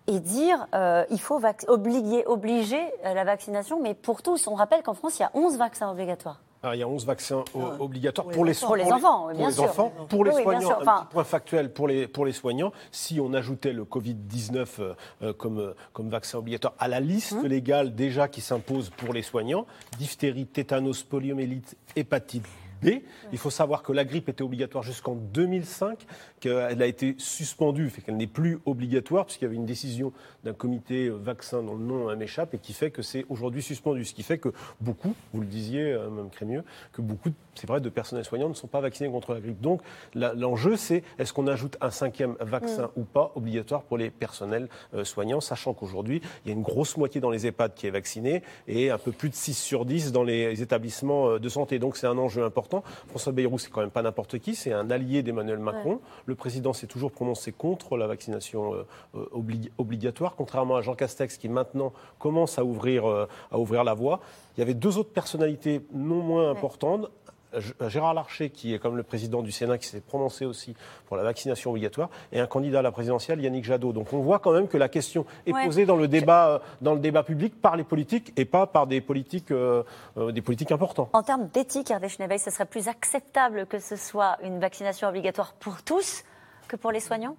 Et 0.07 0.21
dire 0.21 0.67
euh, 0.75 1.05
il 1.11 1.21
faut 1.21 1.39
vac- 1.39 1.65
obliger, 1.69 2.27
obliger 2.27 2.83
euh, 3.05 3.15
la 3.15 3.25
vaccination, 3.25 3.81
mais 3.81 3.95
pour 3.95 4.23
tous. 4.23 4.47
On 4.47 4.55
rappelle 4.55 4.83
qu'en 4.83 4.95
France, 4.95 5.19
il 5.19 5.23
y 5.23 5.25
a 5.25 5.31
11 5.35 5.57
vaccins 5.59 5.91
obligatoires. 5.91 6.41
Alors, 6.65 6.75
il 6.77 6.79
y 6.79 6.83
a 6.85 6.89
11 6.89 7.05
vaccins 7.07 7.43
o- 7.55 7.61
Ah. 7.61 7.77
obligatoires 7.81 8.27
Pour 8.27 8.35
pour 8.37 8.45
les 8.45 8.53
les, 8.53 8.59
enfants. 8.63 8.67
Pour 8.69 8.77
les 8.77 8.93
enfants, 8.93 9.19
pour 9.27 9.33
bien 9.37 9.47
les 9.49 9.53
sûr. 9.53 9.65
enfants, 9.65 9.93
pour 10.09 10.25
les 10.25 10.31
Oui, 10.33 10.43
soignants. 10.45 10.71
Un 10.71 10.83
Enfin- 10.83 10.99
petit 11.07 11.13
point 11.13 11.25
factuel 11.25 11.73
pour 11.73 11.89
les, 11.89 12.07
pour 12.07 12.25
les 12.25 12.31
soignants. 12.33 12.71
Si 12.93 13.19
on 13.21 13.33
ajoutait 13.35 13.73
le 13.73 13.85
Covid-19 13.85 14.67
euh, 14.79 14.95
euh, 15.23 15.33
comme, 15.33 15.59
euh, 15.59 15.75
comme 15.93 16.09
vaccin 16.09 16.39
obligatoire 16.39 16.75
à 16.79 16.87
la 16.87 17.01
liste 17.01 17.33
Hum. 17.33 17.47
légale 17.47 17.95
déjà 17.97 18.29
qui 18.29 18.41
s'impose 18.41 18.91
pour 18.91 19.13
les 19.13 19.23
soignants, 19.23 19.67
diphtérie, 19.99 20.47
tétanos, 20.47 21.03
poliomyélite, 21.03 21.77
hépatite 21.97 22.47
B. 22.83 23.03
Il 23.33 23.39
faut 23.39 23.51
savoir 23.51 23.83
que 23.83 23.93
la 23.93 24.05
grippe 24.05 24.29
était 24.29 24.43
obligatoire 24.43 24.83
jusqu'en 24.83 25.15
2005, 25.15 26.07
qu'elle 26.41 26.83
a 26.83 26.87
été 26.87 27.15
suspendue, 27.19 27.89
fait 27.91 28.03
qu'elle 28.03 28.17
n'est 28.17 28.27
plus 28.27 28.59
obligatoire, 28.67 29.27
puisqu'il 29.27 29.45
y 29.45 29.49
avait 29.49 29.57
une 29.57 29.67
décision 29.67 30.13
d'un 30.45 30.53
comité 30.53 31.09
vaccin 31.09 31.63
dont 31.63 31.75
le 31.75 31.85
nom 31.85 32.17
m'échappe, 32.17 32.55
et 32.55 32.59
qui 32.59 32.73
fait 32.73 32.91
que 32.91 33.03
c'est 33.03 33.25
aujourd'hui 33.29 33.63
suspendu. 33.63 34.05
Ce 34.05 34.15
qui 34.15 34.23
fait 34.23 34.39
que 34.39 34.51
beaucoup, 34.81 35.15
vous 35.33 35.41
le 35.41 35.47
disiez, 35.47 35.93
euh, 35.93 36.11
même 36.11 36.31
Crémieux, 36.31 36.65
que 36.93 37.03
beaucoup, 37.03 37.31
c'est 37.55 37.67
vrai, 37.67 37.81
de 37.81 37.89
personnels 37.89 38.25
soignants 38.25 38.49
ne 38.49 38.55
sont 38.55 38.67
pas 38.67 38.81
vaccinés 38.81 39.11
contre 39.11 39.35
la 39.35 39.41
grippe. 39.41 39.61
Donc 39.61 39.83
l'enjeu, 40.15 40.77
c'est 40.77 41.03
est-ce 41.19 41.33
qu'on 41.33 41.47
ajoute 41.47 41.77
un 41.81 41.91
cinquième 41.91 42.37
vaccin 42.41 42.91
ou 42.97 43.05
pas 43.05 43.33
obligatoire 43.35 43.83
pour 43.83 43.99
les 43.99 44.11
personnels 44.11 44.69
euh, 44.95 45.05
soignants, 45.05 45.41
sachant 45.41 45.75
qu'aujourd'hui, 45.75 46.23
il 46.45 46.49
y 46.49 46.51
a 46.53 46.55
une 46.55 46.63
grosse 46.63 46.97
moitié 46.97 47.21
dans 47.21 47.31
les 47.31 47.47
EHPAD 47.47 47.75
qui 47.75 47.87
est 47.87 47.91
vaccinée 47.91 48.43
et 48.67 48.91
un 48.91 48.99
peu 48.99 49.13
plus 49.13 49.29
de 49.29 49.35
6 49.35 49.55
sur 49.55 49.85
10 49.85 50.13
dans 50.13 50.25
les 50.25 50.63
établissements 50.63 51.29
euh, 51.29 51.39
de 51.39 51.49
santé. 51.49 51.79
Donc 51.79 51.97
c'est 51.97 52.07
un 52.07 52.19
enjeu 52.19 52.45
important. 52.45 52.72
François 53.09 53.33
Bayrou, 53.33 53.59
c'est 53.59 53.71
quand 53.71 53.81
même 53.83 53.91
pas 53.91 54.03
n'importe 54.03 54.39
qui, 54.39 54.55
c'est 54.55 54.73
un 54.73 54.91
allié 54.91 55.23
d'Emmanuel 55.23 55.59
Macron. 55.59 56.01
Le 56.27 56.35
président 56.35 56.73
s'est 56.73 56.87
toujours 56.87 57.13
prononcé 57.13 57.53
contre 57.53 57.97
la 57.97 58.07
vaccination 58.07 58.75
euh, 58.75 58.87
euh, 59.17 59.27
obli- 59.35 59.71
obligatoire, 59.79 60.35
contrairement 60.37 60.77
à 60.77 60.81
Jean 60.83 60.95
Castex 60.95 61.37
qui 61.37 61.49
maintenant 61.49 61.93
commence 62.19 62.59
à 62.59 62.65
ouvrir, 62.65 63.09
euh, 63.09 63.29
à 63.51 63.59
ouvrir 63.59 63.85
la 63.85 63.95
voie. 63.95 64.21
Il 64.57 64.61
y 64.61 64.63
avait 64.63 64.75
deux 64.75 64.99
autres 64.99 65.13
personnalités 65.13 65.81
non 65.93 66.23
moins 66.23 66.51
importantes. 66.51 67.11
G- 67.59 67.75
Gérard 67.89 68.15
Larcher, 68.15 68.51
qui 68.51 68.75
est 68.75 68.79
comme 68.79 68.97
le 68.97 69.03
président 69.03 69.43
du 69.43 69.53
Sénat, 69.53 69.79
qui 69.79 69.87
s'est 69.87 70.01
prononcé 70.01 70.45
aussi 70.45 70.75
pour 71.07 71.17
la 71.17 71.23
vaccination 71.23 71.71
obligatoire, 71.71 72.09
et 72.33 72.41
un 72.41 72.47
candidat 72.47 72.79
à 72.79 72.83
la 72.83 72.93
présidentielle, 72.93 73.41
Yannick 73.41 73.65
Jadot. 73.65 73.93
Donc 73.93 74.13
on 74.13 74.21
voit 74.21 74.39
quand 74.39 74.53
même 74.53 74.69
que 74.69 74.77
la 74.79 74.89
question 74.89 75.27
est 75.47 75.53
Ouais. 75.53 75.65
posée 75.65 75.87
dans 75.87 75.97
le 75.97 76.09
débat, 76.09 76.49
euh, 76.49 76.59
dans 76.81 76.95
le 76.95 77.01
débat 77.01 77.23
public 77.23 77.61
par 77.61 77.77
les 77.77 77.85
politiques 77.85 78.33
et 78.37 78.45
pas 78.45 78.67
par 78.67 78.87
des 78.87 79.01
politiques, 79.01 79.51
euh, 79.51 79.83
euh, 80.17 80.33
des 80.33 80.43
politiques 80.43 80.73
importants. 80.73 81.09
En 81.13 81.23
termes 81.23 81.49
d'éthique, 81.49 81.91
Hervé 81.91 82.09
Schneeveil, 82.09 82.39
ce 82.39 82.51
serait 82.51 82.67
plus 82.67 82.89
acceptable 82.89 83.67
que 83.67 83.79
ce 83.79 83.97
soit 83.97 84.37
une 84.43 84.59
vaccination 84.61 85.09
obligatoire 85.09 85.53
pour 85.55 85.83
tous 85.83 86.25
que 86.69 86.77
pour 86.77 86.93
les 86.93 87.01
soignants? 87.01 87.37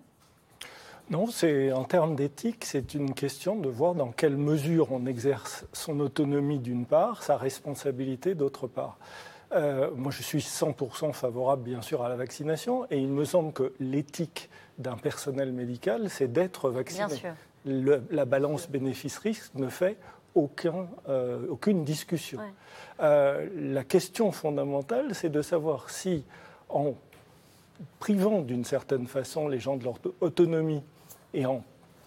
Non, 1.10 1.28
c'est 1.28 1.74
en 1.74 1.84
termes 1.84 2.16
d'éthique, 2.16 2.64
c'est 2.64 2.94
une 2.94 3.14
question 3.14 3.58
de 3.58 3.68
voir 3.68 3.94
dans 3.94 4.12
quelle 4.12 4.38
mesure 4.38 4.88
on 4.92 5.06
exerce 5.06 5.66
son 5.74 6.00
autonomie 6.00 6.60
d'une 6.60 6.86
part, 6.86 7.24
sa 7.24 7.36
responsabilité 7.36 8.36
d'autre 8.36 8.68
part. 8.68 8.98
Euh, 9.56 9.92
moi, 9.96 10.12
je 10.12 10.24
suis 10.24 10.40
100% 10.40 11.14
favorable, 11.14 11.64
bien 11.64 11.82
sûr, 11.82 12.04
à 12.04 12.10
la 12.10 12.16
vaccination, 12.16 12.86
et 12.90 12.98
il 12.98 13.10
me 13.10 13.24
semble 13.26 13.54
que 13.54 13.74
l'éthique 13.80 14.50
d'un 14.78 14.96
personnel 14.98 15.52
médical, 15.52 16.10
c'est 16.10 16.32
d'être 16.32 16.70
vacciné. 16.70 17.06
Bien 17.08 17.16
sûr. 17.16 17.34
Le- 17.66 18.04
la 18.10 18.26
balance 18.26 18.70
bénéfice-risque 18.70 19.54
ne 19.56 19.70
fait 19.70 19.98
aucun, 20.36 20.88
euh, 21.08 21.46
aucune 21.50 21.84
discussion. 21.84 22.40
Ouais. 22.40 22.46
Euh, 23.02 23.48
la 23.56 23.84
question 23.84 24.32
fondamentale, 24.32 25.14
c'est 25.14 25.30
de 25.30 25.42
savoir 25.42 25.90
si, 25.92 26.26
en 26.70 26.94
privant 28.00 28.42
d'une 28.42 28.66
certaine 28.66 29.08
façon 29.08 29.48
les 29.48 29.60
gens 29.60 29.78
de 29.78 29.84
leur 29.84 29.96
autonomie 30.22 30.82
et 31.34 31.46
en 31.46 31.64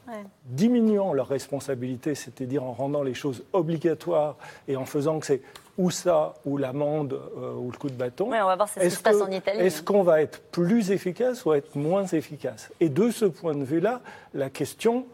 Ouais. 0.09 0.25
diminuant 0.45 1.13
leurs 1.13 1.29
responsabilités, 1.29 2.15
c'est-à-dire 2.15 2.63
en 2.63 2.73
rendant 2.73 3.03
les 3.03 3.15
choses 3.15 3.43
obligatoires 3.53 4.37
et 4.69 4.77
en 4.77 4.85
faisant 4.85 5.19
que 5.19 5.27
c'est 5.27 5.43
ou 5.79 5.91
ça, 5.91 6.35
ou 6.45 6.57
l'amende, 6.57 7.21
euh, 7.37 7.55
ou 7.55 7.71
le 7.71 7.77
coup 7.77 7.89
de 7.89 7.95
bâton. 7.95 8.31
Ouais, 8.31 8.41
on 8.41 8.47
va 8.47 8.57
voir 8.57 8.69
ce 8.69 8.81
qui 8.81 8.91
se 8.91 9.03
passe 9.03 9.21
en 9.21 9.31
Italie. 9.31 9.61
Est-ce 9.61 9.83
qu'on 9.83 10.03
va 10.03 10.23
être 10.23 10.41
plus 10.41 10.91
efficace 10.91 11.45
ou 11.45 11.53
être 11.53 11.77
moins 11.77 12.07
efficace? 12.07 12.71
Et 12.81 12.89
de 12.89 13.11
ce 13.11 13.27
point 13.27 13.55
de 13.55 13.65
vue-là, 13.65 14.01
la 14.33 14.49
question 14.49 15.07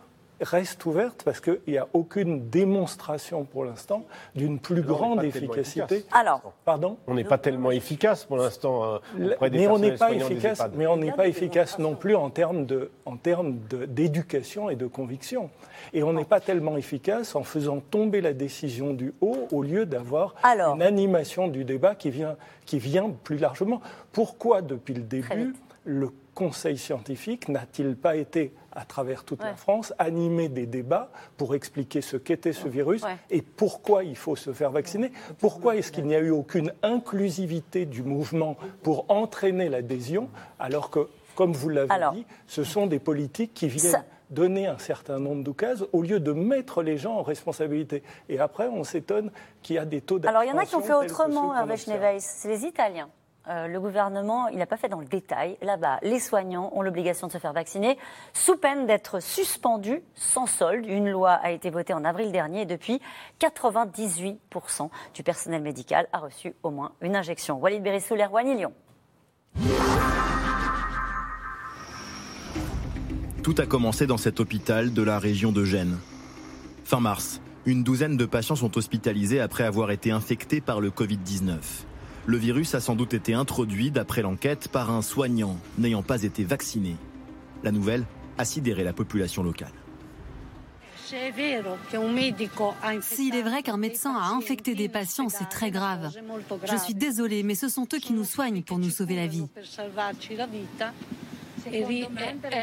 reste 0.43 0.85
ouverte 0.87 1.23
parce 1.25 1.41
qu'il 1.41 1.61
n'y 1.67 1.79
a 1.79 1.89
aucune 1.93 2.49
démonstration 2.49 3.45
pour 3.45 3.65
l'instant 3.65 4.05
d'une 4.35 4.59
plus 4.59 4.83
grande 4.83 5.23
efficacité. 5.25 6.05
Alors, 6.13 6.53
Pardon 6.65 6.97
On 7.07 7.15
n'est 7.15 7.25
pas 7.25 7.39
tellement 7.39 7.71
efficace 7.71 8.25
pour 8.25 8.37
l'instant 8.37 8.85
euh, 8.85 9.33
auprès 9.33 9.51
des 9.51 9.59
mais 9.59 9.69
on 9.69 9.79
n'est 9.79 9.97
pas 9.97 10.13
efficace, 10.13 10.63
mais 10.75 10.87
on 10.87 10.97
n'est 10.97 11.13
pas 11.13 11.29
efficace 11.29 11.79
non 11.79 11.95
plus 11.95 12.17
en 12.17 12.31
termes 12.31 12.67
de, 12.67 12.91
en 13.07 13.17
termes 13.17 13.59
d'éducation 13.89 14.71
et 14.71 14.77
de 14.77 14.87
conviction. 14.87 15.51
Et 15.93 16.03
on 16.03 16.13
n'est 16.13 16.25
pas 16.25 16.41
tellement 16.41 16.77
efficace 16.77 17.35
en 17.35 17.43
faisant 17.43 17.81
tomber 17.81 18.21
la 18.21 18.33
décision 18.33 18.93
du 18.93 19.13
haut 19.21 19.49
au 19.51 19.63
lieu 19.63 19.87
d'avoir 19.87 20.35
une 20.45 20.83
animation 20.83 21.49
du 21.49 21.65
débat 21.65 21.95
qui 21.95 22.11
vient, 22.11 22.37
qui 22.67 22.79
vient 22.79 23.11
plus 23.25 23.39
largement. 23.39 23.81
Pourquoi 24.13 24.63
depuis 24.63 24.95
le 24.95 25.03
début 25.03 25.55
le 25.85 26.11
Conseil 26.35 26.79
scientifique 26.79 27.49
n'a-t-il 27.49 27.95
pas 27.95 28.17
été, 28.17 28.53
à 28.75 28.85
travers 28.85 29.25
toute 29.25 29.43
la. 29.43 29.55
France, 29.55 29.93
animé 29.99 30.49
des 30.49 30.67
débats 30.67 31.11
pour 31.37 31.55
expliquer 31.55 32.01
ce 32.01 32.17
qu'était 32.17 32.53
ce 32.53 32.69
virus 32.69 33.03
Ouais. 33.03 33.17
et 33.31 33.43
pourquoi 33.43 34.05
il 34.05 34.17
faut 34.17 34.37
se 34.37 34.53
faire 34.53 34.71
vacciner 34.71 35.13
Pourquoi 35.39 35.77
est-ce 35.77 35.93
qu'il 35.93 36.07
n'y 36.07 36.15
a 36.15 36.21
eu 36.21 36.31
aucune 36.31 36.73
inclusivité 36.83 37.87
du 37.87 38.03
mouvement 38.03 38.57
pour 38.83 39.05
entraîner 39.11 39.69
l'adhésion 39.69 40.29
alors 40.59 40.91
que, 40.91 41.09
comme 41.35 41.53
vous 41.53 41.69
l'avez 41.69 41.91
Alors. 41.91 42.13
dit, 42.13 42.25
ce 42.47 42.65
sont 42.65 42.87
des 42.87 42.99
politiques 42.99 43.55
qui 43.55 43.69
viennent 43.69 43.93
Ça- 43.93 44.05
donner 44.31 44.67
un 44.67 44.79
certain 44.79 45.19
nombre 45.19 45.45
d'occasions 45.45 45.87
au 45.93 46.01
lieu 46.01 46.19
de 46.19 46.33
mettre 46.33 46.83
les 46.83 46.97
gens 46.97 47.17
en 47.19 47.23
responsabilité. 47.23 48.03
Et 48.31 48.39
après, 48.39 48.67
on 48.69 48.83
s'étonne 48.83 49.31
qu'il 49.63 49.77
y 49.77 49.79
a 49.79 49.85
des 49.85 50.01
taux 50.01 50.19
d'abstention 50.19 50.41
alors 50.41 50.51
il 50.51 50.57
y 50.57 50.59
en 50.59 50.63
a 50.63 50.65
qui 50.67 50.75
ont 50.75 50.81
fait 50.81 50.95
autrement, 50.95 51.55
Hervé. 51.55 51.77
Schneeveil. 51.77 52.19
C'est 52.21 52.49
les 52.49 52.65
Italiens. 52.65 53.11
Euh, 53.49 53.67
le 53.67 53.81
gouvernement, 53.81 54.47
il 54.49 54.59
n'a 54.59 54.67
pas 54.67 54.77
fait 54.77 54.89
dans 54.89 55.01
le 55.01 55.07
détail. 55.07 55.57
Là-bas, 55.63 55.99
les 56.03 56.21
soignants 56.21 56.71
ont 56.75 56.83
l'obligation 56.83 57.27
de 57.27 57.33
se 57.33 57.39
faire 57.39 57.53
vacciner 57.53 57.99
sous 58.33 58.57
peine 58.57 58.87
d'être 58.87 59.21
suspendus 59.21 60.03
sans 60.15 60.47
solde. 60.47 60.87
Une 60.87 61.11
loi 61.11 61.33
a 61.33 61.51
été 61.51 61.71
votée 61.71 61.93
en 61.93 62.05
avril 62.05 62.31
dernier 62.31 62.63
et 62.63 62.67
depuis, 62.67 63.01
98% 63.41 64.91
du 65.15 65.23
personnel 65.23 65.63
médical 65.63 66.07
a 66.13 66.19
reçu 66.19 66.55
au 66.63 66.71
moins 66.71 66.93
une 67.01 67.17
injection. 67.17 67.59
Walid 67.59 67.83
Berissoul, 67.83 68.21
Erwan 68.21 68.57
Lyon. 68.57 68.73
Tout 73.43 73.57
a 73.59 73.67
commencé 73.67 74.07
dans 74.07 74.19
cet 74.19 74.39
hôpital 74.39 74.93
de 74.93 75.03
la 75.03 75.19
région 75.19 75.51
de 75.51 75.65
Gênes. 75.65 75.99
Fin 76.85 77.01
mars, 77.01 77.41
une 77.67 77.83
douzaine 77.83 78.17
de 78.17 78.25
patients 78.25 78.55
sont 78.55 78.79
hospitalisés 78.79 79.41
après 79.41 79.65
avoir 79.65 79.91
été 79.91 80.13
infectés 80.13 80.61
par 80.61 80.81
le 80.81 80.91
Covid-19. 80.91 81.59
Le 82.25 82.37
virus 82.37 82.75
a 82.75 82.81
sans 82.81 82.95
doute 82.95 83.15
été 83.15 83.35
introduit, 83.35 83.91
d'après 83.91 84.23
l'enquête, 84.23 84.69
par 84.69 84.91
un 84.91 85.03
soignant 85.03 85.57
n'ayant 85.79 86.03
pas 86.03 86.23
été 86.23 86.45
vacciné. 86.45 86.97
La 87.65 87.73
nouvelle 87.73 88.05
a 88.39 88.45
sidéré 88.45 88.85
la 88.85 88.93
population 88.93 89.43
locale. 89.43 89.73
S'il 93.03 93.35
est 93.35 93.43
vrai 93.43 93.63
qu'un 93.63 93.77
médecin 93.77 94.15
a 94.15 94.29
infecté 94.29 94.75
des 94.75 94.89
patients, 94.89 95.29
c'est 95.29 95.49
très 95.49 95.71
grave. 95.71 96.11
Je 96.65 96.77
suis 96.77 96.95
désolée, 96.95 97.43
mais 97.43 97.55
ce 97.55 97.69
sont 97.69 97.87
eux 97.93 97.99
qui 97.99 98.13
nous 98.13 98.25
soignent 98.25 98.63
pour 98.63 98.79
nous 98.79 98.91
sauver 98.91 99.17
la 99.17 99.27
vie. 99.27 99.47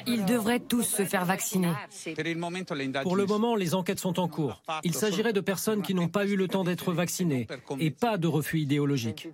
Ils 0.07 0.25
devraient 0.25 0.59
tous 0.59 0.83
se 0.83 1.05
faire 1.05 1.25
vacciner. 1.25 1.71
Pour 3.03 3.15
le 3.15 3.25
moment, 3.25 3.55
les 3.55 3.75
enquêtes 3.75 3.99
sont 3.99 4.19
en 4.19 4.27
cours. 4.27 4.61
Il 4.83 4.93
s'agirait 4.93 5.33
de 5.33 5.41
personnes 5.41 5.81
qui 5.81 5.93
n'ont 5.93 6.07
pas 6.07 6.25
eu 6.25 6.35
le 6.35 6.47
temps 6.47 6.63
d'être 6.63 6.91
vaccinées 6.91 7.47
et 7.79 7.91
pas 7.91 8.17
de 8.17 8.27
refus 8.27 8.59
idéologique. 8.59 9.29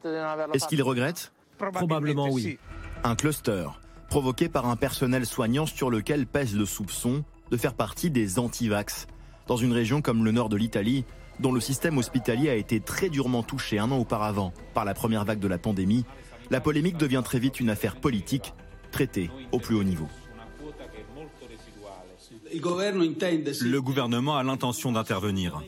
Est-ce 0.53 0.67
qu'ils 0.67 0.83
regrettent? 0.83 1.31
Probablement 1.57 2.29
oui. 2.29 2.57
Un 3.03 3.15
cluster 3.15 3.67
provoqué 4.09 4.49
par 4.49 4.67
un 4.67 4.75
personnel 4.75 5.25
soignant 5.25 5.65
sur 5.65 5.89
lequel 5.89 6.27
pèse 6.27 6.55
le 6.55 6.65
soupçon 6.65 7.23
de 7.51 7.57
faire 7.57 7.73
partie 7.73 8.09
des 8.09 8.39
anti-vax. 8.39 9.07
Dans 9.47 9.57
une 9.57 9.73
région 9.73 10.01
comme 10.01 10.23
le 10.23 10.31
nord 10.31 10.49
de 10.49 10.57
l'Italie, 10.57 11.05
dont 11.39 11.51
le 11.51 11.59
système 11.59 11.97
hospitalier 11.97 12.49
a 12.49 12.55
été 12.55 12.79
très 12.79 13.09
durement 13.09 13.43
touché 13.43 13.77
un 13.77 13.91
an 13.91 13.97
auparavant 13.97 14.53
par 14.73 14.85
la 14.85 14.93
première 14.93 15.25
vague 15.25 15.39
de 15.39 15.47
la 15.47 15.57
pandémie, 15.57 16.05
la 16.49 16.61
polémique 16.61 16.97
devient 16.97 17.21
très 17.23 17.39
vite 17.39 17.59
une 17.59 17.69
affaire 17.69 17.95
politique 17.95 18.53
traitée 18.95 19.29
au 19.51 19.59
plus 19.59 19.75
haut 19.75 19.83
niveau. 19.83 20.07
Le 22.53 23.79
gouvernement 23.81 24.37
a 24.37 24.43
l'intention 24.43 24.93
d'intervenir. 24.93 25.61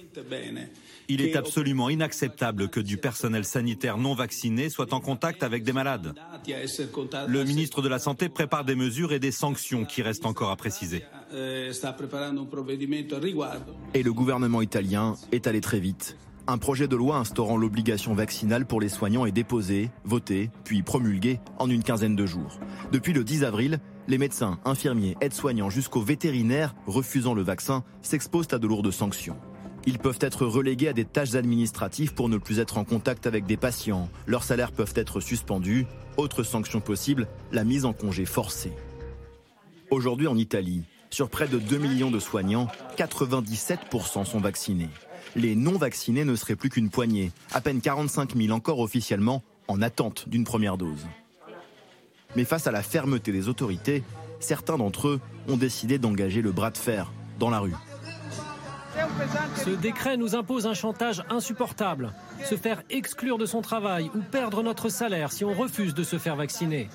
Il 1.10 1.22
est 1.22 1.36
absolument 1.36 1.90
inacceptable 1.90 2.70
que 2.70 2.80
du 2.80 2.96
personnel 2.96 3.44
sanitaire 3.44 3.98
non 3.98 4.14
vacciné 4.14 4.70
soit 4.70 4.94
en 4.94 5.02
contact 5.02 5.44
avec 5.44 5.64
des 5.64 5.74
malades. 5.74 6.14
Le 7.28 7.44
ministre 7.44 7.82
de 7.82 7.90
la 7.90 8.00
Santé 8.00 8.30
prépare 8.30 8.64
des 8.64 8.76
mesures 8.76 9.12
et 9.12 9.20
des 9.20 9.32
sanctions 9.32 9.84
qui 9.84 10.02
restent 10.02 10.26
encore 10.26 10.52
à 10.52 10.56
préciser. 10.56 11.04
Et 13.94 14.04
le 14.04 14.14
gouvernement 14.14 14.62
italien 14.62 15.16
est 15.34 15.48
allé 15.48 15.60
très 15.60 15.82
vite. 15.82 16.16
Un 16.50 16.58
projet 16.58 16.88
de 16.88 16.96
loi 16.96 17.18
instaurant 17.18 17.58
l'obligation 17.58 18.14
vaccinale 18.14 18.66
pour 18.66 18.80
les 18.80 18.88
soignants 18.88 19.26
est 19.26 19.34
déposé, 19.34 19.92
voté, 20.06 20.50
puis 20.64 20.82
promulgué 20.82 21.42
en 21.60 21.70
une 21.70 21.84
quinzaine 21.84 22.16
de 22.16 22.26
jours. 22.26 22.62
Depuis 22.94 23.12
le 23.12 23.26
10 23.26 23.44
avril, 23.44 23.80
les 24.08 24.18
médecins, 24.18 24.58
infirmiers, 24.64 25.18
aides-soignants 25.20 25.70
jusqu'aux 25.70 26.02
vétérinaires 26.02 26.74
refusant 26.86 27.34
le 27.34 27.42
vaccin 27.42 27.84
s'exposent 28.02 28.54
à 28.54 28.60
de 28.60 28.68
lourdes 28.68 28.92
sanctions. 28.92 29.36
Ils 29.86 30.00
peuvent 30.00 30.20
être 30.22 30.46
relégués 30.46 30.88
à 30.88 30.94
des 30.94 31.04
tâches 31.04 31.36
administratives 31.36 32.14
pour 32.14 32.30
ne 32.30 32.38
plus 32.38 32.60
être 32.60 32.78
en 32.78 32.86
contact 32.86 33.28
avec 33.28 33.46
des 33.46 33.58
patients. 33.58 34.08
Leurs 34.26 34.44
salaires 34.44 34.72
peuvent 34.72 34.94
être 34.96 35.20
suspendus. 35.20 35.86
Autre 36.16 36.44
sanction 36.44 36.80
possible, 36.80 37.28
la 37.52 37.66
mise 37.66 37.84
en 37.84 37.92
congé 37.92 38.24
forcée. 38.24 38.72
Aujourd'hui 39.92 40.28
en 40.28 40.38
Italie, 40.38 40.84
sur 41.10 41.30
près 41.30 41.50
de 41.50 41.60
2 41.60 41.78
millions 41.78 42.12
de 42.12 42.20
soignants, 42.20 42.68
97% 42.98 44.24
sont 44.24 44.40
vaccinés. 44.40 44.90
Les 45.36 45.56
non 45.56 45.78
vaccinés 45.78 46.26
ne 46.26 46.36
seraient 46.36 46.56
plus 46.56 46.70
qu'une 46.70 46.90
poignée, 46.90 47.32
à 47.52 47.62
peine 47.62 47.82
45 47.82 48.36
000 48.36 48.52
encore 48.52 48.80
officiellement 48.80 49.44
en 49.68 49.82
attente 49.82 50.28
d'une 50.30 50.44
première 50.44 50.78
dose. 50.78 51.06
Mais 52.36 52.46
face 52.46 52.68
à 52.68 52.72
la 52.72 52.84
fermeté 52.84 53.32
des 53.32 53.48
autorités, 53.48 54.04
certains 54.40 54.78
d'entre 54.78 55.08
eux 55.08 55.22
ont 55.48 55.58
décidé 55.58 55.98
d'engager 55.98 56.42
le 56.42 56.52
bras 56.52 56.72
de 56.72 56.78
fer 56.78 57.12
dans 57.40 57.50
la 57.50 57.60
rue. 57.60 57.74
Ce 59.64 59.70
décret 59.70 60.18
nous 60.18 60.36
impose 60.36 60.66
un 60.66 60.74
chantage 60.74 61.24
insupportable. 61.30 62.14
Se 62.44 62.56
faire 62.56 62.82
exclure 62.90 63.38
de 63.38 63.46
son 63.46 63.62
travail 63.62 64.10
ou 64.16 64.20
perdre 64.20 64.64
notre 64.64 64.90
salaire 64.90 65.32
si 65.32 65.46
on 65.46 65.54
refuse 65.54 65.94
de 65.94 66.04
se 66.04 66.18
faire 66.18 66.36
vacciner. 66.36 66.90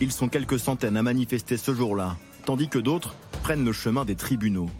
Ils 0.00 0.12
sont 0.12 0.28
quelques 0.28 0.58
centaines 0.58 0.96
à 0.96 1.02
manifester 1.02 1.56
ce 1.56 1.74
jour-là, 1.74 2.16
tandis 2.44 2.68
que 2.68 2.78
d'autres 2.78 3.14
prennent 3.42 3.64
le 3.64 3.72
chemin 3.72 4.04
des 4.04 4.16
tribunaux. 4.16 4.70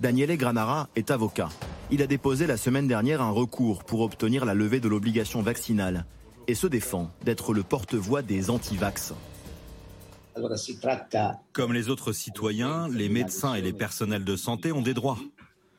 Daniele 0.00 0.36
Granara 0.36 0.88
est 0.96 1.10
avocat. 1.10 1.48
Il 1.90 2.02
a 2.02 2.06
déposé 2.06 2.46
la 2.46 2.56
semaine 2.56 2.88
dernière 2.88 3.22
un 3.22 3.30
recours 3.30 3.84
pour 3.84 4.00
obtenir 4.00 4.44
la 4.44 4.54
levée 4.54 4.80
de 4.80 4.88
l'obligation 4.88 5.42
vaccinale 5.42 6.04
et 6.48 6.54
se 6.54 6.66
défend 6.66 7.10
d'être 7.24 7.54
le 7.54 7.62
porte-voix 7.62 8.22
des 8.22 8.50
anti-vax. 8.50 9.14
Comme 11.52 11.72
les 11.72 11.88
autres 11.90 12.12
citoyens, 12.12 12.88
les 12.88 13.08
médecins 13.08 13.54
et 13.54 13.62
les 13.62 13.72
personnels 13.72 14.24
de 14.24 14.36
santé 14.36 14.72
ont 14.72 14.82
des 14.82 14.94
droits. 14.94 15.18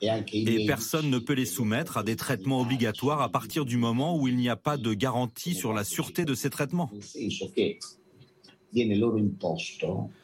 Et 0.01 0.66
personne 0.66 1.09
ne 1.09 1.20
peut 1.20 1.34
les 1.34 1.45
soumettre 1.45 1.97
à 1.97 2.03
des 2.03 2.16
traitements 2.16 2.61
obligatoires 2.61 3.22
à 3.22 3.30
partir 3.30 3.66
du 3.66 3.78
moment 3.78 4.18
où 4.18 4.28
il 4.28 4.38
n'y 4.38 4.49
a 4.49 4.55
pas 4.55 4.78
de 4.78 4.93
garantie 4.93 5.55
sur 5.55 5.74
la 5.74 5.84
sûreté 5.84 6.26
de 6.26 6.36
ces 6.36 6.49
traitements. 6.49 6.89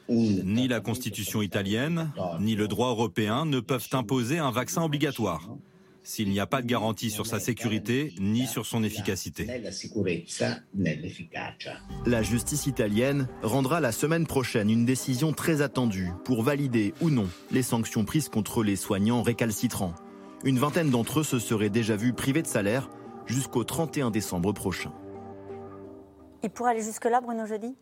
Ni 0.09 0.67
la 0.67 0.79
Constitution 0.79 1.41
italienne, 1.41 2.11
ni 2.39 2.55
le 2.55 2.67
droit 2.67 2.89
européen 2.89 3.45
ne 3.45 3.59
peuvent 3.59 3.87
imposer 3.93 4.39
un 4.39 4.51
vaccin 4.51 4.83
obligatoire 4.83 5.49
s'il 6.03 6.29
n'y 6.29 6.39
a 6.39 6.47
pas 6.47 6.61
de 6.61 6.67
garantie 6.67 7.11
sur 7.11 7.27
sa 7.27 7.39
sécurité 7.39 8.13
ni 8.19 8.47
sur 8.47 8.65
son 8.65 8.83
efficacité. 8.83 9.47
La 12.05 12.23
justice 12.23 12.65
italienne 12.65 13.27
rendra 13.43 13.79
la 13.79 13.91
semaine 13.91 14.25
prochaine 14.25 14.69
une 14.69 14.85
décision 14.85 15.33
très 15.33 15.61
attendue 15.61 16.11
pour 16.25 16.43
valider 16.43 16.93
ou 17.01 17.09
non 17.09 17.27
les 17.51 17.63
sanctions 17.63 18.05
prises 18.05 18.29
contre 18.29 18.63
les 18.63 18.75
soignants 18.75 19.21
récalcitrants. 19.21 19.93
Une 20.43 20.57
vingtaine 20.57 20.89
d'entre 20.89 21.19
eux 21.19 21.23
se 21.23 21.39
seraient 21.39 21.69
déjà 21.69 21.95
vus 21.95 22.13
privés 22.13 22.41
de 22.41 22.47
salaire 22.47 22.89
jusqu'au 23.27 23.63
31 23.63 24.09
décembre 24.09 24.53
prochain. 24.53 24.91
Il 26.43 26.49
pourrait 26.49 26.71
aller 26.71 26.83
jusque-là, 26.83 27.21
Bruno 27.21 27.45
Jeudi? 27.45 27.75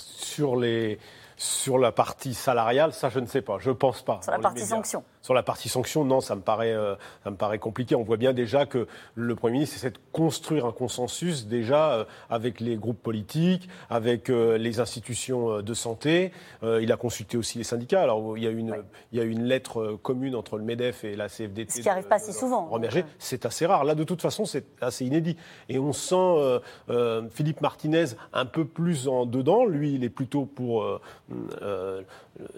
Sur 0.00 0.56
les, 0.56 0.98
sur 1.36 1.78
la 1.78 1.92
partie 1.92 2.34
salariale, 2.34 2.92
ça, 2.92 3.08
je 3.08 3.20
ne 3.20 3.26
sais 3.26 3.42
pas. 3.42 3.58
Je 3.58 3.70
ne 3.70 3.74
pense 3.74 4.02
pas. 4.02 4.20
Sur 4.22 4.32
la 4.32 4.38
partie 4.38 4.66
sanction 4.66 5.04
sur 5.22 5.34
la 5.34 5.42
partie 5.42 5.68
sanction, 5.68 6.04
non, 6.04 6.20
ça 6.20 6.34
me 6.34 6.40
paraît, 6.40 6.72
euh, 6.72 6.94
ça 7.24 7.30
me 7.30 7.36
paraît 7.36 7.58
compliqué. 7.58 7.94
On 7.94 8.02
voit 8.02 8.16
bien 8.16 8.32
déjà 8.32 8.64
que 8.64 8.86
le 9.14 9.34
Premier 9.34 9.54
ministre 9.54 9.76
essaie 9.76 9.90
de 9.90 9.98
construire 10.12 10.64
un 10.64 10.72
consensus 10.72 11.46
déjà 11.46 11.92
euh, 11.92 12.04
avec 12.30 12.60
les 12.60 12.76
groupes 12.76 13.02
politiques, 13.02 13.68
avec 13.90 14.30
euh, 14.30 14.56
les 14.56 14.80
institutions 14.80 15.60
de 15.60 15.74
santé. 15.74 16.32
il 16.62 16.90
a 16.92 16.96
consulté 16.96 17.36
aussi 17.36 17.58
les 17.58 17.64
syndicats. 17.64 18.02
Alors 18.02 18.36
il 18.36 18.44
y 18.44 18.46
a 18.46 18.50
une, 18.50 18.76
il 19.12 19.18
y 19.18 19.20
a 19.20 19.24
une 19.24 19.44
lettre 19.44 19.98
commune 20.02 20.34
entre 20.34 20.56
le 20.56 20.64
Medef 20.64 21.04
et 21.04 21.16
la 21.16 21.28
CFDT. 21.28 21.70
Ce 21.70 21.80
qui 21.80 21.86
n'arrive 21.86 22.08
pas 22.08 22.18
si 22.18 22.32
souvent. 22.32 22.66
Remerger, 22.66 23.04
c'est 23.18 23.44
assez 23.46 23.66
rare. 23.66 23.84
Là, 23.84 23.94
de 23.94 24.04
toute 24.04 24.22
façon, 24.22 24.44
c'est 24.44 24.64
assez 24.80 25.04
inédit. 25.04 25.36
Et 25.68 25.78
on 25.78 25.92
sent 25.92 26.60
Philippe 27.30 27.60
Martinez 27.60 28.06
un 28.32 28.46
peu 28.46 28.64
plus 28.64 29.08
en 29.08 29.26
dedans. 29.26 29.64
Lui, 29.64 29.94
il 29.94 30.04
est 30.04 30.10
plutôt 30.10 30.46
pour 30.46 31.00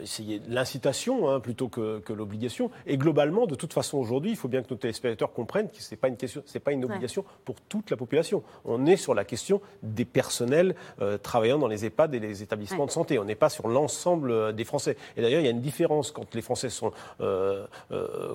essayer 0.01 0.41
l'incitation 0.49 1.28
hein, 1.28 1.41
plutôt 1.41 1.68
que, 1.68 2.01
que 2.01 2.12
l'obligation. 2.12 2.70
Et 2.87 2.97
globalement, 2.97 3.47
de 3.47 3.55
toute 3.55 3.72
façon, 3.72 3.99
aujourd'hui, 3.99 4.30
il 4.30 4.37
faut 4.37 4.49
bien 4.49 4.62
que 4.62 4.70
nos 4.70 4.76
téléspectateurs 4.76 5.33
comprennent 5.33 5.68
que 5.68 5.83
ce 5.83 5.91
n'est 5.91 5.99
pas 5.99 6.09
une 6.09 6.16
question, 6.16 6.43
c'est 6.47 6.61
pas 6.61 6.72
une 6.72 6.85
obligation 6.85 7.24
pour 7.45 7.57
toute 7.61 7.91
la 7.91 7.97
population. 7.97 8.43
On 8.64 8.87
est 8.87 8.97
sur 8.97 9.14
la 9.14 9.24
question 9.24 9.61
des 9.83 10.05
personnels 10.05 10.74
euh, 11.01 11.18
travaillant 11.18 11.59
dans 11.59 11.68
les 11.68 11.85
EHPAD 11.85 12.14
et 12.14 12.20
les 12.20 12.43
établissements 12.43 12.87
de 12.87 12.91
santé. 12.91 13.18
On 13.18 13.24
n'est 13.24 13.35
pas 13.35 13.49
sur 13.49 13.68
l'ensemble 13.68 14.30
euh, 14.30 14.53
des 14.53 14.64
Français. 14.64 14.97
Et 15.16 15.22
d'ailleurs, 15.22 15.41
il 15.41 15.45
y 15.45 15.49
a 15.49 15.53
une 15.53 15.61
différence 15.61 16.11
quand 16.11 16.35
les 16.35 16.43
Français 16.43 16.70
sont 16.70 16.93
euh, 17.20 17.66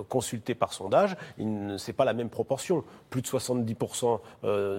consultés 0.08 0.54
par 0.54 0.72
sondage. 0.72 1.16
Ce 1.38 1.42
n'est 1.42 1.94
pas 1.94 2.04
la 2.04 2.14
même 2.14 2.30
proportion. 2.30 2.84
Plus 3.10 3.22
de 3.22 3.26
70% 3.26 4.20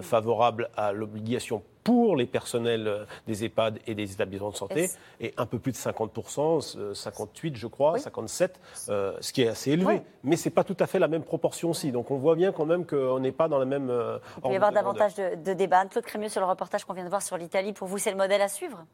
favorables 0.02 0.70
à 0.76 0.92
l'obligation 0.92 1.62
pour 1.84 2.16
les 2.16 2.26
personnels 2.26 2.86
euh, 2.86 3.04
des 3.26 3.44
EHPAD 3.44 3.78
et 3.86 3.94
des 3.94 4.12
établissements 4.12 4.50
de 4.50 4.56
santé, 4.56 4.90
et 5.20 5.32
un 5.36 5.46
peu 5.46 5.58
plus 5.58 5.72
de 5.72 5.76
50%, 5.76 6.94
58 6.94 7.56
je 7.56 7.66
crois, 7.66 7.98
57, 7.98 8.60
euh, 8.88 9.16
ce 9.20 9.32
qui 9.32 9.42
est 9.42 9.48
assez 9.48 9.72
élevé. 9.72 10.02
Mais 10.22 10.36
ce 10.36 10.48
n'est 10.48 10.54
pas 10.54 10.64
tout 10.64 10.76
à 10.78 10.86
fait 10.86 10.98
la 10.98 11.08
même 11.08 11.22
proportion 11.22 11.70
aussi. 11.70 11.92
Donc 11.92 12.10
on 12.10 12.16
voit 12.16 12.36
bien 12.36 12.52
quand 12.52 12.66
même 12.66 12.86
qu'on 12.86 13.20
n'est 13.20 13.32
pas 13.32 13.48
dans 13.48 13.58
la 13.58 13.64
même... 13.64 13.90
Euh, 13.90 14.18
Il 14.38 14.42
peut 14.42 14.52
y 14.52 14.56
avoir 14.56 14.72
davantage 14.72 15.14
de, 15.14 15.36
de 15.36 15.52
débats. 15.52 15.86
Claude 15.86 16.04
Crémieux 16.04 16.28
sur 16.28 16.40
le 16.40 16.46
reportage 16.46 16.84
qu'on 16.84 16.92
vient 16.92 17.04
de 17.04 17.08
voir 17.08 17.22
sur 17.22 17.36
l'Italie, 17.36 17.72
pour 17.72 17.88
vous 17.88 17.98
c'est 17.98 18.10
le 18.10 18.16
modèle 18.16 18.42
à 18.42 18.48
suivre? 18.48 18.84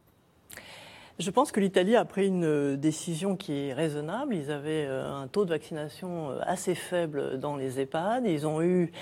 Je 1.18 1.30
pense 1.30 1.50
que 1.50 1.60
l'Italie 1.60 1.96
a 1.96 2.04
pris 2.04 2.26
une 2.26 2.44
euh, 2.44 2.76
décision 2.76 3.36
qui 3.36 3.54
est 3.54 3.72
raisonnable. 3.72 4.34
Ils 4.34 4.50
avaient 4.50 4.84
euh, 4.86 5.10
un 5.10 5.28
taux 5.28 5.46
de 5.46 5.50
vaccination 5.50 6.30
euh, 6.30 6.40
assez 6.42 6.74
faible 6.74 7.38
dans 7.38 7.56
les 7.56 7.80
EHPAD. 7.80 8.26
Ils 8.26 8.46
ont 8.46 8.60
eu 8.60 8.92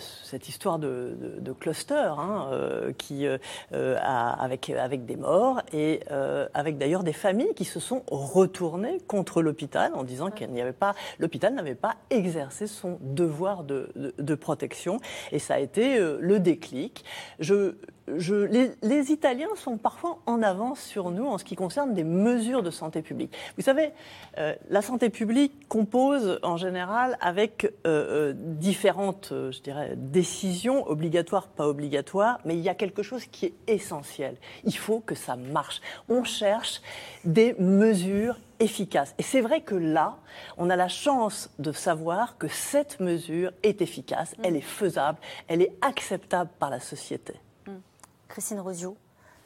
cette 0.00 0.48
histoire 0.48 0.80
de, 0.80 1.14
cluster 1.60 1.94
hein, 1.94 2.50
qui, 2.98 3.24
avec, 3.70 5.06
des 5.06 5.16
morts 5.16 5.62
et 5.72 6.00
avec 6.52 6.78
d'ailleurs 6.78 7.04
des 7.04 7.12
familles 7.12 7.54
qui 7.54 7.64
se 7.64 7.78
sont 7.78 8.02
retournées 8.10 8.98
contre 9.06 9.40
l'hôpital 9.40 9.92
en 9.94 10.02
disant 10.02 10.32
qu'il 10.32 10.50
n'y 10.50 10.60
avait 10.60 10.72
pas, 10.72 10.96
l'hôpital 11.20 11.54
n'avait 11.54 11.76
pas 11.76 11.94
exercé 12.10 12.66
son 12.66 12.98
devoir 13.00 13.62
de, 13.62 14.34
protection. 14.34 14.98
Et 15.30 15.38
ça 15.38 15.54
a 15.54 15.58
été 15.60 16.00
le 16.00 16.40
déclic. 16.40 17.04
Les, 18.08 19.12
Italiens 19.12 19.54
sont 19.56 19.76
parfois 19.76 20.18
en 20.26 20.42
avance 20.42 20.80
sur 20.80 21.10
nous 21.10 21.26
ce 21.38 21.44
qui 21.44 21.56
concerne 21.56 21.94
des 21.94 22.04
mesures 22.04 22.62
de 22.62 22.70
santé 22.70 23.02
publique. 23.02 23.34
Vous 23.56 23.62
savez, 23.62 23.92
euh, 24.38 24.54
la 24.68 24.82
santé 24.82 25.10
publique 25.10 25.68
compose 25.68 26.38
en 26.42 26.56
général 26.56 27.16
avec 27.20 27.64
euh, 27.64 27.68
euh, 27.86 28.32
différentes, 28.36 29.28
je 29.30 29.60
dirais, 29.60 29.94
décisions 29.96 30.86
obligatoires, 30.88 31.48
pas 31.48 31.66
obligatoires, 31.68 32.38
mais 32.44 32.54
il 32.54 32.60
y 32.60 32.68
a 32.68 32.74
quelque 32.74 33.02
chose 33.02 33.24
qui 33.26 33.46
est 33.46 33.54
essentiel. 33.66 34.36
Il 34.64 34.76
faut 34.76 35.00
que 35.00 35.14
ça 35.14 35.36
marche. 35.36 35.80
On 36.08 36.24
cherche 36.24 36.80
des 37.24 37.54
mesures 37.58 38.38
efficaces. 38.60 39.14
Et 39.18 39.22
c'est 39.22 39.40
vrai 39.40 39.60
que 39.60 39.74
là, 39.74 40.16
on 40.56 40.70
a 40.70 40.76
la 40.76 40.88
chance 40.88 41.50
de 41.58 41.72
savoir 41.72 42.38
que 42.38 42.48
cette 42.48 43.00
mesure 43.00 43.52
est 43.62 43.80
efficace, 43.82 44.34
elle 44.42 44.56
est 44.56 44.60
faisable, 44.60 45.18
elle 45.46 45.62
est 45.62 45.72
acceptable 45.80 46.50
par 46.58 46.70
la 46.70 46.80
société. 46.80 47.34
Christine 48.28 48.60
Rosio 48.60 48.96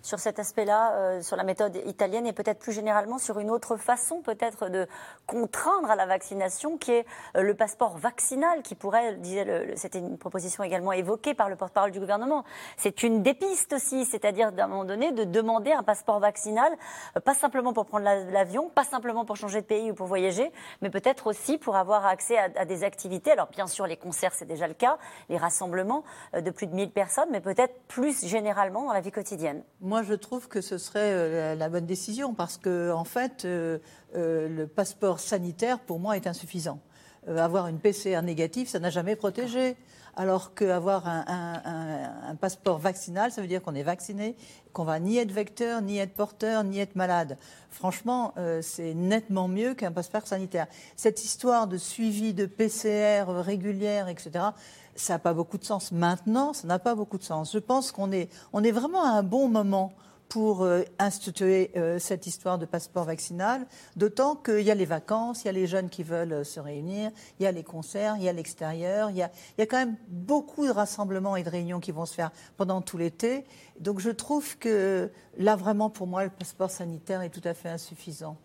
sur 0.02 0.18
cet 0.18 0.38
aspect-là, 0.38 0.92
euh, 0.94 1.22
sur 1.22 1.36
la 1.36 1.44
méthode 1.44 1.76
italienne 1.86 2.26
et 2.26 2.32
peut-être 2.32 2.58
plus 2.58 2.72
généralement 2.72 3.18
sur 3.18 3.38
une 3.38 3.50
autre 3.50 3.76
façon 3.76 4.20
peut-être 4.20 4.68
de 4.68 4.86
contraindre 5.26 5.90
à 5.90 5.96
la 5.96 6.06
vaccination 6.06 6.76
qui 6.76 6.92
est 6.92 7.06
euh, 7.36 7.42
le 7.42 7.54
passeport 7.54 7.96
vaccinal 7.96 8.62
qui 8.62 8.74
pourrait, 8.74 9.14
disait 9.14 9.74
c'était 9.76 10.00
une 10.00 10.18
proposition 10.18 10.64
également 10.64 10.92
évoquée 10.92 11.34
par 11.34 11.48
le 11.48 11.56
porte-parole 11.56 11.92
du 11.92 12.00
gouvernement. 12.00 12.44
C'est 12.76 13.02
une 13.02 13.22
des 13.22 13.34
pistes 13.34 13.72
aussi, 13.72 14.04
c'est-à-dire 14.04 14.52
d'un 14.52 14.66
moment 14.66 14.84
donné 14.84 15.12
de 15.12 15.24
demander 15.24 15.72
un 15.72 15.82
passeport 15.82 16.18
vaccinal, 16.18 16.72
euh, 17.16 17.20
pas 17.20 17.34
simplement 17.34 17.72
pour 17.72 17.86
prendre 17.86 18.04
l'avion, 18.04 18.68
pas 18.68 18.84
simplement 18.84 19.24
pour 19.24 19.36
changer 19.36 19.60
de 19.60 19.66
pays 19.66 19.92
ou 19.92 19.94
pour 19.94 20.08
voyager, 20.08 20.52
mais 20.80 20.90
peut-être 20.90 21.28
aussi 21.28 21.58
pour 21.58 21.76
avoir 21.76 22.06
accès 22.06 22.36
à, 22.36 22.48
à, 22.56 22.64
des 22.64 22.82
activités. 22.82 23.30
Alors 23.30 23.48
bien 23.48 23.68
sûr, 23.68 23.86
les 23.86 23.96
concerts, 23.96 24.34
c'est 24.34 24.46
déjà 24.46 24.66
le 24.66 24.74
cas, 24.74 24.98
les 25.28 25.36
rassemblements 25.36 26.02
de 26.34 26.50
plus 26.50 26.66
de 26.66 26.74
1000 26.74 26.90
personnes, 26.90 27.28
mais 27.30 27.40
peut-être 27.40 27.74
plus 27.86 28.26
généralement 28.26 28.86
dans 28.86 28.92
la 28.92 29.00
vie 29.00 29.12
quotidienne. 29.12 29.62
Moi, 29.92 30.02
je 30.02 30.14
trouve 30.14 30.48
que 30.48 30.62
ce 30.62 30.78
serait 30.78 31.12
euh, 31.12 31.54
la, 31.54 31.68
bonne 31.68 31.84
décision 31.84 32.32
parce 32.32 32.56
que, 32.56 32.90
en 32.92 33.04
fait, 33.04 33.44
euh, 33.44 33.76
euh, 34.16 34.48
le 34.48 34.66
passeport 34.66 35.20
sanitaire, 35.20 35.80
pour 35.80 36.00
moi, 36.00 36.16
est 36.16 36.26
insuffisant. 36.26 36.80
avoir 37.28 37.66
une 37.66 37.78
PCR 37.78 38.22
négative, 38.22 38.68
ça 38.68 38.78
n'a 38.78 38.88
jamais 38.88 39.16
protégé. 39.16 39.76
Alors 40.14 40.54
qu'avoir 40.54 41.06
un, 41.06 42.36
passeport 42.40 42.78
vaccinal, 42.78 43.32
ça 43.32 43.40
veut 43.40 43.46
dire 43.46 43.62
qu'on 43.62 43.74
est 43.74 43.82
vacciné, 43.82 44.36
qu'on 44.72 44.84
va 44.84 45.00
ni 45.00 45.16
être 45.16 45.32
vecteur, 45.32 45.80
ni 45.80 45.98
être 45.98 46.12
porteur, 46.12 46.64
ni 46.64 46.78
être 46.80 46.96
malade. 46.96 47.38
Franchement, 47.70 48.34
c'est 48.60 48.92
nettement 48.92 49.48
mieux 49.48 49.72
qu'un 49.74 49.90
passeport 49.90 50.26
sanitaire. 50.26 50.66
Cette 50.96 51.24
histoire 51.24 51.66
de 51.66 51.78
suivi 51.78 52.34
de 52.34 52.44
PCR 52.44 53.24
régulière, 53.26 54.08
etc., 54.08 54.50
ça 54.94 55.14
n'a 55.14 55.18
pas 55.18 55.32
beaucoup 55.32 55.58
de 55.58 55.64
sens. 55.64 55.92
Maintenant, 55.92 56.52
ça 56.52 56.66
n'a 56.66 56.78
pas 56.78 56.94
beaucoup 56.94 57.18
de 57.18 57.22
sens. 57.22 57.52
Je 57.52 57.58
pense 57.58 57.92
qu'on 57.92 58.12
est, 58.12 58.28
on 58.52 58.62
est 58.62 58.70
vraiment 58.70 59.02
à 59.02 59.08
un 59.08 59.22
bon 59.22 59.48
moment 59.48 59.92
pour 60.32 60.64
euh, 60.64 60.82
instituer 60.98 61.70
euh, 61.76 61.98
cette 61.98 62.26
histoire 62.26 62.56
de 62.56 62.64
passeport 62.64 63.04
vaccinal, 63.04 63.66
d'autant 63.96 64.34
qu'il 64.34 64.62
y 64.62 64.70
a 64.70 64.74
les 64.74 64.86
vacances, 64.86 65.42
il 65.42 65.48
y 65.48 65.48
a 65.50 65.52
les 65.52 65.66
jeunes 65.66 65.90
qui 65.90 66.02
veulent 66.02 66.32
euh, 66.32 66.42
se 66.42 66.58
réunir, 66.58 67.10
il 67.38 67.42
y 67.42 67.46
a 67.46 67.52
les 67.52 67.62
concerts, 67.62 68.14
il 68.16 68.22
y 68.22 68.30
a 68.30 68.32
l'extérieur, 68.32 69.10
il, 69.10 69.16
il, 69.16 69.58
y 69.58 69.62
a 69.62 69.66
quand 69.66 69.76
même 69.76 69.94
beaucoup 70.08 70.64
de 70.66 70.70
rassemblements 70.70 71.36
et 71.36 71.42
de 71.42 71.50
réunions 71.50 71.80
qui 71.80 71.92
vont 71.92 72.06
se 72.06 72.14
faire 72.14 72.30
pendant 72.56 72.80
tout 72.80 72.96
l'été. 72.96 73.44
Donc 73.78 74.00
je 74.00 74.08
trouve 74.08 74.56
que 74.56 75.10
là, 75.36 75.54
vraiment, 75.54 75.90
pour 75.90 76.06
moi, 76.06 76.24
le 76.24 76.30
passeport 76.30 76.70
sanitaire 76.70 77.20
est 77.20 77.28
tout 77.28 77.46
à 77.46 77.52
fait 77.52 77.68
insuffisant. 77.68 78.38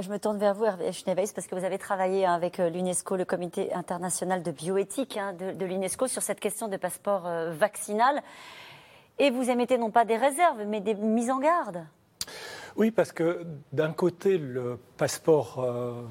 Je 0.00 0.08
me 0.08 0.18
tourne 0.18 0.38
vers 0.38 0.54
vous, 0.54 0.64
Hervé 0.64 0.90
Schneeweis, 0.90 1.32
parce 1.34 1.46
que 1.46 1.54
vous 1.54 1.66
avez 1.66 1.78
travaillé 1.78 2.24
hein, 2.24 2.32
avec 2.32 2.56
l'UNESCO, 2.56 3.16
le 3.16 3.26
Comité 3.26 3.74
international 3.74 4.42
de 4.42 4.52
bioéthique 4.52 5.18
hein, 5.18 5.34
de, 5.34 5.66
l'UNESCO, 5.66 6.06
sur 6.06 6.22
cette 6.22 6.40
question 6.40 6.66
de 6.66 6.78
passeport 6.78 7.28
vaccinal. 7.50 8.22
Et 9.18 9.30
vous 9.30 9.48
émettez 9.48 9.78
non 9.78 9.90
pas 9.90 10.04
des 10.04 10.16
réserves, 10.16 10.64
mais 10.66 10.80
des 10.80 10.94
mises 10.94 11.30
en 11.30 11.38
garde. 11.38 11.84
Oui, 12.76 12.90
parce 12.90 13.12
que 13.12 13.46
d'un 13.72 13.92
côté, 13.92 14.36
le 14.36 14.78
passeport, 14.96 15.64
euh, 15.64 16.02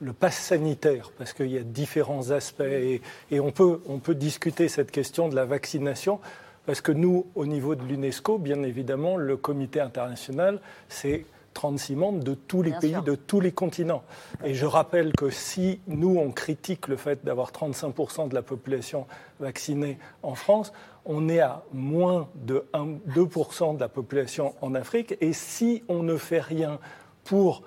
le 0.00 0.12
pass 0.14 0.38
sanitaire, 0.38 1.10
parce 1.18 1.34
qu'il 1.34 1.50
y 1.50 1.58
a 1.58 1.62
différents 1.62 2.30
aspects, 2.30 2.62
et, 2.62 3.02
et, 3.30 3.40
on, 3.40 3.50
peut, 3.50 3.82
on 3.86 3.98
peut 3.98 4.14
discuter 4.14 4.68
cette 4.68 4.90
question 4.90 5.28
de 5.28 5.36
la 5.36 5.44
vaccination, 5.44 6.18
parce 6.64 6.80
que 6.80 6.92
nous, 6.92 7.26
au 7.34 7.44
niveau 7.44 7.74
de 7.74 7.82
l'UNESCO, 7.84 8.38
bien 8.38 8.62
évidemment, 8.62 9.18
le 9.18 9.36
comité 9.36 9.80
international, 9.80 10.60
c'est 10.88 11.26
36 11.54 11.96
membres 11.96 12.22
de 12.22 12.34
tous 12.34 12.62
les 12.62 12.72
pays, 12.72 12.96
de 13.04 13.14
tous 13.14 13.40
les 13.40 13.52
continents. 13.52 14.02
Et 14.44 14.54
je 14.54 14.66
rappelle 14.66 15.12
que 15.12 15.30
si 15.30 15.80
nous, 15.86 16.16
on 16.16 16.30
critique 16.30 16.88
le 16.88 16.96
fait 16.96 17.24
d'avoir 17.24 17.50
35% 17.50 18.28
de 18.28 18.34
la 18.34 18.42
population 18.42 19.06
vaccinée 19.40 19.98
en 20.22 20.34
France, 20.34 20.72
on 21.04 21.28
est 21.28 21.40
à 21.40 21.64
moins 21.72 22.28
de 22.34 22.64
1, 22.74 22.86
2% 23.08 23.76
de 23.76 23.80
la 23.80 23.88
population 23.88 24.54
en 24.60 24.74
Afrique. 24.74 25.16
Et 25.20 25.32
si 25.32 25.82
on 25.88 26.02
ne 26.02 26.16
fait 26.16 26.40
rien 26.40 26.78
pour 27.24 27.62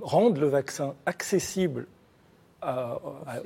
rendre 0.00 0.40
le 0.40 0.48
vaccin 0.48 0.94
accessible 1.06 1.86
à, 2.62 2.98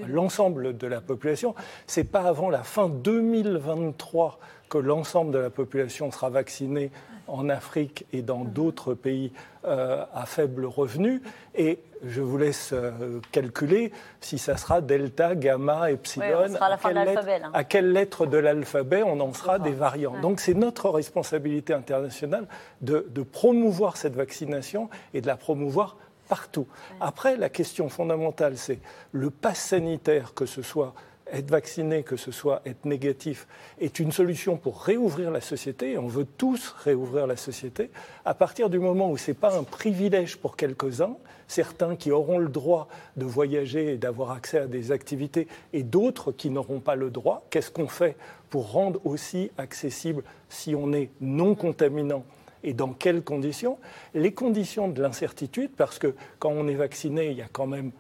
l'ensemble 0.07 0.77
de 0.77 0.87
la 0.87 1.01
population, 1.01 1.55
c'est 1.87 2.05
pas 2.05 2.23
avant 2.23 2.51
la 2.51 2.63
fin 2.63 2.89
2023 2.89 4.39
que 4.69 4.79
l'ensemble 4.79 5.33
de 5.33 5.39
la 5.39 5.51
population 5.51 6.11
sera 6.11 6.31
vaccinée 6.31 6.91
en 7.29 7.49
Afrique 7.49 8.07
et 8.13 8.23
dans 8.23 8.45
d'autres 8.45 8.95
pays 8.95 9.33
euh, 9.65 10.05
à 10.15 10.27
faible 10.27 10.67
revenu. 10.67 11.23
Et 11.55 11.81
je 12.05 12.21
vous 12.21 12.39
laisse 12.39 12.71
euh, 12.73 13.21
calculer 13.33 13.93
si 14.21 14.39
ça 14.39 14.57
sera 14.57 14.81
delta, 14.81 15.35
gamma, 15.35 15.91
epsilon. 15.91 16.55
à, 16.61 16.77
quelle 16.77 16.95
lettre, 16.97 17.29
hein. 17.29 17.51
à, 17.53 17.65
quelle 17.65 17.93
lettre, 17.93 18.27
de 18.27 18.39
l'alphabet 18.39 19.03
on 19.03 19.21
en 19.21 19.33
sera 19.33 19.59
des 19.59 19.73
variants. 19.73 20.21
Donc 20.21 20.41
c'est 20.41 20.55
notre 20.55 20.91
responsabilité 20.91 21.73
internationale 21.73 22.47
de, 22.81 23.07
de, 23.11 23.23
promouvoir 23.23 23.97
cette 23.97 24.15
vaccination 24.15 24.89
et 25.15 25.21
de 25.21 25.27
la 25.27 25.37
promouvoir 25.37 25.97
partout. 26.29 26.67
Après, 27.01 27.37
la 27.37 27.49
question 27.49 27.89
fondamentale, 27.89 28.57
c'est 28.57 28.81
le 29.13 29.31
pass 29.31 29.59
sanitaire, 29.59 30.35
que 30.35 30.47
ce 30.47 30.63
soit 30.63 30.95
être 31.33 31.51
vacciné, 31.51 32.03
que 32.03 32.17
ce 32.17 32.31
soit 32.31 32.63
être 32.65 32.85
négatif, 32.85 33.47
est 33.81 33.99
une 33.99 34.13
solution 34.13 34.57
pour 34.57 34.83
réouvrir 34.83 35.31
la 35.31 35.41
société. 35.41 35.99
On 35.99 36.07
veut 36.07 36.27
tous 36.27 36.75
réouvrir 36.85 37.27
la 37.27 37.37
société. 37.37 37.91
À 38.25 38.35
partir 38.35 38.71
du 38.71 38.79
moment 38.79 39.11
où 39.11 39.17
ce 39.17 39.31
n'est 39.31 39.37
pas 39.37 39.59
un 39.59 39.65
privilège 39.65 40.37
pour 40.37 40.57
quelques-uns, 40.57 41.17
certains 41.49 41.97
qui 41.97 42.11
auront 42.11 42.39
le 42.39 42.49
droit 42.49 42.89
de 43.17 43.25
voyager 43.25 43.95
et 43.95 43.97
d'avoir 43.97 44.31
accès 44.31 44.59
à 44.59 44.67
des 44.67 44.93
activités, 44.93 45.49
et 45.73 45.83
d'autres 45.83 46.33
qui 46.33 46.51
n'auront 46.51 46.81
pas 46.81 46.95
le 46.95 47.11
droit, 47.11 47.45
qu'est-ce 47.51 47.71
qu'on 47.71 47.89
fait 47.89 48.17
pour 48.51 48.73
rendre 48.73 49.01
aussi 49.05 49.51
accessible 49.59 50.23
si 50.49 50.75
on 50.75 50.93
est 50.93 51.11
non 51.21 51.55
contaminant 51.55 52.25
et 52.63 52.73
dans 52.73 52.93
quelles 52.93 53.23
conditions? 53.23 53.79
Les 54.15 54.33
conditions 54.33 54.89
de 54.89 55.01
l'incertitude, 55.03 55.71
parce 55.77 55.99
que 55.99 56.15
quand 56.39 56.51
on 56.51 56.67
est 56.69 56.75
vacciné, 56.75 57.31
il 57.31 57.37
y 57.37 57.43
a 57.43 57.49
quand 57.51 57.67
même 57.67 57.93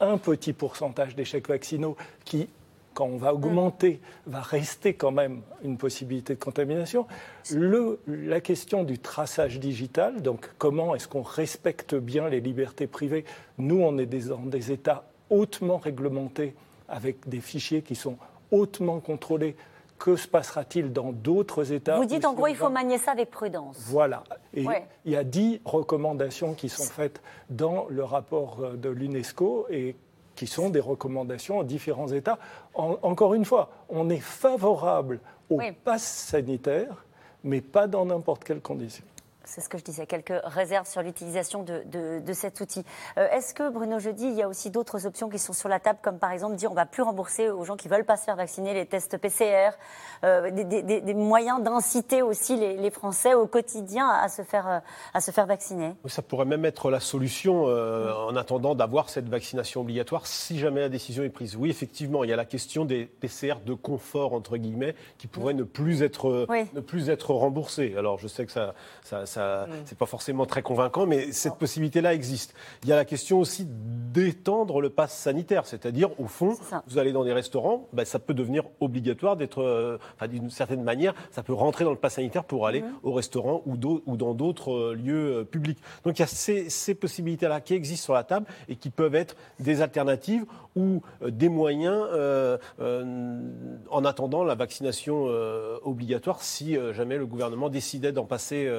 un 0.00 0.18
petit 0.18 0.52
pourcentage 0.52 1.14
d'échecs 1.14 1.48
vaccinaux 1.48 1.96
qui 2.24 2.48
quand 2.94 3.06
on 3.06 3.16
va 3.16 3.34
augmenter, 3.34 4.00
va 4.26 4.40
rester 4.40 4.94
quand 4.94 5.10
même 5.10 5.42
une 5.62 5.76
possibilité 5.76 6.34
de 6.34 6.38
contamination. 6.42 7.06
Le, 7.50 8.00
la 8.06 8.40
question 8.40 8.84
du 8.84 8.98
traçage 8.98 9.58
digital, 9.58 10.22
donc 10.22 10.50
comment 10.58 10.94
est-ce 10.94 11.08
qu'on 11.08 11.22
respecte 11.22 11.94
bien 11.94 12.28
les 12.28 12.40
libertés 12.40 12.86
privées? 12.86 13.24
Nous, 13.58 13.80
on 13.80 13.98
est 13.98 14.06
dans 14.06 14.38
des 14.38 14.72
États 14.72 15.04
hautement 15.30 15.78
réglementés, 15.78 16.54
avec 16.88 17.28
des 17.28 17.40
fichiers 17.40 17.82
qui 17.82 17.94
sont 17.94 18.16
hautement 18.50 19.00
contrôlés. 19.00 19.56
Que 19.98 20.16
se 20.16 20.26
passera-t-il 20.26 20.92
dans 20.92 21.12
d'autres 21.12 21.72
États 21.72 21.96
Vous 21.96 22.04
dites 22.06 22.24
en 22.24 22.34
gros, 22.34 22.48
il 22.48 22.56
faut 22.56 22.68
manier 22.68 22.98
ça 22.98 23.12
avec 23.12 23.30
prudence. 23.30 23.76
Voilà. 23.86 24.24
Et 24.52 24.66
il 25.04 25.12
y 25.12 25.16
a 25.16 25.22
dix 25.22 25.60
recommandations 25.64 26.54
qui 26.54 26.68
sont 26.68 26.82
faites 26.82 27.22
dans 27.50 27.86
le 27.88 28.02
rapport 28.02 28.72
de 28.76 28.88
l'UNESCO 28.88 29.66
et 29.70 29.94
qui 30.34 30.46
sont 30.46 30.70
des 30.70 30.80
recommandations 30.80 31.58
aux 31.58 31.64
différents 31.64 32.08
États. 32.08 32.38
encore 32.74 33.34
une 33.34 33.44
fois, 33.44 33.70
on 33.88 34.08
est 34.10 34.20
favorable 34.20 35.20
au 35.50 35.60
pass 35.84 36.02
sanitaire, 36.02 37.04
mais 37.44 37.60
pas 37.60 37.86
dans 37.86 38.06
n'importe 38.06 38.44
quelle 38.44 38.60
condition. 38.60 39.04
C'est 39.44 39.60
ce 39.60 39.68
que 39.68 39.76
je 39.76 39.84
disais, 39.84 40.06
quelques 40.06 40.32
réserves 40.44 40.86
sur 40.86 41.02
l'utilisation 41.02 41.62
de, 41.62 41.82
de, 42.20 42.32
cet 42.32 42.60
outil. 42.60 42.84
Euh, 43.18 43.28
est-ce 43.30 43.54
que, 43.54 43.68
Bruno 43.70 43.98
Jeudi, 43.98 44.26
il 44.26 44.34
y 44.34 44.42
a 44.42 44.48
aussi 44.48 44.70
d'autres 44.70 45.06
options 45.06 45.28
qui 45.28 45.38
sont 45.38 45.52
sur 45.52 45.68
la 45.68 45.80
table, 45.80 45.98
comme 46.00 46.18
par 46.18 46.30
exemple 46.30 46.54
dire 46.56 46.70
on 46.70 46.74
va 46.74 46.86
plus 46.86 47.02
rembourser 47.02 47.50
aux 47.50 47.64
gens 47.64 47.76
qui 47.76 47.88
veulent 47.88 48.04
pas 48.04 48.16
se 48.16 48.24
faire 48.24 48.36
vacciner 48.36 48.72
les 48.72 48.86
tests 48.86 49.18
PCR, 49.18 49.70
euh, 50.24 50.50
des, 50.50 51.14
moyens 51.14 51.62
d'inciter 51.62 52.22
aussi 52.22 52.56
les, 52.56 52.92
Français 52.92 53.32
au 53.32 53.46
quotidien 53.46 54.08
à 54.08 54.28
se 54.28 54.42
faire, 54.42 54.68
euh, 54.68 54.78
à 55.14 55.20
se 55.20 55.30
faire 55.30 55.46
vacciner? 55.46 55.94
Ça 56.06 56.20
pourrait 56.22 56.44
même 56.44 56.64
être 56.64 56.90
la 56.90 57.00
solution 57.00 57.64
en 57.64 58.36
attendant 58.36 58.74
d'avoir 58.74 59.08
cette 59.08 59.28
vaccination 59.28 59.80
obligatoire 59.80 60.26
si 60.26 60.58
jamais 60.58 60.80
la 60.80 60.88
décision 60.88 61.22
est 61.22 61.30
prise. 61.30 61.56
Oui, 61.56 61.70
effectivement, 61.70 62.22
il 62.22 62.30
y 62.30 62.32
a 62.32 62.36
la 62.36 62.44
question 62.44 62.84
des 62.84 63.06
PCR 63.06 63.54
de 63.64 63.72
confort, 63.74 64.34
entre 64.34 64.56
guillemets, 64.58 64.94
qui 65.16 65.26
pourraient 65.26 65.54
ne 65.54 65.62
plus 65.62 66.02
être, 66.02 66.46
ne 66.74 66.80
plus 66.80 67.08
être 67.08 67.30
remboursés. 67.30 67.94
Alors, 67.96 68.18
je 68.18 68.28
sais 68.28 68.44
que 68.44 68.52
ça, 68.52 68.74
ça 69.02 69.31
ça, 69.32 69.66
mm. 69.66 69.70
c'est 69.86 69.98
pas 69.98 70.06
forcément 70.06 70.46
très 70.46 70.62
convaincant, 70.62 71.06
mais 71.06 71.32
cette 71.32 71.56
possibilité-là 71.56 72.14
existe. 72.14 72.54
Il 72.82 72.88
y 72.88 72.92
a 72.92 72.96
la 72.96 73.04
question 73.04 73.38
aussi 73.38 73.66
d'étendre 73.66 74.80
le 74.80 74.90
pass 74.90 75.16
sanitaire, 75.16 75.66
c'est-à-dire 75.66 76.10
au 76.20 76.26
fond, 76.26 76.54
vous 76.86 76.98
allez 76.98 77.12
dans 77.12 77.24
des 77.24 77.32
restaurants, 77.32 77.88
ben, 77.92 78.04
ça 78.04 78.18
peut 78.18 78.34
devenir 78.34 78.64
obligatoire 78.80 79.36
d'être, 79.36 79.62
euh, 79.62 79.98
d'une 80.28 80.50
certaine 80.50 80.82
manière, 80.82 81.14
ça 81.30 81.42
peut 81.42 81.54
rentrer 81.54 81.84
dans 81.84 81.90
le 81.90 81.96
pass 81.96 82.14
sanitaire 82.14 82.44
pour 82.44 82.66
aller 82.66 82.82
mm. 82.82 82.92
au 83.02 83.12
restaurant 83.12 83.62
ou, 83.66 83.76
ou 84.06 84.16
dans 84.16 84.34
d'autres 84.34 84.72
euh, 84.72 84.94
lieux 84.94 85.38
euh, 85.38 85.44
publics. 85.44 85.78
Donc 86.04 86.18
il 86.18 86.22
y 86.22 86.24
a 86.24 86.28
ces, 86.28 86.68
ces 86.68 86.94
possibilités-là 86.94 87.60
qui 87.60 87.74
existent 87.74 88.04
sur 88.04 88.14
la 88.14 88.24
table 88.24 88.46
et 88.68 88.76
qui 88.76 88.90
peuvent 88.90 89.14
être 89.14 89.36
des 89.58 89.80
alternatives 89.80 90.44
ou 90.74 91.02
des 91.26 91.50
moyens 91.50 92.06
en 92.80 94.04
attendant 94.04 94.42
la 94.42 94.54
vaccination 94.54 95.26
obligatoire 95.82 96.42
si 96.42 96.76
jamais 96.92 97.18
le 97.18 97.26
gouvernement 97.26 97.68
décidait 97.68 98.12
d'en 98.12 98.24
passer, 98.24 98.70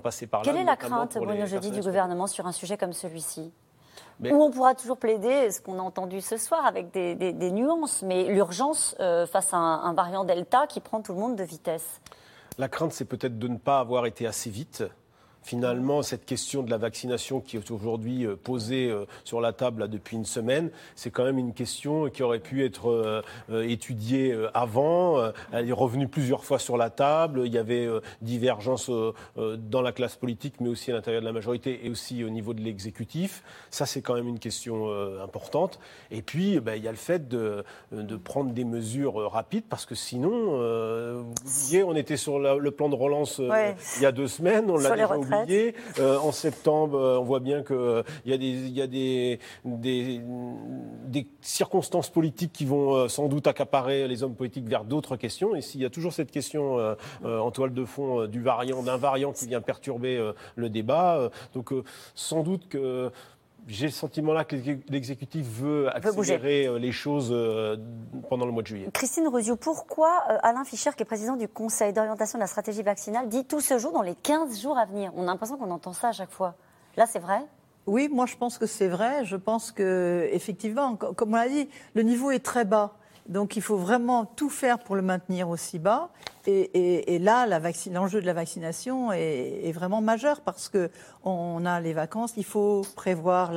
passer 0.00 0.26
par 0.26 0.40
là. 0.40 0.44
Quelle 0.44 0.60
est 0.60 0.64
la 0.64 0.76
crainte, 0.76 1.16
Bruno 1.18 1.46
Jeudi, 1.46 1.70
du 1.70 1.80
gouvernement 1.80 2.26
sur 2.26 2.46
un 2.46 2.52
sujet 2.52 2.76
comme 2.76 2.92
celui-ci 2.92 3.52
Où 4.24 4.42
on 4.42 4.50
pourra 4.50 4.74
toujours 4.74 4.98
plaider 4.98 5.50
ce 5.50 5.60
qu'on 5.60 5.78
a 5.78 5.82
entendu 5.82 6.20
ce 6.20 6.36
soir 6.36 6.64
avec 6.64 6.90
des, 6.92 7.50
nuances, 7.50 8.02
mais 8.02 8.24
l'urgence 8.24 8.96
euh, 9.00 9.26
face 9.26 9.52
à 9.52 9.56
un, 9.56 9.94
variant 9.94 10.24
Delta 10.24 10.66
qui 10.66 10.80
prend 10.80 11.00
tout 11.00 11.12
le 11.12 11.18
monde 11.18 11.36
de 11.36 11.44
vitesse. 11.44 12.00
La 12.58 12.68
crainte, 12.68 12.92
c'est 12.92 13.04
peut-être 13.04 13.38
de 13.38 13.48
ne 13.48 13.58
pas 13.58 13.80
avoir 13.80 14.06
été 14.06 14.26
assez 14.26 14.50
vite 14.50 14.84
finalement, 15.46 16.02
cette 16.02 16.26
question 16.26 16.64
de 16.64 16.70
la 16.70 16.76
vaccination 16.76 17.40
qui 17.40 17.56
est 17.56 17.70
aujourd'hui 17.70 18.26
euh, 18.26 18.34
posée 18.34 18.90
euh, 18.90 19.04
sur 19.22 19.40
la 19.40 19.52
table 19.52 19.88
depuis 19.88 20.16
une 20.16 20.24
semaine, 20.24 20.70
c'est 20.96 21.10
quand 21.10 21.24
même 21.24 21.38
une 21.38 21.54
question 21.54 22.10
qui 22.10 22.24
aurait 22.24 22.40
pu 22.40 22.64
être 22.64 22.90
euh, 22.90 23.22
étudiée 23.62 24.36
avant. 24.54 25.30
Elle 25.52 25.68
est 25.68 25.72
revenue 25.72 26.08
plusieurs 26.08 26.44
fois 26.44 26.58
sur 26.58 26.76
la 26.76 26.90
table. 26.90 27.42
Il 27.44 27.52
y 27.52 27.58
avait 27.58 27.88
divergence 28.22 28.90
dans 29.36 29.82
la 29.82 29.92
classe 29.92 30.16
politique, 30.16 30.54
mais 30.60 30.68
aussi 30.68 30.90
à 30.90 30.94
l'intérieur 30.94 31.22
de 31.22 31.26
la 31.26 31.32
majorité 31.32 31.86
et 31.86 31.90
aussi 31.90 32.24
au 32.24 32.28
niveau 32.28 32.54
de 32.54 32.60
l'exécutif. 32.60 33.42
Ça, 33.70 33.86
c'est 33.86 34.02
quand 34.02 34.14
même 34.14 34.26
une 34.26 34.38
question 34.38 34.90
importante. 35.22 35.78
Et 36.10 36.22
puis, 36.22 36.58
ben, 36.60 36.74
il 36.74 36.82
y 36.82 36.88
a 36.88 36.90
le 36.90 36.96
fait 36.96 37.28
de, 37.28 37.64
de, 37.92 38.16
prendre 38.16 38.52
des 38.52 38.64
mesures 38.64 39.30
rapides, 39.30 39.66
parce 39.68 39.86
que 39.86 39.94
sinon, 39.94 40.58
vous 41.14 41.44
disiez, 41.44 41.82
on 41.82 41.94
était 41.94 42.16
sur 42.16 42.38
le 42.38 42.70
plan 42.70 42.88
de 42.88 42.96
relance 42.96 43.40
il 43.40 44.02
y 44.02 44.06
a 44.06 44.12
deux 44.12 44.28
semaines, 44.28 44.70
on 44.70 44.76
l'a 44.76 44.90
déjà 44.90 45.06
euh, 45.98 46.18
en 46.18 46.32
septembre, 46.32 46.98
euh, 46.98 47.18
on 47.18 47.24
voit 47.24 47.40
bien 47.40 47.62
qu'il 47.62 47.76
euh, 47.76 48.02
y 48.24 48.32
a, 48.80 48.86
des, 48.86 49.38
circonstances 51.40 52.10
politiques 52.10 52.52
qui 52.52 52.64
vont 52.64 53.08
sans 53.08 53.28
doute 53.28 53.46
accaparer 53.46 54.08
les 54.08 54.22
hommes 54.22 54.34
politiques 54.34 54.68
vers 54.68 54.84
d'autres 54.84 55.16
questions. 55.16 55.54
Et 55.54 55.60
s'il 55.60 55.80
y 55.80 55.84
a 55.84 55.90
toujours 55.90 56.12
cette 56.12 56.30
question 56.30 56.78
en 57.24 57.50
toile 57.50 57.72
de 57.72 57.84
fond 57.84 58.26
du 58.26 58.42
variant, 58.42 58.82
d'un 58.82 58.96
variant 58.96 59.32
qui 59.32 59.46
vient 59.46 59.60
perturber 59.60 60.32
le 60.56 60.68
débat, 60.68 61.30
donc 61.54 61.72
sans 62.14 62.42
doute 62.42 62.68
que 62.68 63.10
j'ai 63.66 63.86
le 63.86 63.92
sentiment-là 63.92 64.44
que 64.44 64.56
l'exécutif 64.88 65.44
veut 65.44 65.88
accélérer 65.94 66.66
euh, 66.66 66.78
les 66.78 66.92
choses 66.92 67.30
euh, 67.32 67.76
pendant 68.28 68.46
le 68.46 68.52
mois 68.52 68.62
de 68.62 68.68
juillet. 68.68 68.88
Christine 68.92 69.26
Rosio, 69.26 69.56
pourquoi 69.56 70.22
euh, 70.30 70.38
Alain 70.42 70.64
Fischer, 70.64 70.90
qui 70.96 71.02
est 71.02 71.06
président 71.06 71.36
du 71.36 71.48
Conseil 71.48 71.92
d'orientation 71.92 72.38
de 72.38 72.42
la 72.42 72.46
stratégie 72.46 72.82
vaccinale, 72.82 73.28
dit 73.28 73.44
tout 73.44 73.60
se 73.60 73.78
joue 73.78 73.90
dans 73.90 74.02
les 74.02 74.14
15 74.14 74.60
jours 74.60 74.78
à 74.78 74.84
venir? 74.84 75.12
On 75.16 75.22
a 75.22 75.26
l'impression 75.26 75.56
qu'on 75.56 75.70
entend 75.70 75.92
ça 75.92 76.08
à 76.08 76.12
chaque 76.12 76.30
fois. 76.30 76.54
Là, 76.96 77.06
c'est 77.06 77.18
vrai? 77.18 77.40
Oui, 77.86 78.08
moi 78.10 78.26
je 78.26 78.36
pense 78.36 78.58
que 78.58 78.66
c'est 78.66 78.88
vrai. 78.88 79.24
Je 79.24 79.36
pense 79.36 79.72
que, 79.72 80.28
effectivement, 80.32 80.96
comme 80.96 81.34
on 81.34 81.36
l'a 81.36 81.48
dit, 81.48 81.68
le 81.94 82.02
niveau 82.02 82.30
est 82.30 82.44
très 82.44 82.64
bas. 82.64 82.94
Donc 83.28 83.56
il 83.56 83.62
faut 83.62 83.76
vraiment 83.76 84.24
tout 84.24 84.50
faire 84.50 84.78
pour 84.78 84.96
le 84.96 85.02
maintenir 85.02 85.48
aussi 85.48 85.78
bas. 85.78 86.10
Et, 86.48 87.18
là, 87.18 87.44
l'enjeu 87.92 88.20
de 88.20 88.26
la 88.26 88.32
vaccination 88.32 89.10
est, 89.12 89.72
vraiment 89.72 90.00
majeur 90.00 90.40
parce 90.42 90.68
que 90.68 90.90
on 91.24 91.66
a 91.66 91.80
les 91.80 91.92
vacances. 91.92 92.34
Il 92.36 92.44
faut 92.44 92.82
prévoir 92.94 93.50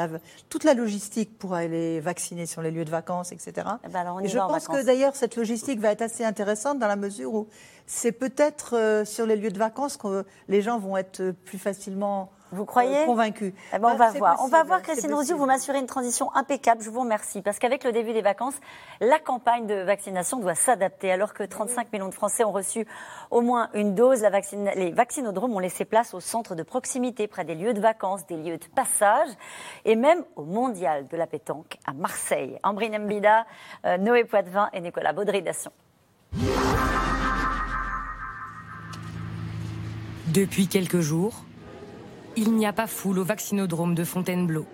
toute 0.50 0.64
la 0.64 0.74
logistique 0.74 1.38
pour 1.38 1.54
aller 1.54 2.00
vacciner 2.00 2.48
sur 2.48 2.64
les 2.64 2.72
lieux 2.72 2.86
de 2.86 2.90
vacances, 2.90 3.32
etc. 3.32 3.68
Eh 3.86 3.90
ben 3.90 4.20
et 4.24 4.28
je 4.28 4.40
pense 4.40 4.68
que 4.68 4.84
d'ailleurs 4.84 5.16
cette 5.16 5.36
logistique 5.36 5.80
va 5.80 5.92
être 5.92 6.02
assez 6.02 6.26
intéressante 6.26 6.80
dans 6.80 6.88
la 6.88 6.96
mesure 6.96 7.34
où 7.34 7.48
c'est 7.86 8.12
peut-être 8.12 8.76
euh, 8.76 9.06
sur 9.06 9.26
les 9.26 9.36
lieux 9.36 9.52
de 9.52 9.60
vacances 9.60 9.98
que 9.98 10.26
les 10.48 10.62
gens 10.62 10.80
vont 10.80 10.98
être 10.98 11.32
plus 11.46 11.60
facilement 11.60 12.32
vous 12.52 12.66
croyez 12.66 13.06
Convaincu. 13.06 13.54
Eh 13.74 13.80
ben, 13.80 13.90
on 13.94 13.96
va 13.96 14.12
voir. 14.12 14.42
on 14.44 14.48
va 14.48 14.64
voir, 14.64 14.82
Christine 14.82 15.14
Rosiou, 15.14 15.38
vous 15.38 15.46
m'assurez 15.46 15.80
une 15.80 15.86
transition 15.86 16.34
impeccable. 16.36 16.82
Je 16.82 16.90
vous 16.90 17.02
remercie. 17.02 17.42
Parce 17.42 17.60
qu'avec 17.60 17.84
le 17.84 17.92
début 17.92 18.14
des 18.14 18.22
vacances, 18.22 18.56
la 19.02 19.20
campagne 19.20 19.68
de 19.68 19.76
vaccination 19.76 20.40
doit 20.40 20.56
s'adapter. 20.56 21.12
Alors 21.12 21.34
que 21.34 21.44
35 21.44 21.94
millions 21.94 22.10
de 22.10 22.14
Français 22.14 22.44
ont 22.44 22.52
reçu 22.52 22.88
au 23.30 23.42
moins 23.42 23.70
une 23.74 23.94
dose, 23.94 24.22
la 24.22 24.30
vaccine... 24.30 24.70
les 24.76 24.92
vaccinodromes 24.92 25.54
ont 25.54 25.60
laissé 25.60 25.86
place 25.86 26.14
aux 26.14 26.20
centres 26.20 26.56
de 26.56 26.64
proximité, 26.64 27.28
près 27.28 27.46
des 27.46 27.56
lieux 27.56 27.74
de 27.74 27.82
vacances, 27.82 28.26
des 28.26 28.38
lieux 28.38 28.58
de 28.58 28.68
passage, 28.76 29.30
et 29.86 29.96
même 29.96 30.24
au 30.36 30.44
mondial 30.44 31.08
de 31.08 31.18
la 31.18 31.28
pétanque 31.28 31.78
à 31.86 31.94
Marseille. 31.94 32.58
Ambrine 32.64 32.98
Mbida, 32.98 33.46
euh, 33.86 33.98
Noé 33.98 34.24
Poitvin 34.24 34.70
et 34.74 34.82
Nicolas 34.82 35.14
Baudry-Dasson. 35.14 35.72
Depuis 40.28 40.68
quelques 40.68 41.00
jours, 41.00 41.44
il 42.40 42.54
n'y 42.54 42.66
a 42.66 42.72
pas 42.72 42.88
foule 42.88 43.20
au 43.20 43.26
vaccinodrome 43.26 43.96
de 43.96 44.06
Fontainebleau. 44.06 44.66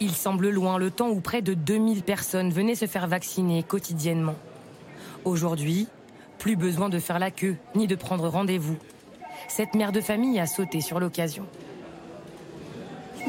Il 0.00 0.12
semble 0.12 0.48
loin 0.48 0.78
le 0.78 0.90
temps 0.90 1.10
où 1.10 1.20
près 1.20 1.42
de 1.42 1.52
2000 1.52 2.02
personnes 2.02 2.50
venaient 2.50 2.74
se 2.74 2.86
faire 2.86 3.06
vacciner 3.06 3.62
quotidiennement. 3.62 4.36
Aujourd'hui, 5.26 5.86
plus 6.38 6.56
besoin 6.56 6.88
de 6.88 6.98
faire 6.98 7.18
la 7.18 7.30
queue 7.30 7.56
ni 7.74 7.86
de 7.86 7.94
prendre 7.94 8.26
rendez-vous. 8.28 8.76
Cette 9.48 9.74
mère 9.74 9.92
de 9.92 10.00
famille 10.00 10.40
a 10.40 10.46
sauté 10.46 10.80
sur 10.80 10.98
l'occasion. 10.98 11.44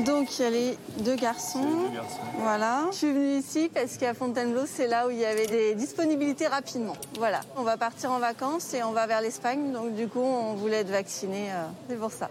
Donc 0.05 0.39
il 0.39 0.43
y 0.43 0.45
a 0.45 0.49
les 0.51 0.77
deux 0.99 1.15
garçons. 1.15 1.89
Voilà. 2.37 2.85
Je 2.91 2.97
suis 2.97 3.11
venue 3.11 3.39
ici 3.39 3.69
parce 3.73 3.97
qu'à 3.97 4.13
Fontainebleau, 4.13 4.63
c'est 4.65 4.87
là 4.87 5.05
où 5.05 5.09
il 5.09 5.17
y 5.17 5.25
avait 5.25 5.47
des 5.47 5.75
disponibilités 5.75 6.47
rapidement. 6.47 6.95
Voilà. 7.17 7.41
On 7.57 7.63
va 7.63 7.75
partir 7.75 8.11
en 8.11 8.19
vacances 8.19 8.73
et 8.73 8.83
on 8.83 8.93
va 8.93 9.05
vers 9.05 9.19
l'Espagne. 9.19 9.73
Donc 9.73 9.95
du 9.95 10.07
coup, 10.07 10.21
on 10.21 10.53
voulait 10.53 10.77
être 10.77 10.91
vaccinés. 10.91 11.51
Euh, 11.51 11.65
c'est 11.89 11.99
pour 11.99 12.13
ça. 12.13 12.29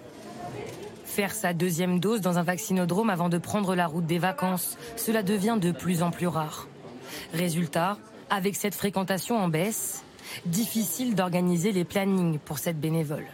Faire 1.08 1.32
sa 1.32 1.52
deuxième 1.52 1.98
dose 1.98 2.20
dans 2.20 2.38
un 2.38 2.42
vaccinodrome 2.42 3.10
avant 3.10 3.28
de 3.28 3.38
prendre 3.38 3.74
la 3.74 3.86
route 3.86 4.06
des 4.06 4.18
vacances, 4.18 4.76
cela 4.96 5.22
devient 5.22 5.56
de 5.60 5.72
plus 5.72 6.02
en 6.02 6.10
plus 6.10 6.28
rare. 6.28 6.68
Résultat, 7.32 7.96
avec 8.30 8.54
cette 8.54 8.74
fréquentation 8.74 9.36
en 9.36 9.48
baisse, 9.48 10.04
difficile 10.46 11.14
d'organiser 11.14 11.72
les 11.72 11.84
plannings 11.84 12.38
pour 12.38 12.58
cette 12.58 12.78
bénévole. 12.78 13.26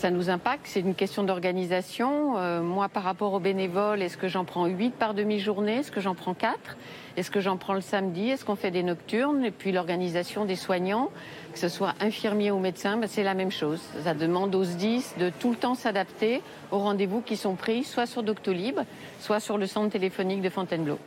Ça 0.00 0.10
nous 0.10 0.30
impacte, 0.30 0.62
c'est 0.64 0.80
une 0.80 0.94
question 0.94 1.24
d'organisation. 1.24 2.38
Euh, 2.38 2.62
moi, 2.62 2.88
par 2.88 3.02
rapport 3.02 3.34
aux 3.34 3.38
bénévoles, 3.38 4.00
est-ce 4.00 4.16
que 4.16 4.28
j'en 4.28 4.46
prends 4.46 4.64
8 4.64 4.94
par 4.94 5.12
demi-journée? 5.12 5.80
Est-ce 5.80 5.92
que 5.92 6.00
j'en 6.00 6.14
prends 6.14 6.32
4 6.32 6.78
Est-ce 7.18 7.30
que 7.30 7.40
j'en 7.40 7.58
prends 7.58 7.74
le 7.74 7.82
samedi? 7.82 8.30
Est-ce 8.30 8.46
qu'on 8.46 8.56
fait 8.56 8.70
des 8.70 8.82
nocturnes? 8.82 9.44
Et 9.44 9.50
puis 9.50 9.72
l'organisation 9.72 10.46
des 10.46 10.56
soignants, 10.56 11.10
que 11.52 11.58
ce 11.58 11.68
soit 11.68 11.92
infirmier 12.00 12.50
ou 12.50 12.58
médecin, 12.60 12.96
ben, 12.96 13.08
c'est 13.10 13.22
la 13.22 13.34
même 13.34 13.50
chose. 13.50 13.82
Ça 14.02 14.14
demande 14.14 14.54
aux 14.54 14.64
SDIS 14.64 15.04
de 15.18 15.28
tout 15.38 15.50
le 15.50 15.56
temps 15.56 15.74
s'adapter 15.74 16.40
aux 16.70 16.78
rendez-vous 16.78 17.20
qui 17.20 17.36
sont 17.36 17.54
pris, 17.54 17.84
soit 17.84 18.06
sur 18.06 18.22
Doctolib, 18.22 18.80
soit 19.18 19.38
sur 19.38 19.58
le 19.58 19.66
centre 19.66 19.90
téléphonique 19.90 20.40
de 20.40 20.48
Fontainebleau. 20.48 20.98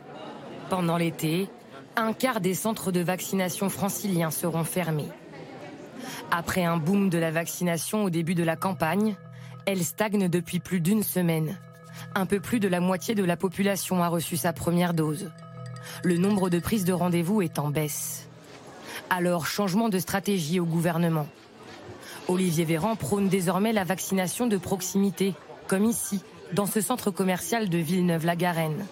Pendant 0.70 0.98
l'été, 0.98 1.48
un 1.96 2.12
quart 2.12 2.40
des 2.40 2.54
centres 2.54 2.92
de 2.92 3.00
vaccination 3.00 3.68
franciliens 3.70 4.30
seront 4.30 4.62
fermés. 4.62 5.10
Après 6.30 6.64
un 6.64 6.76
boom 6.76 7.10
de 7.10 7.18
la 7.18 7.30
vaccination 7.30 8.04
au 8.04 8.10
début 8.10 8.34
de 8.34 8.42
la 8.42 8.56
campagne, 8.56 9.16
elle 9.66 9.84
stagne 9.84 10.28
depuis 10.28 10.60
plus 10.60 10.80
d'une 10.80 11.02
semaine. 11.02 11.58
Un 12.14 12.26
peu 12.26 12.40
plus 12.40 12.60
de 12.60 12.68
la 12.68 12.80
moitié 12.80 13.14
de 13.14 13.24
la 13.24 13.36
population 13.36 14.02
a 14.02 14.08
reçu 14.08 14.36
sa 14.36 14.52
première 14.52 14.94
dose. 14.94 15.30
Le 16.02 16.16
nombre 16.16 16.50
de 16.50 16.58
prises 16.58 16.84
de 16.84 16.92
rendez-vous 16.92 17.42
est 17.42 17.58
en 17.58 17.70
baisse. 17.70 18.28
Alors, 19.10 19.46
changement 19.46 19.88
de 19.88 19.98
stratégie 19.98 20.60
au 20.60 20.64
gouvernement. 20.64 21.26
Olivier 22.28 22.64
Véran 22.64 22.96
prône 22.96 23.28
désormais 23.28 23.72
la 23.72 23.84
vaccination 23.84 24.46
de 24.46 24.56
proximité, 24.56 25.34
comme 25.66 25.84
ici, 25.84 26.22
dans 26.52 26.66
ce 26.66 26.80
centre 26.80 27.10
commercial 27.10 27.68
de 27.68 27.78
Villeneuve-la-Garenne. 27.78 28.86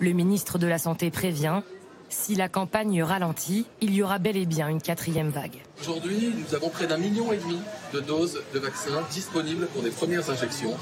Le 0.00 0.12
ministre 0.12 0.58
de 0.58 0.66
la 0.66 0.78
Santé 0.78 1.10
prévient, 1.10 1.62
Si 2.10 2.34
la 2.34 2.48
campagne 2.48 3.02
ralentit, 3.02 3.66
il 3.80 3.94
y 3.94 4.02
aura 4.02 4.18
bel 4.18 4.36
et 4.36 4.46
bien 4.46 4.68
une 4.68 4.80
quatrième 4.80 5.28
vague. 5.28 5.58
Aujourd'hui, 5.80 6.32
nous 6.34 6.54
avons 6.54 6.70
près 6.70 6.86
d'un 6.86 6.96
million 6.96 7.32
et 7.32 7.36
demi 7.36 7.58
de 7.92 8.00
doses 8.00 8.42
de 8.54 8.58
vaccins 8.58 9.02
disponibles 9.10 9.66
pour 9.66 9.82
des 9.82 9.90
premières 9.90 10.28
injections 10.30 10.74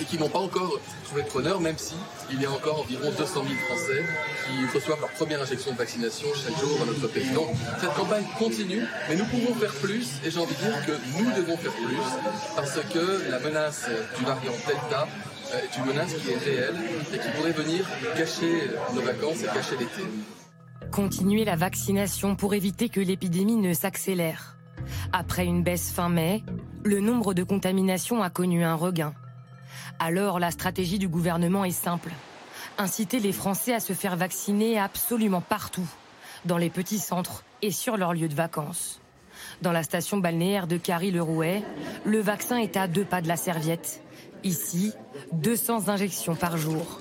et 0.00 0.04
qui 0.04 0.18
n'ont 0.18 0.28
pas 0.28 0.40
encore 0.40 0.78
trouvé 1.04 1.22
de 1.22 1.28
preneur, 1.28 1.60
même 1.60 1.78
si 1.78 1.94
il 2.30 2.42
y 2.42 2.46
a 2.46 2.50
encore 2.50 2.80
environ 2.80 3.10
200 3.16 3.44
000 3.44 3.44
Français 3.66 4.04
qui 4.46 4.76
reçoivent 4.76 5.00
leur 5.00 5.10
première 5.10 5.40
injection 5.40 5.72
de 5.72 5.78
vaccination 5.78 6.28
chaque 6.34 6.60
jour 6.60 6.78
dans 6.78 6.86
notre 6.86 7.08
pays. 7.08 7.30
Donc 7.30 7.48
cette 7.80 7.94
campagne 7.94 8.24
continue, 8.38 8.82
mais 9.08 9.16
nous 9.16 9.24
pouvons 9.24 9.54
faire 9.54 9.72
plus, 9.74 10.20
et 10.24 10.30
j'ai 10.30 10.38
envie 10.38 10.54
de 10.54 10.60
dire 10.60 10.86
que 10.86 10.92
nous 11.18 11.30
devons 11.30 11.56
faire 11.56 11.72
plus, 11.72 11.96
parce 12.56 12.78
que 12.92 13.30
la 13.30 13.38
menace 13.38 13.86
du 14.18 14.24
variant 14.24 14.52
Delta 14.66 15.08
est 15.54 15.78
une 15.78 15.86
menace 15.86 16.12
qui 16.12 16.30
est 16.30 16.38
réelle 16.38 16.76
et 17.14 17.18
qui 17.18 17.28
pourrait 17.36 17.52
venir 17.52 17.86
gâcher 18.18 18.70
nos 18.94 19.00
vacances 19.00 19.42
et 19.42 19.46
gâcher 19.46 19.76
l'été. 19.78 20.02
Continuer 20.92 21.44
la 21.44 21.56
vaccination 21.56 22.36
pour 22.36 22.54
éviter 22.54 22.88
que 22.88 23.00
l'épidémie 23.00 23.56
ne 23.56 23.74
s'accélère. 23.74 24.56
Après 25.12 25.44
une 25.44 25.62
baisse 25.62 25.90
fin 25.90 26.08
mai, 26.08 26.42
le 26.84 27.00
nombre 27.00 27.34
de 27.34 27.42
contaminations 27.42 28.22
a 28.22 28.30
connu 28.30 28.64
un 28.64 28.74
regain. 28.74 29.14
Alors 29.98 30.38
la 30.38 30.50
stratégie 30.50 30.98
du 30.98 31.08
gouvernement 31.08 31.64
est 31.64 31.70
simple. 31.70 32.12
Inciter 32.78 33.20
les 33.20 33.32
Français 33.32 33.74
à 33.74 33.80
se 33.80 33.92
faire 33.92 34.16
vacciner 34.16 34.78
absolument 34.78 35.40
partout, 35.40 35.88
dans 36.44 36.58
les 36.58 36.70
petits 36.70 36.98
centres 36.98 37.44
et 37.62 37.70
sur 37.70 37.96
leurs 37.96 38.14
lieux 38.14 38.28
de 38.28 38.34
vacances. 38.34 39.00
Dans 39.62 39.72
la 39.72 39.82
station 39.82 40.18
balnéaire 40.18 40.66
de 40.66 40.76
Carry-le-Rouet, 40.76 41.62
le 42.04 42.20
vaccin 42.20 42.58
est 42.58 42.76
à 42.76 42.88
deux 42.88 43.04
pas 43.04 43.20
de 43.20 43.28
la 43.28 43.36
serviette. 43.36 44.02
Ici, 44.44 44.92
200 45.32 45.88
injections 45.88 46.36
par 46.36 46.56
jour. 46.56 47.00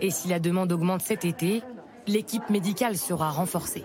Et 0.00 0.10
si 0.10 0.28
la 0.28 0.38
demande 0.38 0.72
augmente 0.72 1.02
cet 1.02 1.24
été, 1.24 1.62
l'équipe 2.10 2.50
médicale 2.50 2.96
sera 2.96 3.30
renforcée. 3.30 3.84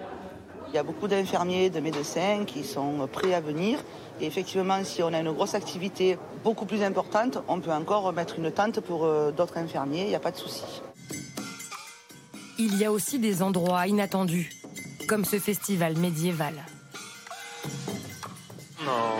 Il 0.70 0.76
y 0.76 0.78
a 0.80 0.84
beaucoup 0.84 1.08
d'infirmiers, 1.08 1.70
de 1.70 1.80
médecins 1.80 2.44
qui 2.46 2.64
sont 2.64 3.08
prêts 3.12 3.34
à 3.34 3.40
venir. 3.40 3.80
Et 4.20 4.26
effectivement, 4.26 4.84
si 4.84 5.04
on 5.04 5.14
a 5.14 5.20
une 5.20 5.32
grosse 5.32 5.54
activité 5.54 6.18
beaucoup 6.44 6.66
plus 6.66 6.82
importante, 6.82 7.38
on 7.48 7.60
peut 7.62 7.72
encore 7.72 8.12
mettre 8.14 8.40
une 8.40 8.52
tente 8.52 8.80
pour 8.80 9.06
euh, 9.06 9.32
d'autres 9.32 9.58
infirmiers, 9.58 10.02
il 10.02 10.10
n'y 10.10 10.16
a 10.16 10.20
pas 10.20 10.32
de 10.32 10.38
souci. 10.38 10.64
Il 12.58 12.76
y 12.78 12.86
a 12.86 12.92
aussi 12.92 13.20
des 13.20 13.44
endroits 13.44 13.86
inattendus, 13.88 14.50
comme 15.08 15.24
ce 15.24 15.38
festival 15.38 15.96
médiéval. 15.98 16.56
Non, 18.86 19.18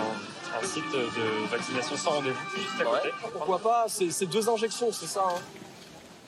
un 0.60 0.66
site 0.66 0.92
de 0.92 1.50
vaccination 1.50 1.96
sans 1.96 2.10
rendez-vous 2.10 2.56
juste 2.56 2.80
à 2.80 2.84
côté. 2.84 3.08
Pourquoi 3.32 3.58
pas 3.58 3.86
C'est 3.88 4.26
deux 4.26 4.48
injections, 4.48 4.90
c'est 4.90 5.06
ça. 5.06 5.24
Hein? 5.28 5.40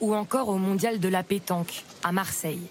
Ou 0.00 0.14
encore 0.14 0.48
au 0.48 0.56
Mondial 0.56 1.00
de 1.00 1.08
la 1.08 1.22
pétanque, 1.22 1.84
à 2.04 2.12
Marseille. 2.12 2.62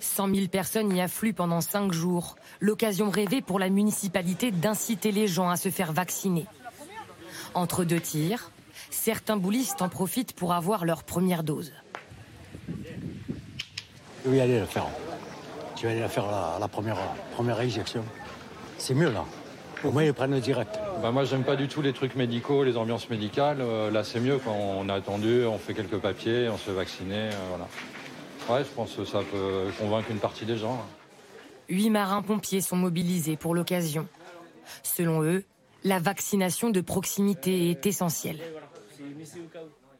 100 0.00 0.34
000 0.34 0.48
personnes 0.48 0.94
y 0.94 1.00
affluent 1.00 1.32
pendant 1.32 1.60
cinq 1.60 1.92
jours. 1.92 2.36
L'occasion 2.60 3.10
rêvée 3.10 3.42
pour 3.42 3.58
la 3.58 3.68
municipalité 3.68 4.50
d'inciter 4.50 5.12
les 5.12 5.26
gens 5.26 5.48
à 5.48 5.56
se 5.56 5.70
faire 5.70 5.92
vacciner. 5.92 6.46
Entre 7.54 7.84
deux 7.84 8.00
tirs, 8.00 8.50
certains 8.90 9.36
boulistes 9.36 9.82
en 9.82 9.88
profitent 9.88 10.34
pour 10.34 10.52
avoir 10.52 10.84
leur 10.84 11.04
première 11.04 11.42
dose. 11.42 11.72
Oui, 14.26 14.40
allez 14.40 14.60
le 14.60 14.66
faire. 14.66 14.86
Tu 15.76 15.86
vas 15.86 15.92
aller 15.92 16.00
la 16.00 16.08
faire 16.08 16.26
la, 16.26 16.56
la 16.58 16.68
première, 16.68 16.96
première 17.34 17.58
injection. 17.58 18.04
C'est 18.78 18.94
mieux 18.94 19.10
là. 19.10 19.24
Au 19.84 19.90
moins, 19.90 20.04
ils 20.04 20.14
prennent 20.14 20.30
le 20.30 20.40
direct. 20.40 20.78
Bah 21.02 21.10
moi, 21.10 21.24
j'aime 21.24 21.44
pas 21.44 21.56
du 21.56 21.68
tout 21.68 21.82
les 21.82 21.92
trucs 21.92 22.14
médicaux, 22.16 22.64
les 22.64 22.76
ambiances 22.76 23.10
médicales. 23.10 23.58
Euh, 23.60 23.90
là, 23.90 24.02
c'est 24.02 24.20
mieux 24.20 24.38
quand 24.38 24.56
on 24.56 24.88
a 24.88 24.94
attendu, 24.94 25.44
on 25.44 25.58
fait 25.58 25.74
quelques 25.74 25.98
papiers, 25.98 26.48
on 26.48 26.56
se 26.56 26.70
fait 26.70 26.72
vacciner. 26.72 27.28
Euh, 27.28 27.48
voilà. 27.50 27.68
Ouais, 28.48 28.64
je 28.64 28.74
pense 28.74 28.92
que 28.94 29.04
ça 29.04 29.18
peut 29.18 29.70
convaincre 29.78 30.10
une 30.10 30.18
partie 30.18 30.46
des 30.46 30.56
gens. 30.56 30.84
Huit 31.68 31.90
marins-pompiers 31.90 32.60
sont 32.60 32.76
mobilisés 32.76 33.36
pour 33.36 33.54
l'occasion. 33.54 34.06
Selon 34.82 35.22
eux, 35.22 35.44
la 35.82 35.98
vaccination 35.98 36.70
de 36.70 36.80
proximité 36.80 37.70
est 37.70 37.86
essentielle. 37.86 38.40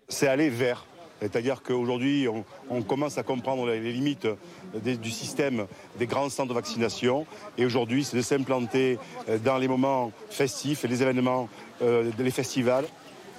C'est 0.08 0.28
aller 0.28 0.48
vers. 0.48 0.86
C'est-à-dire 1.24 1.62
qu'aujourd'hui, 1.62 2.28
on, 2.68 2.82
commence 2.82 3.16
à 3.16 3.22
comprendre 3.22 3.66
les 3.66 3.92
limites 3.92 4.28
du 4.74 5.10
système 5.10 5.66
des 5.98 6.06
grands 6.06 6.28
centres 6.28 6.50
de 6.50 6.54
vaccination. 6.54 7.26
Et 7.56 7.64
aujourd'hui, 7.64 8.04
c'est 8.04 8.18
de 8.18 8.22
s'implanter 8.22 8.98
euh, 9.30 9.38
dans 9.38 9.56
les 9.56 9.66
moments 9.66 10.12
festifs 10.28 10.84
et 10.84 10.88
les 10.88 11.02
événements, 11.02 11.48
euh, 11.80 12.10
les 12.18 12.30
festivals. 12.30 12.84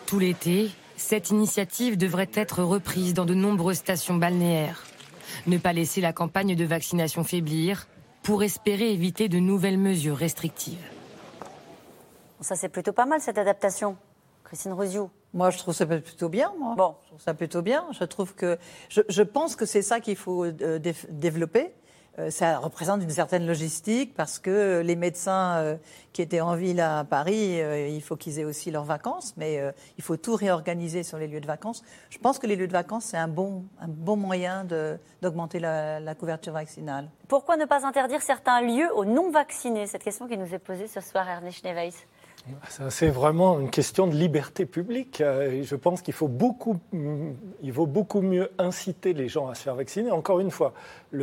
Tout 0.07 0.17
l'été, 0.17 0.71
cette 0.97 1.29
initiative 1.29 1.95
devrait 1.95 2.31
être 2.33 2.63
reprise 2.63 3.13
dans 3.13 3.25
de 3.25 3.35
nombreuses 3.35 3.77
stations 3.77 4.15
balnéaires. 4.15 4.83
Ne 5.45 5.59
pas 5.59 5.73
laisser 5.73 6.01
la 6.01 6.11
campagne 6.11 6.55
de 6.55 6.65
vaccination 6.65 7.23
faiblir 7.23 7.87
pour 8.23 8.41
espérer 8.41 8.91
éviter 8.91 9.29
de 9.29 9.37
nouvelles 9.37 9.77
mesures 9.77 10.17
restrictives. 10.17 10.89
Ça, 12.41 12.55
c'est 12.55 12.69
plutôt 12.69 12.93
pas 12.93 13.05
mal, 13.05 13.21
cette 13.21 13.37
adaptation. 13.37 13.95
Christine 14.45 14.73
Rosiou. 14.73 15.09
Moi, 15.33 15.49
je 15.49 15.57
trouve 15.57 15.73
ça 15.73 15.85
plutôt 15.85 16.29
bien, 16.29 16.53
moi. 16.57 16.75
Bon. 16.77 16.95
Je 17.03 17.07
trouve 17.07 17.21
ça 17.21 17.33
plutôt 17.33 17.61
bien. 17.61 17.85
Je 17.91 18.05
trouve 18.05 18.33
que. 18.35 18.57
Je, 18.87 19.01
je 19.09 19.21
pense 19.21 19.57
que 19.57 19.65
c'est 19.65 19.81
ça 19.81 19.99
qu'il 19.99 20.15
faut 20.15 20.45
euh, 20.45 20.79
développer. 21.09 21.73
Euh, 22.17 22.29
ça 22.29 22.59
représente 22.59 23.03
une 23.03 23.09
certaine 23.09 23.45
logistique 23.45 24.13
parce 24.15 24.39
que 24.39 24.81
les 24.85 24.95
médecins 24.95 25.57
euh, 25.57 25.75
qui 26.13 26.21
étaient 26.21 26.39
en 26.39 26.55
ville 26.55 26.79
à 26.79 27.03
Paris, 27.03 27.61
euh, 27.61 27.89
il 27.89 28.01
faut 28.01 28.15
qu'ils 28.15 28.39
aient 28.39 28.45
aussi 28.45 28.71
leurs 28.71 28.85
vacances, 28.85 29.33
mais 29.35 29.61
il 29.97 30.03
faut 30.03 30.17
tout 30.17 30.35
réorganiser 30.35 31.03
sur 31.03 31.17
les 31.17 31.27
lieux 31.27 31.41
de 31.41 31.47
vacances. 31.47 31.83
Je 32.09 32.17
pense 32.17 32.39
que 32.39 32.47
les 32.47 32.55
lieux 32.55 32.67
de 32.67 32.71
vacances, 32.71 33.05
c'est 33.05 33.17
un 33.17 33.27
bon, 33.27 33.65
un 33.79 33.87
bon 33.87 34.15
moyen 34.15 34.65
d'augmenter 35.21 35.59
la, 35.59 35.99
la, 35.99 36.15
couverture 36.15 36.53
vaccinale. 36.53 37.09
Pourquoi 37.27 37.57
ne 37.57 37.65
pas 37.65 37.85
interdire 37.85 38.21
certains 38.21 38.61
lieux 38.61 38.89
aux 38.95 39.05
non-vaccinés? 39.05 39.87
Cette 39.87 40.03
question 40.03 40.27
qui 40.27 40.37
nous 40.37 40.53
est 40.53 40.59
posée 40.59 40.87
ce 40.87 41.01
soir, 41.01 41.27
Ernest 41.27 41.59
Schneeweiss. 41.59 41.95
C'est 42.89 43.09
vraiment 43.09 43.59
une 43.59 43.69
question 43.69 44.07
de 44.07 44.15
liberté 44.15 44.65
publique. 44.65 45.21
Euh, 45.21 45.63
je 45.63 45.75
pense 45.75 46.01
qu'il 46.01 46.13
faut 46.13 46.27
beaucoup, 46.27 46.77
il 46.93 47.71
vaut 47.71 47.87
beaucoup 47.87 48.21
mieux 48.21 48.51
inciter 48.59 49.13
les 49.13 49.27
gens 49.27 49.47
à 49.47 49.55
se 49.55 49.63
faire 49.63 49.75
vacciner. 49.75 50.11
Encore 50.11 50.39
une 50.39 50.51
fois. 50.51 50.73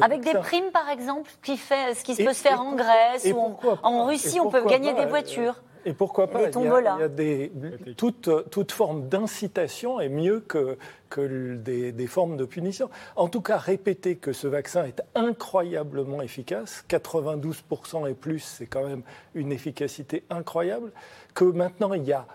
Avec 0.01 0.23
des 0.23 0.35
primes, 0.35 0.71
par 0.73 0.89
exemple, 0.89 1.31
qui 1.43 1.57
fait, 1.57 1.95
ce 1.95 2.03
qui 2.03 2.17
peut 2.17 2.33
se 2.33 2.43
faire 2.43 2.61
en 2.61 2.75
Grèce 2.75 3.27
ou 3.33 3.57
en, 3.83 4.07
Russie, 4.07 4.41
on 4.41 4.51
peut 4.51 4.65
gagner 4.65 4.95
des 4.95 5.07
voitures. 5.07 5.63
Et 5.85 5.93
pourquoi 5.93 6.29
pas 6.29 6.49
Il 6.49 6.65
y 6.65 7.03
a, 7.03 7.09
des, 7.09 7.53
toute, 7.97 8.31
toute, 8.51 8.73
forme 8.73 9.09
d'incitation 9.09 10.01
est 10.01 10.09
mieux 10.09 10.41
que, 10.41 10.79
que 11.11 11.57
des, 11.57 11.93
des, 11.93 12.07
formes 12.07 12.37
de 12.37 12.45
punition. 12.45 12.91
En 13.17 13.29
tout 13.29 13.41
cas, 13.41 13.57
répéter 13.57 14.17
que 14.17 14.33
ce 14.33 14.47
vaccin 14.47 14.85
est 14.85 15.03
incroyablement 15.15 16.23
efficace, 16.23 16.85
92% 16.89 18.09
et 18.09 18.15
plus, 18.15 18.41
c'est 18.41 18.67
quand 18.67 18.87
même 18.87 19.03
une 19.35 19.53
efficacité 19.53 20.25
incroyable, 20.31 20.93
que 21.35 21.45
maintenant 21.45 21.95
il 21.95 22.05
y 22.05 22.13
a 22.13 22.27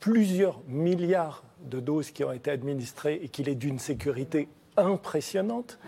plusieurs 0.00 0.60
milliards 0.68 1.42
de 1.62 1.80
doses 1.80 2.10
qui 2.10 2.24
ont 2.24 2.32
été 2.32 2.50
administrées 2.50 3.20
et 3.22 3.28
qu'il 3.28 3.48
est 3.48 3.54
d'une 3.54 3.78
sécurité 3.78 4.48
impressionnante. 4.76 5.78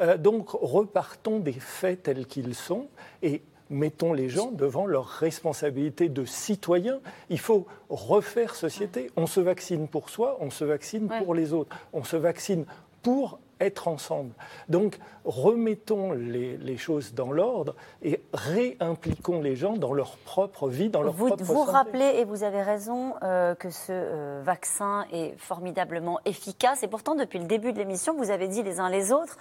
Euh, 0.00 0.16
donc 0.16 0.50
repartons 0.50 1.40
des 1.40 1.52
faits 1.52 2.04
tels 2.04 2.26
qu'ils 2.26 2.54
sont 2.54 2.88
et 3.22 3.42
mettons 3.70 4.12
les 4.12 4.28
gens 4.28 4.50
devant 4.50 4.86
leurs 4.86 5.06
responsabilités 5.06 6.08
de 6.08 6.24
citoyens. 6.24 7.00
Il 7.30 7.38
faut 7.38 7.66
refaire 7.88 8.54
société. 8.54 9.10
On 9.16 9.26
se 9.26 9.40
vaccine 9.40 9.88
pour 9.88 10.10
soi, 10.10 10.36
on 10.40 10.50
se 10.50 10.64
vaccine 10.64 11.08
pour 11.08 11.34
les 11.34 11.52
autres. 11.52 11.76
On 11.92 12.04
se 12.04 12.16
vaccine 12.16 12.64
pour 13.02 13.38
être 13.60 13.88
ensemble. 13.88 14.32
Donc, 14.68 14.98
remettons 15.24 16.12
les, 16.12 16.76
choses 16.76 17.14
dans 17.14 17.32
l'ordre 17.32 17.74
et 18.02 18.20
réimpliquons 18.34 19.40
les 19.40 19.56
gens 19.56 19.76
dans 19.76 19.94
leur 19.94 20.18
propre 20.18 20.68
vie, 20.68 20.90
dans 20.90 21.02
leur 21.02 21.14
vous, 21.14 21.28
propre 21.28 21.42
Vous 21.42 21.62
rappelez, 21.62 22.18
et 22.18 22.24
vous 22.24 22.42
avez 22.42 22.60
raison, 22.60 23.14
euh, 23.22 23.54
que 23.54 23.70
ce 23.70 23.92
euh, 23.92 24.42
vaccin 24.44 25.06
est 25.10 25.34
formidablement 25.38 26.20
efficace. 26.26 26.82
Et 26.82 26.88
pourtant, 26.88 27.14
depuis 27.14 27.38
le 27.38 27.46
début 27.46 27.72
de 27.72 27.78
l'émission, 27.78 28.14
vous 28.14 28.30
avez 28.30 28.48
dit 28.48 28.62
les 28.62 28.78
uns 28.78 28.90
les 28.90 29.10
autres 29.10 29.38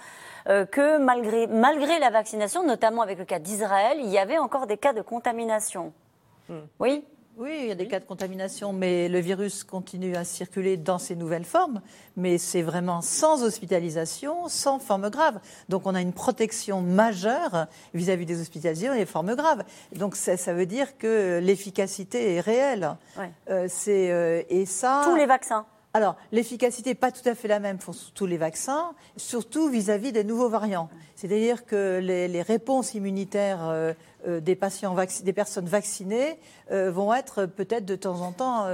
euh, 0.47 0.65
que 0.65 0.97
malgré, 0.97 1.47
malgré 1.47 1.99
la 1.99 2.09
vaccination, 2.09 2.65
notamment 2.65 3.01
avec 3.01 3.17
le 3.17 3.25
cas 3.25 3.39
d'Israël, 3.39 3.97
il 3.99 4.09
y 4.09 4.17
avait 4.17 4.37
encore 4.37 4.67
des 4.67 4.77
cas 4.77 4.93
de 4.93 5.01
contamination. 5.01 5.93
Hmm. 6.49 6.59
Oui? 6.79 7.03
Oui, 7.37 7.51
il 7.63 7.67
y 7.67 7.71
a 7.71 7.75
des 7.75 7.87
cas 7.87 7.99
de 7.99 8.05
contamination, 8.05 8.71
mais 8.71 9.09
le 9.09 9.19
virus 9.19 9.65
continue 9.65 10.15
à 10.15 10.23
circuler 10.23 10.77
dans 10.77 10.97
ses 10.97 11.17
nouvelles 11.17 11.43
formes. 11.43 11.81
Mais 12.15 12.37
c'est 12.37 12.61
vraiment 12.61 13.01
sans 13.01 13.43
hospitalisation, 13.43 14.47
sans 14.47 14.79
forme 14.79 15.09
grave. 15.09 15.41
Donc 15.67 15.85
on 15.85 15.95
a 15.95 16.01
une 16.01 16.13
protection 16.13 16.79
majeure 16.79 17.67
vis-à-vis 17.93 18.25
des 18.25 18.39
hospitalisations 18.39 18.93
et 18.93 18.99
des 18.99 19.05
formes 19.05 19.35
graves. 19.35 19.65
Donc 19.93 20.15
ça, 20.15 20.37
ça 20.37 20.53
veut 20.53 20.65
dire 20.65 20.97
que 20.97 21.39
l'efficacité 21.43 22.35
est 22.35 22.39
réelle. 22.39 22.95
Euh, 23.49 23.65
c'est 23.67 24.11
euh, 24.11 24.43
et 24.49 24.65
ça. 24.65 25.01
Tous 25.03 25.15
les 25.15 25.25
vaccins. 25.25 25.65
Alors, 25.95 26.17
l'efficacité 26.33 26.89
n'est 26.89 26.95
pas 26.95 27.13
tout 27.13 27.27
à 27.27 27.35
fait 27.35 27.47
la 27.47 27.61
même 27.61 27.77
pour 27.77 27.95
tous 28.13 28.25
les 28.25 28.35
vaccins, 28.35 28.91
surtout 29.15 29.69
vis-à-vis 29.69 30.11
des 30.11 30.25
nouveaux 30.25 30.49
variants. 30.49 30.89
C'est-à-dire 31.15 31.65
que 31.65 31.99
les, 32.03 32.41
réponses 32.41 32.95
immunitaires 32.95 33.65
euh, 33.69 33.93
euh, 34.27 34.41
des, 34.41 34.57
patients 34.57 34.93
des 35.23 35.31
personnes 35.31 35.67
vaccinées 35.67 36.37
euh, 36.69 36.91
vont 36.91 37.13
être 37.13 37.45
peut-être 37.45 37.85
de 37.85 37.95
temps 37.95 38.19
en 38.19 38.33
temps 38.33 38.67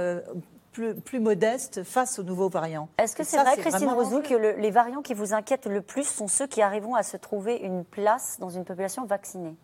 plus, 0.72 0.96
plus 0.96 1.20
modeste 1.20 1.84
face 1.84 2.18
aux 2.18 2.24
nouveaux 2.24 2.48
variants. 2.48 2.88
Est-ce 2.98 3.14
que 3.14 3.22
c'est 3.22 3.36
vrai, 3.38 3.56
Christine 3.56 3.86
vraiment- 3.86 4.02
Rosou, 4.02 4.20
que 4.22 4.34
le- 4.34 4.56
les 4.56 4.72
variants 4.72 5.02
qui 5.02 5.14
vous 5.14 5.32
inquiètent 5.32 5.66
le 5.66 5.80
plus 5.80 6.08
sont 6.08 6.26
ceux 6.26 6.48
qui 6.48 6.60
arriveront 6.60 6.96
à 6.96 7.04
se 7.04 7.16
trouver 7.16 7.54
une 7.58 7.84
place 7.84 8.38
dans 8.40 8.50
une 8.50 8.64
population 8.64 9.04
vaccinée? 9.04 9.54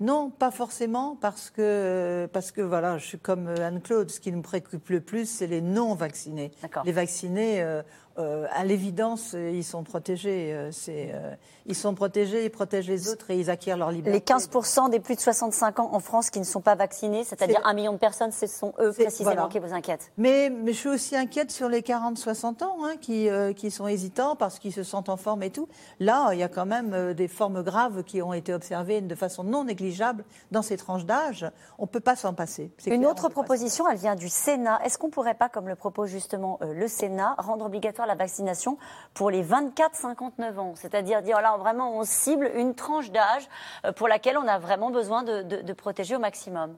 Non, 0.00 0.30
pas 0.30 0.52
forcément, 0.52 1.16
parce 1.20 1.50
que, 1.50 2.28
parce 2.32 2.52
que 2.52 2.60
voilà, 2.60 2.98
je 2.98 3.06
suis 3.06 3.18
comme 3.18 3.48
euh, 3.48 3.66
Anne-Claude. 3.66 4.10
Ce 4.10 4.20
qui 4.20 4.30
nous 4.30 4.42
préoccupe 4.42 4.88
le 4.90 5.00
plus, 5.00 5.28
c'est 5.28 5.48
les 5.48 5.60
non-vaccinés. 5.60 6.52
Les 6.84 6.92
vaccinés, 6.92 7.62
euh, 7.62 7.82
euh, 8.18 8.46
à 8.52 8.64
l'évidence, 8.64 9.32
ils 9.34 9.64
sont 9.64 9.82
protégés. 9.84 10.52
euh, 10.52 10.70
euh, 10.88 11.34
ils 11.66 11.74
sont 11.74 11.94
protégés, 11.94 12.44
ils 12.44 12.50
protègent 12.50 12.88
les 12.88 13.08
autres 13.08 13.30
et 13.30 13.38
ils 13.38 13.50
acquièrent 13.50 13.76
leur 13.76 13.90
liberté. 13.92 14.18
Les 14.18 14.24
15% 14.24 14.90
des 14.90 15.00
plus 15.00 15.14
de 15.14 15.20
65 15.20 15.78
ans 15.80 15.90
en 15.92 16.00
France 16.00 16.30
qui 16.30 16.38
ne 16.38 16.44
sont 16.44 16.60
pas 16.60 16.74
vaccinés, 16.74 17.24
c'est-à-dire 17.24 17.60
C'est- 17.62 17.68
un 17.68 17.74
million 17.74 17.92
de 17.92 17.98
personnes, 17.98 18.32
ce 18.32 18.46
sont 18.46 18.72
eux 18.80 18.92
précisément 18.92 19.32
voilà. 19.32 19.48
qui 19.48 19.58
vous 19.58 19.72
inquiètent. 19.72 20.10
Mais, 20.16 20.50
mais 20.50 20.72
je 20.72 20.78
suis 20.78 20.88
aussi 20.88 21.14
inquiète 21.16 21.50
sur 21.50 21.68
les 21.68 21.82
40-60 21.82 22.62
ans 22.64 22.76
hein, 22.84 22.94
qui, 23.00 23.28
qui 23.54 23.70
sont 23.70 23.86
hésitants 23.86 24.34
parce 24.34 24.58
qu'ils 24.58 24.72
se 24.72 24.82
sentent 24.82 25.08
en 25.10 25.16
forme 25.16 25.42
et 25.42 25.50
tout. 25.50 25.68
Là, 26.00 26.30
il 26.32 26.38
y 26.38 26.42
a 26.42 26.48
quand 26.48 26.66
même 26.66 27.14
des 27.14 27.28
formes 27.28 27.62
graves 27.62 28.02
qui 28.02 28.20
ont 28.22 28.32
été 28.32 28.52
observées 28.54 29.00
de 29.00 29.14
façon 29.14 29.44
non 29.44 29.64
négligeable 29.64 30.24
dans 30.50 30.62
ces 30.62 30.76
tranches 30.76 31.04
d'âge. 31.04 31.48
On 31.78 31.82
ne 31.82 31.88
peut 31.88 32.00
pas 32.00 32.16
s'en 32.16 32.34
passer. 32.34 32.72
Une 32.86 32.98
clair, 33.00 33.10
autre 33.10 33.28
proposition, 33.28 33.88
elle 33.88 33.98
vient 33.98 34.16
du 34.16 34.28
Sénat. 34.28 34.80
Est-ce 34.84 34.98
qu'on 34.98 35.06
ne 35.08 35.12
pourrait 35.12 35.34
pas, 35.34 35.48
comme 35.48 35.68
le 35.68 35.76
propose 35.76 36.08
justement 36.08 36.58
le 36.62 36.88
Sénat, 36.88 37.34
rendre 37.38 37.66
obligatoire 37.66 38.07
la 38.08 38.14
vaccination 38.16 38.76
pour 39.14 39.30
les 39.30 39.44
24-59 39.44 40.58
ans 40.58 40.72
C'est-à-dire 40.74 41.22
dire 41.22 41.40
là, 41.40 41.56
vraiment, 41.56 41.96
on 41.96 42.04
cible 42.04 42.50
une 42.54 42.74
tranche 42.74 43.10
d'âge 43.10 43.48
euh, 43.84 43.92
pour 43.92 44.08
laquelle 44.08 44.36
on 44.38 44.46
a 44.48 44.58
vraiment 44.58 44.90
besoin 44.90 45.22
de, 45.22 45.42
de- 45.42 45.62
de 45.62 45.72
protéger 45.72 46.16
au 46.16 46.18
maximum. 46.18 46.76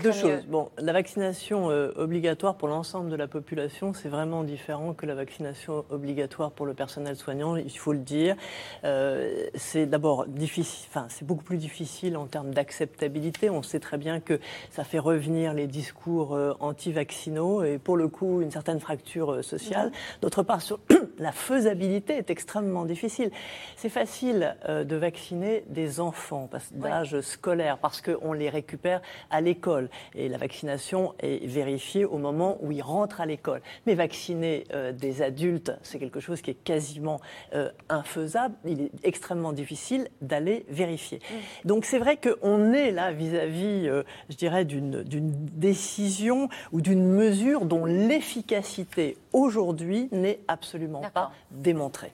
Deux 0.00 0.12
choses. 0.12 0.44
Bon, 0.46 0.70
la 0.78 0.92
vaccination 0.92 1.70
euh, 1.70 1.92
obligatoire 1.96 2.56
pour 2.56 2.68
l'ensemble 2.68 3.10
de 3.10 3.16
la 3.16 3.26
population, 3.26 3.92
c'est 3.94 4.08
vraiment 4.08 4.44
différent 4.44 4.92
que 4.92 5.06
la 5.06 5.14
vaccination 5.14 5.84
obligatoire 5.90 6.50
pour 6.50 6.66
le 6.66 6.74
personnel 6.74 7.16
soignant. 7.16 7.56
Il 7.56 7.78
faut 7.78 7.92
le 7.92 7.98
dire. 7.98 8.36
Euh, 8.84 9.46
c'est 9.54 9.86
d'abord 9.86 10.26
difficile. 10.26 10.88
Enfin, 10.90 11.06
c'est 11.08 11.26
beaucoup 11.26 11.44
plus 11.44 11.56
difficile 11.56 12.16
en 12.16 12.26
termes 12.26 12.52
d'acceptabilité. 12.52 13.50
On 13.50 13.62
sait 13.62 13.80
très 13.80 13.98
bien 13.98 14.20
que 14.20 14.40
ça 14.70 14.84
fait 14.84 14.98
revenir 14.98 15.54
les 15.54 15.66
discours 15.66 16.34
euh, 16.34 16.54
anti-vaccinaux 16.60 17.64
et 17.64 17.78
pour 17.78 17.96
le 17.96 18.08
coup 18.08 18.42
une 18.42 18.50
certaine 18.50 18.80
fracture 18.80 19.32
euh, 19.32 19.42
sociale. 19.42 19.90
D'autre 20.20 20.42
part, 20.42 20.60
sur 20.60 20.80
la 21.18 21.32
faisabilité 21.32 22.14
est 22.16 22.30
extrêmement 22.30 22.84
difficile. 22.84 23.30
C'est 23.76 23.88
facile 23.88 24.56
de 24.68 24.96
vacciner 24.96 25.64
des 25.68 26.00
enfants 26.00 26.48
d'âge 26.72 27.20
scolaire 27.20 27.78
parce 27.78 28.00
qu'on 28.00 28.32
les 28.32 28.48
récupère 28.48 29.00
à 29.32 29.40
l'école 29.40 29.90
et 30.14 30.28
la 30.28 30.38
vaccination 30.38 31.14
est 31.18 31.44
vérifiée 31.44 32.04
au 32.04 32.18
moment 32.18 32.58
où 32.60 32.70
ils 32.70 32.82
rentrent 32.82 33.20
à 33.20 33.26
l'école. 33.26 33.62
Mais 33.86 33.94
vacciner 33.94 34.64
euh, 34.72 34.92
des 34.92 35.22
adultes, 35.22 35.72
c'est 35.82 35.98
quelque 35.98 36.20
chose 36.20 36.40
qui 36.42 36.50
est 36.50 36.62
quasiment 36.62 37.20
euh, 37.54 37.70
infaisable. 37.88 38.54
Il 38.64 38.82
est 38.82 38.90
extrêmement 39.02 39.52
difficile 39.52 40.08
d'aller 40.20 40.64
vérifier. 40.68 41.20
Donc 41.64 41.84
c'est 41.84 41.98
vrai 41.98 42.18
qu'on 42.18 42.72
est 42.72 42.90
là 42.90 43.12
vis-à-vis, 43.12 43.88
euh, 43.88 44.02
je 44.28 44.36
dirais, 44.36 44.64
d'une 44.64 45.02
décision 45.02 46.48
ou 46.72 46.80
d'une 46.80 47.06
mesure 47.06 47.64
dont 47.64 47.84
l'efficacité 47.86 49.16
aujourd'hui 49.32 50.08
n'est 50.12 50.40
absolument 50.48 51.02
pas 51.14 51.32
démontrée. 51.50 52.12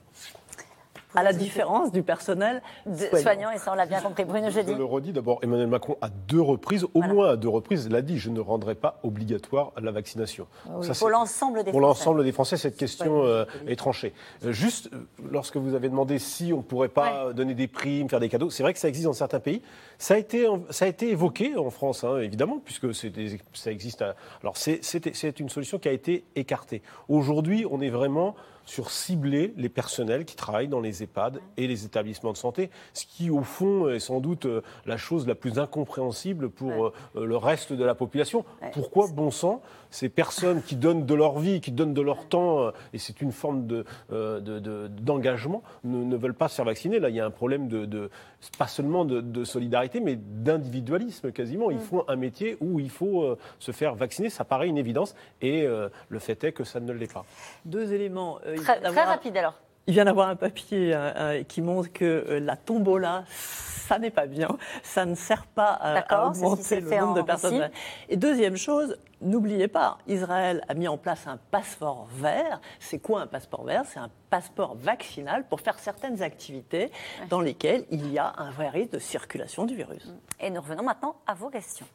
À 1.19 1.23
la 1.23 1.33
différence 1.33 1.91
du 1.91 2.01
personnel 2.01 2.61
soignant. 2.85 3.17
Soignant, 3.21 3.51
et 3.51 3.57
ça 3.57 3.71
on 3.73 3.75
l'a 3.75 3.85
bien 3.85 3.99
compris. 3.99 4.23
Bruno 4.23 4.49
Je 4.49 4.61
le 4.61 4.83
redis 4.85 5.11
d'abord, 5.11 5.39
Emmanuel 5.41 5.67
Macron, 5.67 5.97
à 6.01 6.07
deux 6.09 6.39
reprises, 6.41 6.85
au 6.93 7.01
moins 7.01 7.29
à 7.31 7.35
deux 7.35 7.49
reprises, 7.49 7.89
l'a 7.89 8.01
dit, 8.01 8.17
je 8.17 8.29
ne 8.29 8.39
rendrai 8.39 8.75
pas 8.75 8.99
obligatoire 9.03 9.73
la 9.81 9.91
vaccination. 9.91 10.47
Oui. 10.69 10.85
Ça, 10.87 10.93
Pour 10.97 11.09
l'ensemble 11.09 11.63
des 11.63 11.71
Pour 11.71 11.81
Français. 11.81 11.99
l'ensemble 11.99 12.23
des 12.23 12.31
Français, 12.31 12.55
cette 12.57 12.77
question 12.77 13.23
euh, 13.25 13.43
est 13.67 13.75
tranchée. 13.75 14.13
Euh, 14.45 14.51
juste, 14.53 14.89
euh, 14.93 14.97
lorsque 15.31 15.57
vous 15.57 15.75
avez 15.75 15.89
demandé 15.89 16.19
si 16.19 16.53
on 16.53 16.57
ne 16.57 16.61
pourrait 16.63 16.87
pas 16.87 17.33
donner 17.33 17.53
des 17.53 17.67
primes, 17.67 18.07
faire 18.09 18.19
des 18.21 18.29
cadeaux, 18.29 18.49
c'est 18.49 18.63
vrai 18.63 18.73
que 18.73 18.79
ça 18.79 18.87
existe 18.87 19.05
dans 19.07 19.13
certains 19.13 19.39
pays. 19.41 19.61
Ça 19.97 20.13
a 20.13 20.17
été, 20.17 20.47
ça 20.69 20.85
a 20.85 20.87
été 20.87 21.09
évoqué 21.09 21.57
en 21.57 21.69
France, 21.69 22.03
hein, 22.05 22.19
évidemment, 22.19 22.59
puisque 22.63 22.93
c'est 22.95 23.09
des- 23.09 23.39
ça 23.53 23.71
existe. 23.71 24.01
à- 24.01 24.15
alors, 24.41 24.55
c'est 24.55 25.39
une 25.39 25.49
solution 25.49 25.79
qui 25.79 25.89
a 25.89 25.91
été 25.91 26.23
écartée. 26.37 26.81
Aujourd'hui, 27.09 27.65
on 27.69 27.81
est 27.81 27.89
vraiment 27.89 28.35
sur 28.69 28.91
cibler 28.91 29.51
les 29.57 29.67
personnels 29.67 30.25
qui 30.25 30.35
travaillent 30.35 30.67
dans 30.67 30.79
les 30.79 31.01
EHPAD 31.01 31.39
et 31.57 31.65
les 31.65 31.85
établissements 31.85 32.31
de 32.33 32.37
santé, 32.37 32.69
ce 32.93 33.07
qui, 33.07 33.31
au 33.31 33.41
fond, 33.41 33.89
est 33.89 33.97
sans 33.99 34.19
doute 34.19 34.45
euh, 34.45 34.61
la 34.85 34.95
chose 34.95 35.27
la 35.27 35.33
plus 35.33 35.57
incompréhensible 35.57 36.49
pour 36.51 36.71
euh, 36.85 36.93
euh, 37.15 37.25
le 37.25 37.35
reste 37.35 37.73
de 37.73 37.83
la 37.83 37.95
population. 37.95 38.45
Pourquoi, 38.73 39.07
bon 39.07 39.31
sang, 39.31 39.63
ces 39.89 40.07
personnes 40.07 40.61
qui 40.61 40.75
donnent 40.75 41.07
de 41.07 41.15
leur 41.15 41.39
vie, 41.39 41.61
qui 41.61 41.71
donnent 41.71 41.95
de 41.95 42.01
leur 42.01 42.27
temps, 42.27 42.69
et 42.93 42.99
c'est 42.99 43.21
une 43.21 43.31
forme 43.31 43.65
de, 43.65 43.85
euh, 44.11 44.39
de- 44.39 44.59
de- 44.59 44.87
d'engagement, 44.87 45.63
ne, 45.83 46.03
ne 46.03 46.15
veulent 46.15 46.35
pas 46.35 46.47
se 46.47 46.53
faire 46.55 46.65
vacciner? 46.65 46.99
Là, 46.99 47.09
il 47.09 47.15
y 47.15 47.19
a 47.19 47.25
un 47.25 47.31
problème 47.31 47.67
de, 47.67 47.85
de- 47.85 48.11
pas 48.59 48.67
seulement 48.67 49.03
de, 49.03 49.19
de 49.19 49.43
solidarité, 49.43 49.99
mais 49.99 50.15
d'individualisme 50.15 51.31
quasiment. 51.31 51.71
Ils 51.71 51.77
Mm. 51.77 51.81
font 51.81 52.03
un 52.07 52.15
métier 52.17 52.55
où 52.61 52.79
il 52.79 52.89
faut 52.91 53.23
euh, 53.23 53.37
se 53.57 53.71
faire 53.71 53.95
vacciner, 53.95 54.29
ça 54.29 54.45
paraît 54.45 54.67
une 54.67 54.77
évidence, 54.77 55.15
et 55.41 55.63
euh, 55.65 55.89
le 56.09 56.19
fait 56.19 56.43
est 56.43 56.51
que 56.51 56.63
ça 56.63 56.79
ne 56.79 56.91
l'est 56.93 57.11
pas. 57.11 57.25
Deux 57.65 57.91
éléments. 57.93 58.37
Très, 58.63 59.03
rapide 59.03 59.37
alors. 59.37 59.55
Il 59.87 59.93
vient 59.93 60.05
d'avoir 60.05 60.29
un 60.29 60.35
papier 60.35 60.93
euh, 60.93 61.11
euh, 61.15 61.43
qui 61.43 61.61
montre 61.61 61.91
que 61.91 62.05
euh, 62.05 62.39
la 62.39 62.55
tombola, 62.55 63.23
ça 63.27 63.97
n'est 63.97 64.11
pas 64.11 64.27
bien. 64.27 64.49
Ça 64.83 65.05
ne 65.05 65.15
sert 65.15 65.47
pas 65.47 65.71
à, 65.71 66.27
augmenter 66.27 66.79
le 66.79 66.89
nombre 66.91 67.15
de 67.15 67.21
personnes. 67.23 67.71
Et 68.07 68.15
deuxième 68.15 68.55
chose, 68.55 68.97
n'oubliez 69.19 69.67
pas, 69.67 69.97
Israël 70.07 70.63
a 70.67 70.75
mis 70.75 70.87
en 70.87 70.97
place 70.97 71.25
un 71.25 71.37
passeport 71.49 72.07
vert. 72.13 72.61
C'est 72.79 72.99
quoi 72.99 73.21
un 73.21 73.27
passeport 73.27 73.63
vert? 73.63 73.83
C'est 73.87 73.99
un 73.99 74.11
passeport 74.29 74.75
vaccinal 74.75 75.47
pour 75.47 75.61
faire 75.61 75.79
certaines 75.79 76.21
activités 76.21 76.91
dans 77.29 77.41
lesquelles 77.41 77.85
il 77.89 78.11
y 78.11 78.19
a 78.19 78.31
un 78.37 78.51
vrai 78.51 78.69
risque 78.69 78.91
de 78.91 78.99
circulation 78.99 79.65
du 79.65 79.75
virus. 79.75 80.13
Et 80.39 80.51
nous 80.51 80.61
revenons 80.61 80.83
maintenant 80.83 81.15
à 81.25 81.33
vos 81.33 81.49
questions. 81.49 81.87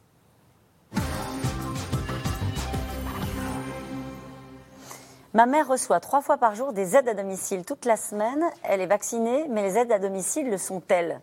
Ma 5.35 5.45
mère 5.45 5.67
reçoit 5.67 5.99
trois 5.99 6.21
fois 6.21 6.37
par 6.37 6.55
jour 6.55 6.71
des 6.71 6.95
aides 6.95 7.09
à 7.09 7.13
domicile 7.13 7.65
toute 7.65 7.83
la 7.83 7.97
semaine. 7.97 8.41
Elle 8.63 8.79
est 8.79 8.85
vaccinée, 8.87 9.47
mais 9.49 9.63
les 9.63 9.77
aides 9.77 9.91
à 9.91 9.99
domicile 9.99 10.49
le 10.49 10.57
sont-elles 10.57 11.19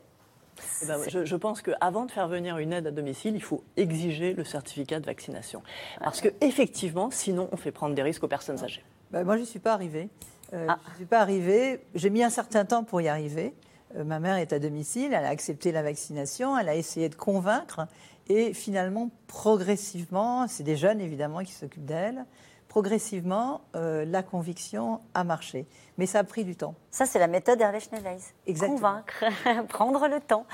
Eh 0.82 0.86
ben, 0.86 0.98
je, 1.08 1.24
je 1.24 1.36
pense 1.36 1.62
qu'avant 1.62 2.04
de 2.04 2.10
faire 2.10 2.28
venir 2.28 2.58
une 2.58 2.74
aide 2.74 2.86
à 2.86 2.90
domicile, 2.90 3.34
il 3.34 3.42
faut 3.42 3.64
exiger 3.78 4.34
le 4.34 4.44
certificat 4.44 5.00
de 5.00 5.06
vaccination. 5.06 5.62
Parce 5.98 6.20
que 6.20 6.28
effectivement, 6.42 7.10
sinon, 7.10 7.48
on 7.52 7.56
fait 7.56 7.72
prendre 7.72 7.94
des 7.94 8.02
risques 8.02 8.22
aux 8.22 8.28
personnes 8.28 8.62
âgées. 8.62 8.84
Ben, 9.12 9.24
moi, 9.24 9.36
je 9.36 9.40
n'y 9.40 9.46
suis 9.46 9.60
pas 9.60 9.72
arrivée. 9.72 10.10
Euh, 10.52 10.66
Ah. 10.68 10.78
Je 10.84 10.90
n'y 10.90 10.96
suis 10.96 11.06
pas 11.06 11.20
arrivée. 11.20 11.80
J'ai 11.94 12.10
mis 12.10 12.22
un 12.22 12.28
certain 12.28 12.66
temps 12.66 12.84
pour 12.84 13.00
y 13.00 13.08
arriver. 13.08 13.54
Euh, 13.96 14.04
ma 14.04 14.20
mère 14.20 14.36
est 14.36 14.52
à 14.52 14.58
domicile, 14.58 15.14
elle 15.14 15.24
a 15.24 15.28
accepté 15.30 15.72
la 15.72 15.82
vaccination, 15.82 16.58
elle 16.58 16.68
a 16.68 16.74
essayé 16.74 17.08
de 17.08 17.14
convaincre. 17.14 17.86
Et 18.28 18.52
finalement, 18.52 19.08
progressivement, 19.26 20.46
c'est 20.48 20.64
des 20.64 20.76
jeunes 20.76 21.00
évidemment 21.00 21.40
qui 21.40 21.52
s'occupent 21.52 21.86
d'elle, 21.86 22.26
progressivement, 22.72 23.60
euh, 23.76 24.06
la 24.06 24.22
conviction 24.22 25.00
a 25.12 25.24
marché. 25.24 25.66
Mais 25.98 26.06
ça 26.06 26.20
a 26.20 26.24
pris 26.24 26.42
du 26.42 26.56
temps. 26.56 26.74
Ça, 26.90 27.04
c'est 27.04 27.18
la 27.18 27.26
méthode 27.26 27.60
Hervé 27.60 27.80
Schneeweiss. 27.80 28.32
Exactement. 28.46 28.76
Convaincre, 28.78 29.66
prendre 29.68 30.08
le 30.08 30.20
temps 30.20 30.46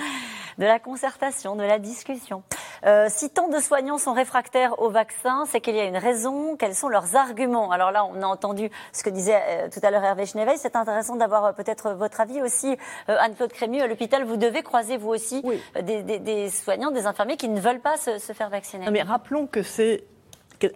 de 0.59 0.65
la 0.65 0.81
concertation, 0.81 1.55
de 1.55 1.63
la 1.63 1.79
discussion. 1.79 2.43
Euh, 2.85 3.07
si 3.09 3.31
tant 3.31 3.47
de 3.49 3.59
soignants 3.61 3.99
sont 3.99 4.13
réfractaires 4.15 4.81
au 4.83 4.91
vaccin, 4.91 5.45
c'est 5.47 5.61
qu'il 5.61 5.77
y 5.77 5.81
a 5.81 5.85
une 5.85 5.97
raison. 5.97 6.57
Quels 6.57 6.75
sont 6.75 6.89
leurs 6.89 7.15
arguments? 7.15 7.71
Alors 7.71 7.93
là, 7.93 8.05
on 8.05 8.21
a 8.21 8.27
entendu 8.27 8.69
ce 8.93 9.05
que 9.05 9.11
disait 9.11 9.41
euh, 9.49 9.69
tout 9.73 9.81
à 9.85 9.93
l'heure 9.93 10.03
Hervé 10.03 10.27
Schneeweiss. 10.27 10.61
C'est 10.61 10.75
intéressant 10.75 11.15
d'avoir 11.15 11.45
euh, 11.45 11.53
peut-être 11.53 11.93
votre 11.93 12.21
avis 12.21 12.43
aussi. 12.43 12.77
Euh, 13.09 13.17
Anne-Claude 13.21 13.53
Crémieux, 13.53 13.83
à 13.83 13.87
l'hôpital, 13.87 14.25
vous 14.25 14.37
devez 14.37 14.65
croiser 14.65 14.97
vous 14.97 15.11
aussi 15.11 15.41
euh, 15.77 15.83
des, 15.83 16.03
des- 16.03 16.19
des 16.19 16.51
soignants, 16.51 16.91
des 16.91 17.07
infirmiers 17.07 17.37
qui 17.37 17.49
ne 17.49 17.61
veulent 17.61 17.81
pas 17.81 17.97
se, 17.97 18.19
se 18.19 18.33
faire 18.33 18.51
vacciner. 18.51 18.87
Non, 18.87 18.91
mais 18.93 19.03
rappelons 19.03 19.47
que 19.47 19.63
c'est 19.63 20.03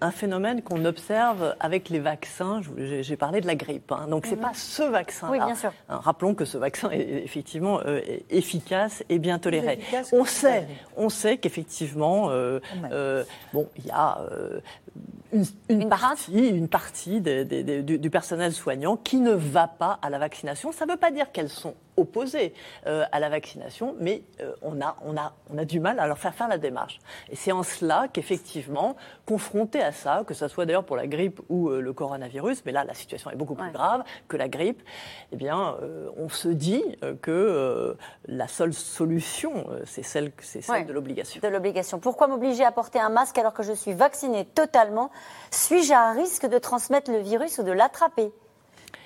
un 0.01 0.11
phénomène 0.11 0.63
qu'on 0.63 0.85
observe 0.85 1.55
avec 1.61 1.89
les 1.89 1.99
vaccins. 1.99 2.61
J'ai 2.77 3.17
parlé 3.17 3.41
de 3.41 3.47
la 3.47 3.55
grippe, 3.55 3.91
hein. 3.93 4.07
donc 4.09 4.27
c'est 4.27 4.37
Mhm. 4.37 4.43
pas 4.43 4.53
ce 4.55 4.83
vaccin. 4.83 5.29
Oui, 5.31 5.39
bien 5.39 5.55
sûr. 5.55 5.73
rappelons 5.89 6.35
que 6.35 6.45
ce 6.45 6.57
vaccin 6.59 6.91
est 6.91 7.23
effectivement 7.25 7.81
euh, 7.85 8.01
efficace 8.31 9.03
et 9.09 9.19
bien 9.19 9.39
toléré. 9.39 9.81
On 10.13 10.25
sait, 10.25 10.63
grippe. 10.67 10.79
on 10.97 11.09
sait 11.09 11.37
qu'effectivement, 11.39 12.31
euh, 12.31 12.61
euh, 12.93 13.25
bon, 13.53 13.69
il 13.77 13.87
y 13.87 13.91
a 13.91 14.19
une, 15.33 15.45
une 15.71 15.89
partie, 15.89 16.49
une 16.49 16.69
partie 16.69 17.21
des- 17.21 17.45
des- 17.45 17.63
des- 17.65 17.83
du, 17.83 17.99
du 17.99 18.11
personnel 18.11 18.53
soignant 18.53 18.97
qui 18.97 19.17
ne 19.21 19.33
va 19.33 19.67
pas 19.67 19.99
à 20.03 20.11
la 20.11 20.19
vaccination. 20.19 20.73
Ça 20.73 20.85
ne 20.87 20.91
veut 20.93 20.99
pas 20.99 21.11
dire 21.11 21.33
qu'elles 21.33 21.49
sont 21.49 21.75
opposés 21.97 22.55
euh, 22.87 23.05
à 23.13 23.21
la 23.21 23.29
vaccination, 23.29 23.95
mais 23.99 24.23
euh, 24.41 24.53
on, 24.63 24.81
a, 24.81 24.97
on, 25.05 25.17
a, 25.17 25.35
on 25.51 25.59
a 25.59 25.65
du 25.65 25.81
mal 25.81 26.01
à 26.01 26.07
leur 26.07 26.19
faire 26.19 26.35
faire 26.35 26.49
la 26.49 26.59
démarche. 26.59 27.01
Et 27.31 27.37
c'est 27.37 27.53
en 27.53 27.63
cela 27.63 28.09
qu'effectivement, 28.13 28.97
confronté 29.27 29.83
à 29.83 29.93
ça, 29.93 30.25
que 30.27 30.35
ce 30.35 30.49
soit 30.49 30.67
d'ailleurs 30.67 30.85
pour 30.85 30.97
la 30.97 31.07
grippe 31.07 31.41
ou 31.49 31.69
euh, 31.69 31.81
le 31.81 31.93
coronavirus, 31.93 32.65
mais 32.65 32.73
là 32.73 32.85
la 32.85 32.95
situation 32.95 33.31
est 33.31 33.37
beaucoup 33.37 33.55
plus 33.55 33.71
grave 33.73 34.03
que 34.29 34.37
la 34.37 34.49
grippe, 34.49 34.83
eh 35.33 35.37
bien, 35.37 35.77
on 36.17 36.29
se 36.29 36.49
dit 36.49 36.83
que 37.21 37.97
la 38.27 38.49
seule 38.49 38.73
solution, 38.73 39.67
c'est 39.85 40.03
celle, 40.03 40.33
c'est 40.41 40.63
celle 40.63 40.87
de 40.87 40.93
l'obligation. 40.93 41.41
De 41.43 41.49
l'obligation. 41.49 41.99
Pourquoi 41.99 42.27
m'obliger 42.27 42.65
à 42.65 42.73
porter 42.73 43.01
un 43.01 43.09
masque 43.09 43.39
alors 43.39 43.53
que 43.53 43.63
je 43.63 43.73
suis 43.73 43.93
vacciné 43.93 44.45
totalement? 44.45 45.11
Suis-je 45.51 45.93
à 45.93 46.13
risque 46.13 46.47
de 46.47 46.59
transmettre 46.59 47.11
le 47.11 47.19
virus 47.19 47.59
ou 47.59 47.63
de 47.63 47.73
l'attraper? 47.73 48.33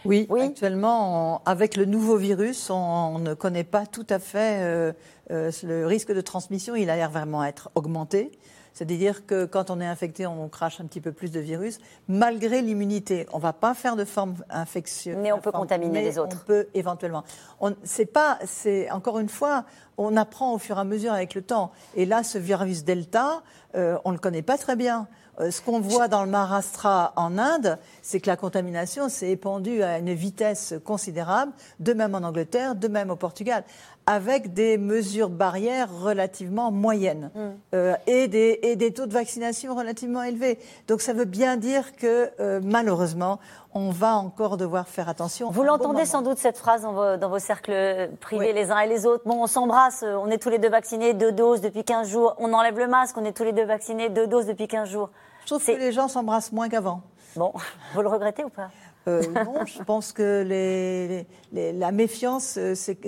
Oui, 0.06 0.40
actuellement, 0.40 1.42
avec 1.44 1.76
le 1.76 1.84
nouveau 1.84 2.16
virus, 2.16 2.70
on, 2.70 3.18
ne 3.18 3.34
connaît 3.34 3.64
pas 3.64 3.86
tout 3.86 4.06
à 4.08 4.18
fait 4.18 4.60
euh, 4.60 4.92
euh, 5.30 5.50
le 5.62 5.86
risque 5.86 6.12
de 6.12 6.20
transmission. 6.20 6.74
Il 6.74 6.90
a 6.90 6.96
l'air 6.96 7.10
vraiment 7.10 7.44
être 7.44 7.70
augmenté. 7.74 8.30
C'est-à-dire 8.76 9.24
que 9.24 9.46
quand 9.46 9.70
on 9.70 9.80
est 9.80 9.86
infecté, 9.86 10.26
on 10.26 10.50
crache 10.50 10.82
un 10.82 10.84
petit 10.84 11.00
peu 11.00 11.10
plus 11.10 11.30
de 11.30 11.40
virus, 11.40 11.78
malgré 12.08 12.60
l'immunité. 12.60 13.26
On 13.32 13.38
ne 13.38 13.42
va 13.42 13.54
pas 13.54 13.72
faire 13.72 13.96
de 13.96 14.04
forme 14.04 14.34
infectieuse. 14.50 15.16
Mais 15.16 15.32
on 15.32 15.40
peut 15.40 15.50
contaminer 15.50 16.02
les 16.02 16.18
autres. 16.18 16.36
On 16.42 16.46
peut 16.46 16.68
éventuellement. 16.74 17.24
On, 17.58 17.74
pas, 18.12 18.38
c'est 18.44 18.90
encore 18.90 19.18
une 19.18 19.30
fois, 19.30 19.64
on 19.96 20.14
apprend 20.14 20.52
au 20.52 20.58
fur 20.58 20.76
et 20.76 20.80
à 20.80 20.84
mesure 20.84 21.14
avec 21.14 21.34
le 21.34 21.40
temps. 21.40 21.72
Et 21.94 22.04
là, 22.04 22.22
ce 22.22 22.36
virus 22.36 22.84
Delta, 22.84 23.42
euh, 23.76 23.96
on 24.04 24.10
ne 24.10 24.16
le 24.16 24.20
connaît 24.20 24.42
pas 24.42 24.58
très 24.58 24.76
bien. 24.76 25.08
Euh, 25.40 25.50
ce 25.50 25.60
qu'on 25.60 25.80
voit 25.80 26.08
dans 26.08 26.24
le 26.24 26.30
Maharashtra 26.30 27.12
en 27.16 27.38
Inde, 27.38 27.78
c'est 28.02 28.20
que 28.20 28.26
la 28.28 28.36
contamination 28.36 29.08
s'est 29.08 29.30
épandue 29.30 29.82
à 29.82 29.98
une 29.98 30.14
vitesse 30.14 30.74
considérable, 30.84 31.52
de 31.80 31.92
même 31.92 32.14
en 32.14 32.18
Angleterre, 32.18 32.74
de 32.74 32.88
même 32.88 33.10
au 33.10 33.16
Portugal, 33.16 33.64
avec 34.06 34.54
des 34.54 34.78
mesures 34.78 35.28
barrières 35.28 35.88
relativement 36.00 36.70
moyennes 36.70 37.30
mm. 37.34 37.40
euh, 37.74 37.94
et, 38.06 38.28
des, 38.28 38.60
et, 38.62 38.76
des, 38.76 38.92
taux 38.92 39.06
de 39.06 39.12
vaccination 39.12 39.74
relativement 39.74 40.22
élevés. 40.22 40.58
Donc 40.86 41.00
ça 41.00 41.12
veut 41.12 41.24
bien 41.24 41.56
dire 41.56 41.96
que 41.96 42.30
euh, 42.38 42.60
malheureusement, 42.62 43.40
on 43.74 43.90
va 43.90 44.14
encore 44.14 44.56
devoir 44.56 44.88
faire 44.88 45.08
attention. 45.08 45.50
Vous 45.50 45.64
l'entendez 45.64 46.06
sans 46.06 46.22
doute 46.22 46.38
cette 46.38 46.56
phrase 46.56 46.82
dans 46.82 46.92
vos, 46.92 47.16
dans 47.16 47.28
vos 47.28 47.40
cercles 47.40 48.10
privés 48.20 48.52
les 48.52 48.70
uns 48.70 48.78
et 48.78 48.88
les 48.88 49.06
autres. 49.06 49.24
Bon, 49.26 49.42
on 49.42 49.46
s'embrasse, 49.46 50.04
on 50.04 50.30
est 50.30 50.38
tous 50.38 50.50
les 50.50 50.58
deux 50.58 50.70
vaccinés, 50.70 51.12
deux 51.12 51.32
doses 51.32 51.60
depuis 51.60 51.84
15 51.84 52.08
jours. 52.08 52.36
On 52.38 52.52
enlève 52.52 52.78
le 52.78 52.86
masque, 52.86 53.16
on 53.18 53.24
est 53.24 53.36
tous 53.36 53.44
les 53.44 53.52
deux 53.52 53.66
vaccinés, 53.66 54.08
deux 54.08 54.26
doses 54.26 54.46
depuis 54.46 54.68
15 54.68 54.88
jours. 54.88 55.10
Je 55.42 55.46
trouve 55.46 55.64
que 55.64 55.72
les 55.72 55.92
gens 55.92 56.08
s'embrassent 56.08 56.52
moins 56.52 56.68
qu'avant. 56.68 57.02
Bon, 57.36 57.52
vous 57.94 58.02
le 58.02 58.08
regrettez 58.08 58.44
ou 58.44 58.48
pas? 58.48 58.70
Euh, 59.08 59.22
non, 59.44 59.64
je 59.66 59.82
pense 59.82 60.12
que 60.12 60.42
les, 60.42 61.26
la 61.72 61.92
méfiance 61.92 62.56
euh, 62.58 62.74
s'est 62.74 62.98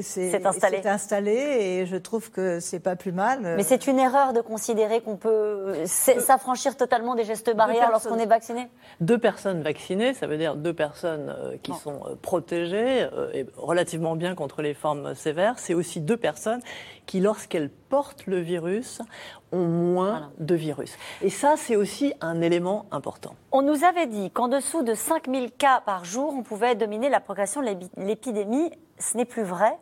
installée. 0.47 0.87
installée. 0.87 1.33
et 1.33 1.87
je 1.87 1.97
trouve 1.97 2.31
que 2.31 2.61
c'est 2.61 2.79
pas 2.79 2.95
plus 2.95 3.13
mal. 3.13 3.41
Mais 3.57 3.65
c'est 3.65 3.87
une 3.87 3.99
erreur 3.99 4.33
de 4.33 4.41
considérer 4.41 5.01
qu'on 5.01 5.17
peut 5.17 5.75
s'affranchir 5.87 6.77
totalement 6.77 7.15
des 7.15 7.25
gestes 7.25 7.55
barrières 7.55 7.91
lorsqu'on 7.91 8.19
est 8.19 8.27
vacciné 8.27 8.69
Deux 9.01 9.19
personnes 9.19 9.63
vaccinées, 9.63 10.15
ça 10.15 10.27
veut 10.27 10.39
dire 10.39 10.57
deux 10.57 10.75
personnes 10.75 11.35
euh, 11.37 11.57
qui 11.63 11.73
sont 11.75 12.01
protégées 12.23 13.09
et 13.35 13.47
relativement 13.57 14.15
bien 14.15 14.35
contre 14.35 14.63
les 14.63 14.75
formes 14.75 15.15
sévères. 15.15 15.59
C'est 15.59 15.75
aussi 15.75 16.01
deux 16.01 16.17
personnes 16.17 16.61
qui, 17.07 17.21
lorsqu'elles 17.21 17.71
portent 17.89 18.27
le 18.27 18.41
virus, 18.41 19.01
ont 19.53 19.67
moins 19.67 20.31
de 20.39 20.55
virus. 20.55 20.97
Et 21.23 21.31
ça, 21.31 21.55
c'est 21.57 21.77
aussi 21.77 22.13
un 22.21 22.41
élément 22.41 22.87
important. 22.91 23.35
On 23.53 23.63
nous 23.63 23.85
avait 23.85 24.07
dit 24.07 24.31
qu'en 24.31 24.49
dessous 24.49 24.83
de 24.83 24.95
5000 24.95 25.53
cas 25.53 25.81
par 25.85 26.05
jour, 26.05 26.35
on 26.35 26.43
pouvait 26.43 26.75
dominer 26.75 27.09
la 27.09 27.21
progression 27.21 27.63
de 27.63 27.69
l'épidémie. 27.97 28.71
Ce 28.99 29.17
n'est 29.17 29.25
plus 29.25 29.43
vrai. 29.45 29.79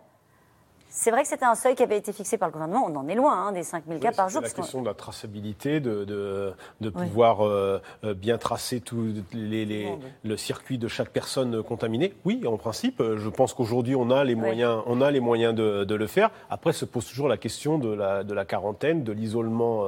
C'est 0.98 1.10
vrai 1.10 1.24
que 1.24 1.28
c'était 1.28 1.44
un 1.44 1.54
seuil 1.54 1.74
qui 1.74 1.82
avait 1.82 1.98
été 1.98 2.10
fixé 2.10 2.38
par 2.38 2.48
le 2.48 2.52
gouvernement. 2.54 2.86
On 2.88 2.96
en 2.96 3.06
est 3.06 3.14
loin, 3.14 3.48
hein, 3.48 3.52
des 3.52 3.62
5000 3.62 3.98
cas 3.98 4.12
par 4.12 4.30
jour. 4.30 4.40
C'est 4.42 4.56
la 4.56 4.62
question 4.62 4.80
de 4.80 4.86
la 4.86 4.94
traçabilité, 4.94 5.78
de, 5.78 6.06
de, 6.80 6.88
pouvoir 6.88 7.46
euh, 7.46 7.82
euh, 8.02 8.14
bien 8.14 8.38
tracer 8.38 8.80
tout 8.80 9.12
les, 9.34 9.94
le 10.24 10.36
circuit 10.38 10.78
de 10.78 10.88
chaque 10.88 11.10
personne 11.10 11.62
contaminée. 11.62 12.14
Oui, 12.24 12.46
en 12.46 12.56
principe, 12.56 13.02
euh, 13.02 13.18
je 13.18 13.28
pense 13.28 13.52
qu'aujourd'hui, 13.52 13.94
on 13.94 14.10
a 14.10 14.24
les 14.24 14.34
moyens, 14.34 14.82
on 14.86 15.02
a 15.02 15.10
les 15.10 15.20
moyens 15.20 15.54
de, 15.54 15.94
le 15.94 16.06
faire. 16.06 16.30
Après, 16.48 16.72
se 16.72 16.86
pose 16.86 17.06
toujours 17.06 17.28
la 17.28 17.36
question 17.36 17.78
de 17.78 17.92
la, 17.92 18.24
de 18.24 18.32
la 18.32 18.46
quarantaine, 18.46 19.04
de 19.04 19.12
l'isolement, 19.12 19.84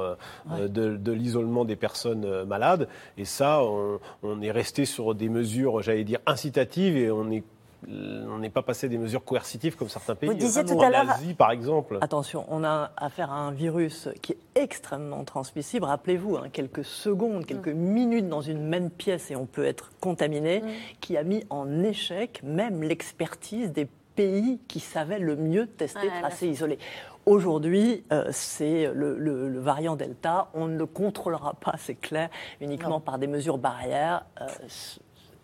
de, 0.47 1.11
l'isolement 1.11 1.65
des 1.65 1.75
personnes 1.75 2.43
malades. 2.43 2.87
Et 3.17 3.25
ça, 3.25 3.63
on, 3.63 3.99
on 4.21 4.43
est 4.43 4.51
resté 4.51 4.85
sur 4.85 5.15
des 5.15 5.27
mesures, 5.27 5.81
j'allais 5.81 6.03
dire, 6.03 6.19
incitatives 6.27 6.95
et 6.95 7.09
on 7.09 7.31
est 7.31 7.43
on 7.87 8.39
n'est 8.39 8.49
pas 8.49 8.61
passé 8.61 8.89
des 8.89 8.97
mesures 8.97 9.23
coercitives 9.23 9.75
comme 9.75 9.89
certains 9.89 10.15
pays. 10.15 10.29
Vous 10.29 10.35
disiez 10.35 10.65
tout 10.65 10.81
à 10.81 10.89
l'heure, 10.89 11.17
par 11.37 11.51
exemple. 11.51 11.97
Attention, 12.01 12.45
on 12.49 12.63
a 12.63 12.91
affaire 12.97 13.31
à 13.31 13.37
un 13.37 13.51
virus 13.51 14.09
qui 14.21 14.33
est 14.33 14.37
extrêmement 14.55 15.23
transmissible. 15.23 15.85
Rappelez-vous, 15.85 16.37
hein, 16.37 16.49
quelques 16.51 16.83
secondes, 16.83 17.45
quelques 17.45 17.69
mm. 17.69 17.77
minutes 17.77 18.29
dans 18.29 18.41
une 18.41 18.67
même 18.67 18.89
pièce 18.89 19.31
et 19.31 19.35
on 19.35 19.45
peut 19.45 19.65
être 19.65 19.91
contaminé, 19.99 20.61
mm. 20.61 20.67
qui 20.99 21.17
a 21.17 21.23
mis 21.23 21.43
en 21.49 21.83
échec 21.83 22.41
même 22.43 22.83
l'expertise 22.83 23.71
des 23.71 23.87
pays 24.15 24.59
qui 24.67 24.81
savaient 24.81 25.19
le 25.19 25.37
mieux 25.37 25.67
tester, 25.67 26.07
tracer, 26.19 26.47
isoler. 26.47 26.77
Aujourd'hui, 27.25 28.03
euh, 28.11 28.27
c'est 28.31 28.91
le, 28.93 29.59
variant 29.59 29.95
Delta. 29.95 30.49
On 30.53 30.67
ne 30.67 30.77
le 30.77 30.85
contrôlera 30.85 31.53
pas, 31.53 31.75
c'est 31.77 31.95
clair, 31.95 32.29
uniquement 32.59 32.99
par 32.99 33.19
des 33.19 33.27
mesures 33.27 33.57
barrières. 33.57 34.25
Euh, 34.41 34.47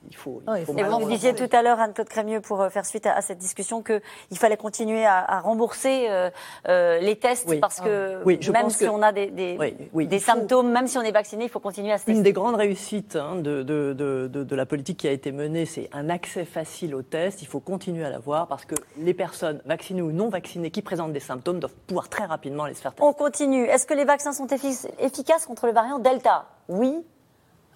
il 0.10 0.16
faut. 0.16 0.42
et 0.56 0.64
vous 0.64 1.10
disiez 1.10 1.34
tout 1.34 1.50
à 1.52 1.62
l'heure, 1.62 1.80
Anne-Claude 1.80 2.08
Crémieux, 2.08 2.42
pour 2.42 2.62
euh, 2.62 2.70
faire 2.70 2.86
suite 2.86 3.06
à, 3.06 3.22
cette 3.22 3.38
discussion, 3.38 3.82
qu'il 3.82 4.38
fallait 4.38 4.58
continuer 4.58 5.06
à, 5.06 5.40
rembourser 5.40 6.08
euh, 6.10 6.30
euh, 6.68 7.00
les 7.00 7.18
tests 7.18 7.60
parce 7.60 7.82
que 7.82 8.22
ah. 8.24 8.52
même 8.52 8.70
si 8.70 8.88
on 8.88 9.02
a 9.02 9.12
des, 9.12 9.28
des, 9.28 10.20
symptômes, 10.20 10.72
même 10.72 10.88
si 10.88 10.98
on 10.98 11.02
est 11.02 11.12
vacciné, 11.12 11.46
il 11.46 11.50
faut 11.50 11.60
continuer 11.60 11.92
à 11.92 11.98
se 11.98 12.06
tester. 12.06 12.18
Une 12.18 12.24
des 12.24 12.34
grandes 12.34 12.56
réussites 12.56 13.16
hein, 13.16 13.36
de, 13.36 13.64
de, 13.64 13.94
de, 13.94 14.28
de, 14.28 14.56
la 14.56 14.66
politique 14.66 14.98
qui 14.98 15.08
a 15.08 15.12
été 15.12 15.32
menée, 15.32 15.66
c'est 15.66 15.90
un 15.94 16.10
accès 16.10 16.46
facile 16.46 16.96
aux 16.96 17.02
tests. 17.02 17.42
Il 17.42 17.48
faut 17.48 17.60
continuer 17.60 18.06
à 18.06 18.10
l'avoir 18.10 18.48
parce 18.48 18.66
que 18.66 18.76
les 18.98 19.14
personnes 19.14 19.62
vaccinées 19.66 20.02
ou 20.02 20.12
non 20.12 20.30
vaccinées 20.30 20.72
qui 20.72 20.82
présentent 20.82 21.14
des 21.14 21.20
symptômes 21.20 21.60
doivent 21.60 21.76
pouvoir 21.88 22.10
très 22.10 22.26
rapidement 22.26 22.66
les 22.66 22.74
faire 22.74 22.94
tester. 22.94 23.06
On 23.06 23.14
continue. 23.14 23.66
Est-ce 23.66 23.86
que 23.86 23.94
les 23.94 24.06
vaccins 24.06 24.34
sont 24.34 24.48
efficaces 24.48 25.46
contre 25.46 25.68
le 25.68 25.74
variant 25.74 26.00
Delta? 26.00 26.46
Oui 26.68 27.06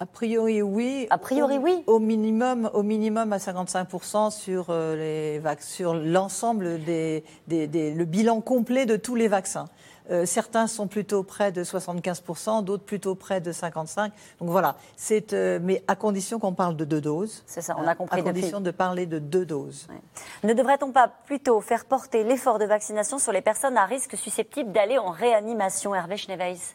a 0.00 0.06
priori, 0.06 0.62
oui. 0.62 1.06
A 1.10 1.18
priori, 1.18 1.58
oui. 1.58 1.84
Au 1.86 1.98
minimum, 1.98 2.70
au 2.72 2.82
minimum 2.82 3.34
à 3.34 3.36
55% 3.36 4.30
sur, 4.30 4.68
euh, 4.70 4.96
les 4.96 5.42
sur 5.60 5.92
l'ensemble 5.92 6.82
des, 6.82 7.22
le 7.48 8.04
bilan 8.04 8.40
complet 8.40 8.86
de 8.86 8.96
tous 8.96 9.14
les 9.14 9.28
vaccins. 9.28 9.66
Euh, 10.10 10.24
certains 10.24 10.66
sont 10.66 10.86
plutôt 10.86 11.22
près 11.22 11.52
de 11.52 11.62
75%, 11.62 12.64
d'autres 12.64 12.82
plutôt 12.82 13.14
près 13.14 13.42
de 13.42 13.52
55%. 13.52 14.10
Donc 14.40 14.48
voilà, 14.48 14.76
c'est, 14.96 15.34
euh, 15.34 15.58
mais 15.62 15.84
à 15.86 15.96
condition 15.96 16.38
qu'on 16.38 16.54
parle 16.54 16.76
de 16.76 16.86
deux 16.86 17.02
doses. 17.02 17.44
C'est 17.46 17.60
ça, 17.60 17.76
on 17.78 17.86
a 17.86 17.94
compris. 17.94 18.20
À 18.20 18.22
condition 18.22 18.62
de 18.62 18.70
parler 18.70 19.04
de 19.04 19.18
deux 19.18 19.44
doses. 19.44 19.86
Ne 20.44 20.54
devrait-on 20.54 20.92
pas 20.92 21.08
plutôt 21.26 21.60
faire 21.60 21.84
porter 21.84 22.24
l'effort 22.24 22.58
de 22.58 22.64
vaccination 22.64 23.18
sur 23.18 23.32
les 23.32 23.42
personnes 23.42 23.76
à 23.76 23.84
risque 23.84 24.16
susceptibles 24.16 24.72
d'aller 24.72 24.96
en 24.96 25.10
réanimation, 25.10 25.94
Hervé 25.94 26.16
Schneeweiss 26.16 26.74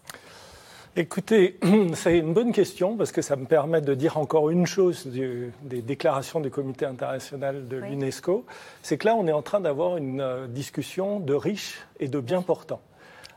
Écoutez, 0.97 1.59
c'est 1.93 2.17
une 2.17 2.33
bonne 2.33 2.53
question 2.53 2.95
parce 2.95 3.11
que 3.11 3.21
ça 3.21 3.35
me 3.35 3.45
permet 3.45 3.81
de 3.81 3.93
dire 3.93 4.17
encore 4.17 4.49
une 4.49 4.65
chose 4.65 5.05
des 5.07 5.81
déclarations 5.81 6.39
du 6.39 6.49
comité 6.49 6.85
international 6.85 7.67
de 7.67 7.75
l'UNESCO. 7.75 8.45
C'est 8.81 8.97
que 8.97 9.07
là, 9.07 9.15
on 9.15 9.27
est 9.27 9.33
en 9.33 9.41
train 9.41 9.59
d'avoir 9.59 9.97
une 9.97 10.21
euh, 10.21 10.47
discussion 10.47 11.19
de 11.19 11.33
riches 11.33 11.81
et 11.99 12.07
de 12.07 12.21
bien 12.21 12.41
portants 12.41 12.81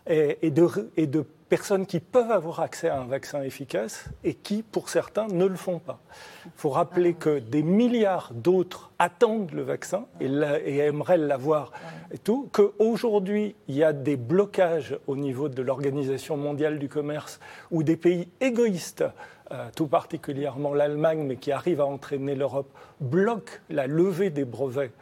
et, 0.09 0.50
de, 0.50 0.66
et 0.96 1.06
de 1.06 1.24
personnes 1.48 1.86
qui 1.86 2.00
peuvent 2.00 2.30
avoir 2.30 2.61
accès 2.61 2.88
à 2.88 3.00
un 3.00 3.06
vaccin 3.06 3.42
efficace 3.42 4.06
et 4.24 4.34
qui, 4.34 4.62
pour 4.62 4.88
certains, 4.88 5.26
ne 5.28 5.44
le 5.44 5.56
font 5.56 5.78
pas. 5.78 6.00
Il 6.46 6.52
faut 6.56 6.70
rappeler 6.70 7.14
que 7.14 7.38
des 7.38 7.62
milliards 7.62 8.32
d'autres 8.34 8.90
attendent 8.98 9.52
le 9.52 9.62
vaccin 9.62 10.06
et, 10.20 10.26
et 10.26 10.78
aimeraient 10.78 11.18
l'avoir 11.18 11.72
et 12.11 12.18
tout, 12.18 12.48
qu'aujourd'hui, 12.52 13.54
il 13.68 13.76
y 13.76 13.84
a 13.84 13.92
des 13.92 14.16
blocages 14.16 14.98
au 15.06 15.16
niveau 15.16 15.48
de 15.48 15.62
l'Organisation 15.62 16.36
mondiale 16.36 16.78
du 16.78 16.88
commerce 16.88 17.40
où 17.70 17.82
des 17.82 17.96
pays 17.96 18.28
égoïstes 18.40 19.04
euh, 19.50 19.68
tout 19.74 19.86
particulièrement 19.86 20.74
l'Allemagne, 20.74 21.24
mais 21.26 21.36
qui 21.36 21.52
arrive 21.52 21.80
à 21.80 21.86
entraîner 21.86 22.34
l'Europe, 22.34 22.70
bloquent 23.00 23.54
la 23.70 23.86
levée 23.86 24.28
des 24.28 24.44
brevets 24.44 24.92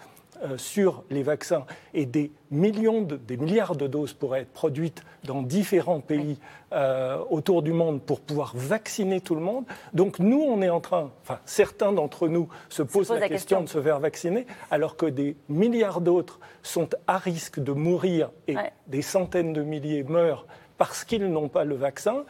sur 0.57 1.05
les 1.11 1.23
vaccins. 1.23 1.65
Et 1.95 2.07
des 2.07 2.33
millions, 2.51 3.03
de, 3.03 3.17
des 3.17 3.37
milliards 3.37 3.77
de 3.77 3.87
doses 3.87 4.13
pourraient 4.13 4.43
être 4.43 4.53
produites 4.53 5.03
dans 5.25 5.43
différents 5.43 6.01
pays 6.01 6.39
euh, 6.73 7.19
autour 7.31 7.63
du 7.63 7.73
monde 7.73 8.03
pour 8.03 8.21
pouvoir 8.21 8.53
vacciner 8.55 9.21
tout 9.21 9.35
le 9.35 9.41
monde. 9.41 9.65
Donc 9.93 10.19
nous, 10.19 10.41
on 10.41 10.63
est 10.63 10.69
en 10.69 10.81
train, 10.81 11.11
enfin 11.23 11.41
certains 11.45 11.93
d'entre 11.93 12.29
nous 12.29 12.49
se 12.69 12.83
posent 12.83 13.11
la, 13.11 13.29
question, 13.29 13.63
de 13.63 13.69
se 13.69 13.81
faire 13.81 14.01
vacciner, 14.01 14.47
alors 14.71 14.97
que 14.97 15.07
des 15.07 15.37
milliards 15.49 16.01
d'autres 16.01 16.41
sont 16.63 16.89
à 17.07 17.19
risque 17.19 17.61
de 17.61 17.73
mourir 17.73 18.31
et 18.49 18.57
des 18.87 19.03
centaines 19.03 19.53
de 19.53 19.63
milliers 19.63 20.03
meurent 20.03 20.47
parce 20.79 21.05
qu'ils 21.05 21.31
n'ont 21.31 21.49
pas 21.49 21.65
le 21.65 21.75
vaccin 21.75 22.25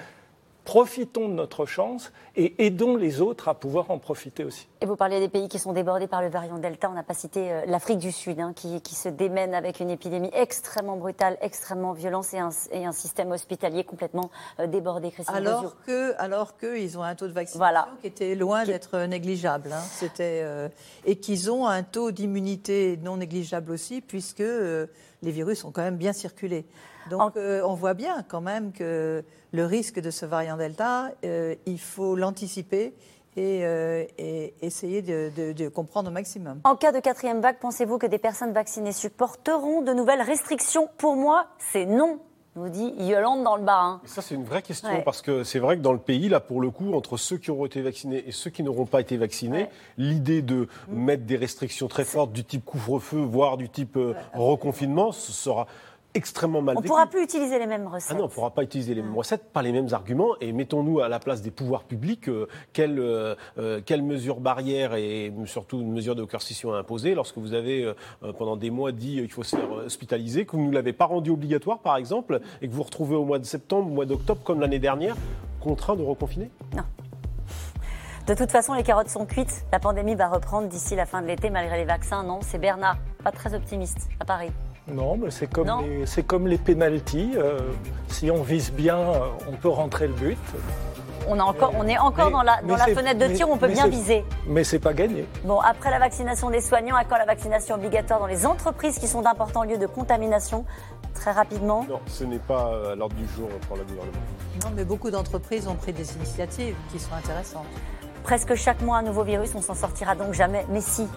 profitons 0.67 1.29
de 1.29 1.35
notre 1.35 1.64
chance 1.64 2.12
et 2.35 2.67
aidons 2.67 2.97
les 2.97 3.21
autres 3.21 3.49
à 3.49 3.55
pouvoir 3.55 3.91
en 3.93 3.99
profiter 3.99 4.45
aussi. 4.45 4.67
Et 4.81 4.87
vous 4.87 4.97
parlez 4.97 5.21
des 5.21 5.29
pays 5.29 5.49
qui 5.49 5.61
sont 5.61 5.73
débordés 5.73 6.09
par 6.09 6.21
le 6.21 6.29
variant 6.29 6.59
Delta. 6.59 6.91
On 6.91 6.95
n'a 6.95 7.05
pas 7.05 7.14
cité 7.14 7.53
euh, 7.53 7.64
l'Afrique 7.67 8.01
du 8.01 8.11
Sud, 8.11 8.41
hein, 8.41 8.53
qui, 8.55 8.81
se 8.95 9.09
démène 9.09 9.55
avec 9.55 9.79
une 9.79 9.91
épidémie 9.91 10.29
extrêmement 10.35 10.97
brutale, 10.97 11.39
extrêmement 11.41 11.93
violente 11.93 12.27
et 12.35 12.41
un, 12.41 12.51
et 12.73 12.85
un 12.85 12.93
système 12.93 13.31
hospitalier 13.31 13.85
complètement 13.85 14.31
euh, 14.59 14.67
débordé. 14.67 15.12
alors 15.29 15.77
que, 15.87 16.14
alors 16.19 16.59
qu'ils 16.59 16.99
ont 16.99 17.03
un 17.03 17.14
taux 17.14 17.29
de 17.29 17.33
vaccination 17.33 17.87
qui 18.01 18.09
était 18.09 18.35
loin 18.35 18.64
d'être 18.64 18.99
négligeable. 19.07 19.71
Hein. 19.73 19.83
C'était 19.93 20.41
euh, 20.43 20.69
et 21.05 21.17
qu'ils 21.17 21.49
ont 21.49 21.69
un 21.69 21.85
taux 21.85 22.11
d'immunité 22.11 22.99
non 23.03 23.19
négligeable 23.19 23.71
aussi, 23.71 24.01
puisque 24.01 24.41
les 24.41 25.31
virus 25.31 25.64
ont 25.64 25.71
quand 25.71 25.83
même 25.83 25.97
bien 25.97 26.12
circulé. 26.12 26.67
Donc 27.11 27.37
on 27.37 27.75
voit 27.75 27.95
bien 27.95 28.25
quand 28.29 28.41
même 28.41 28.73
que 28.73 29.25
le 29.53 29.65
risque 29.65 30.01
de 30.01 30.11
ce 30.11 30.27
variant 30.27 30.57
Delta, 30.57 31.11
il 31.23 31.81
faut 31.81 32.17
l'anticiper 32.17 32.95
euh, 33.39 34.05
et, 34.17 34.55
essayer 34.63 35.03
de, 35.03 35.69
comprendre 35.69 36.09
au 36.09 36.13
maximum. 36.13 36.61
En 36.65 36.75
cas 36.75 36.93
de 36.93 37.01
quatrième 37.01 37.41
vague, 37.41 37.59
pensez-vous 37.61 37.99
que 37.99 38.07
des 38.07 38.19
personnes 38.19 38.53
vaccinées 38.53 38.93
supporteront 38.93 39.83
de 39.83 39.93
nouvelles 39.93 40.23
restrictions? 40.23 40.89
Pour 40.97 41.17
moi, 41.17 41.47
c'est 41.59 41.85
non 41.85 42.19
nous 42.55 42.71
dit 42.71 42.95
Yolande 42.99 43.45
dans 43.45 43.57
le 43.57 43.63
bas. 43.63 43.83
Hein. 43.83 44.01
ça, 44.07 44.23
c'est 44.23 44.35
une 44.35 44.45
vraie 44.45 44.63
question 44.63 45.03
parce 45.05 45.21
que 45.21 45.45
c'est 45.45 45.59
vrai 45.59 45.77
que 45.77 45.83
dans 45.83 45.93
le 45.93 45.99
pays, 45.99 46.31
là, 46.31 46.41
pour 46.41 46.63
le 46.63 46.71
coup, 46.71 46.95
entre 46.95 47.19
ceux 47.19 47.37
qui 47.37 47.51
auront 47.51 47.67
été 47.67 47.83
vaccinés 47.83 48.25
et 48.27 48.33
ceux 48.33 48.49
qui 48.49 48.63
n'auront 48.63 48.87
pas 48.87 49.03
été 49.03 49.19
vaccinés, 49.19 49.69
l'idée 49.99 50.41
de 50.41 50.67
mm. 50.89 50.97
mettre 50.97 51.25
des 51.25 51.37
restrictions 51.37 51.87
très 51.87 52.07
fortes 52.07 52.33
du 52.33 52.45
type 52.45 52.65
couvre-feu, 52.65 53.19
voire 53.19 53.59
du 53.59 53.69
type 53.69 53.99
euh, 53.99 54.15
reconfinement, 54.33 55.13
ce 55.13 55.33
sera 55.33 55.67
extrêmement 56.17 56.62
mal 56.62 56.77
On 56.77 56.81
ne 56.81 56.87
pourra 56.87 57.07
plus 57.07 57.23
utiliser 57.23 57.59
les 57.59 57.67
mêmes 57.67 57.87
recettes. 57.87 58.11
Ah 58.12 58.14
non, 58.14 58.25
on 58.25 58.29
ne 58.29 58.33
pourra 58.33 58.51
pas 58.51 58.62
utiliser 58.62 58.95
les 58.95 59.03
mêmes 59.03 59.17
recettes, 59.17 59.53
pas 59.53 59.62
les 59.62 59.73
mêmes 59.73 59.89
arguments. 59.93 60.37
Et 60.41 60.53
mettons-nous 60.53 61.01
à 61.01 61.09
la 61.09 61.19
place 61.19 61.43
des 61.43 61.51
pouvoirs 61.51 61.85
publics. 61.85 62.29
Euh, 62.29 62.49
quelles 62.73 62.99
euh, 62.99 63.35
euh, 63.59 63.81
quelle 63.85 64.03
mesures 64.03 64.41
barrières 64.41 64.95
et 64.95 65.33
surtout 65.47 65.81
une 65.81 65.93
mesure 65.93 66.14
de 66.14 66.25
coercition 66.25 66.73
à 66.73 66.79
imposer 66.79 67.14
lorsque 67.14 67.39
vous 67.39 67.55
avez 67.55 67.93
pendant 68.39 68.57
des 68.57 68.71
mois 68.71 68.93
dit 68.93 69.17
qu'il 69.17 69.31
faut 69.31 69.43
se 69.43 69.57
faire 69.57 69.71
hospitaliser, 69.71 70.47
que 70.47 70.53
vous 70.57 70.69
ne 70.69 70.75
l'avez 70.75 70.93
pas 70.93 71.07
rendu 71.07 71.31
obligatoire 71.31 71.79
par 71.81 71.97
exemple, 71.97 72.41
et 72.61 72.67
que 72.67 72.73
vous 72.73 72.79
vous 72.79 72.83
retrouvez 72.83 73.17
au 73.17 73.25
mois 73.25 73.39
de 73.39 73.45
septembre, 73.45 73.91
au 73.91 73.95
mois 73.95 74.07
d'octobre, 74.07 74.41
comme 74.43 74.61
l'année 74.61 74.79
dernière, 74.79 75.17
contraint 75.61 75.97
de 75.97 76.03
reconfiner? 76.03 76.51
Non. 76.75 76.83
De 78.27 78.35
toute 78.35 78.51
façon, 78.51 78.75
les 78.75 78.83
carottes 78.83 79.09
sont 79.09 79.25
cuites. 79.25 79.64
La 79.71 79.79
pandémie 79.79 80.17
va 80.17 80.29
reprendre 80.29 80.69
d'ici 80.69 80.97
la 80.97 81.07
fin 81.07 81.23
de 81.23 81.29
l'été 81.29 81.49
malgré 81.49 81.77
les 81.77 81.85
vaccins. 81.85 82.25
Non, 82.25 82.41
c'est 82.43 82.59
Bernard, 82.59 82.99
pas 83.23 83.31
très 83.31 83.55
optimiste 83.55 84.09
à 84.19 84.25
Paris. 84.25 84.51
Non, 84.89 85.16
mais 85.16 85.30
c'est 85.30 85.49
comme, 85.49 85.68
les, 85.82 86.07
c'est 86.07 86.22
comme 86.22 86.47
les 86.47 86.59
pénalties. 86.59 87.32
Euh, 87.37 87.59
si 88.09 88.30
on 88.30 88.43
vise 88.43 88.72
bien, 88.72 88.99
euh, 88.99 89.18
on 89.51 89.57
peut 89.57 89.68
rentrer 89.68 90.07
le 90.07 90.14
but. 90.14 90.39
On, 91.28 91.41
a 91.41 91.43
encore, 91.43 91.72
on 91.76 91.89
est 91.89 91.99
encore 91.99 92.30
dans 92.30 92.43
la, 92.43 92.62
dans 92.62 92.76
la 92.76 92.87
fenêtre 92.87 93.18
de 93.18 93.34
tir, 93.34 93.51
on 93.51 93.57
peut 93.57 93.66
bien 93.66 93.89
viser. 93.89 94.24
Mais 94.47 94.62
c'est 94.62 94.78
pas 94.78 94.95
gagné. 94.95 95.26
Bon, 95.43 95.59
après 95.59 95.91
la 95.91 95.99
vaccination 95.99 96.51
des 96.51 96.61
soignants, 96.61 96.95
à 96.95 97.05
quand 97.05 97.16
la 97.16 97.24
vaccination 97.24 97.74
obligatoire 97.74 98.20
dans 98.20 98.26
les 98.26 98.47
entreprises 98.47 99.01
qui 99.01 99.09
sont 99.09 99.22
d'importants 99.22 99.64
lieux 99.64 99.78
de 99.78 99.89
contamination? 99.89 100.64
Très 101.14 101.32
rapidement. 101.32 101.84
Non, 101.89 102.01
ce 102.07 102.22
n'est 102.22 102.39
pas 102.39 102.70
euh, 102.72 102.93
à 102.93 102.95
l'ordre 102.95 103.16
du 103.16 103.26
jour 103.26 103.49
pour 103.66 103.76
le 103.76 103.82
gouvernement. 103.82 104.18
Non, 104.62 104.70
mais 104.76 104.84
beaucoup 104.84 105.11
d'entreprises 105.11 105.66
ont 105.66 105.74
pris 105.74 105.93
des 105.93 106.14
initiatives 106.14 106.76
qui 106.93 107.01
sont 107.01 107.14
intéressantes. 107.14 107.66
Presque 108.22 108.55
chaque 108.55 108.80
mois 108.82 108.99
un 108.99 109.03
nouveau 109.03 109.24
virus, 109.24 109.53
on 109.57 109.62
s'en 109.62 109.74
sortira 109.74 110.14
donc 110.14 110.32
jamais. 110.32 110.64
Mais 110.68 110.80
si, 110.80 111.09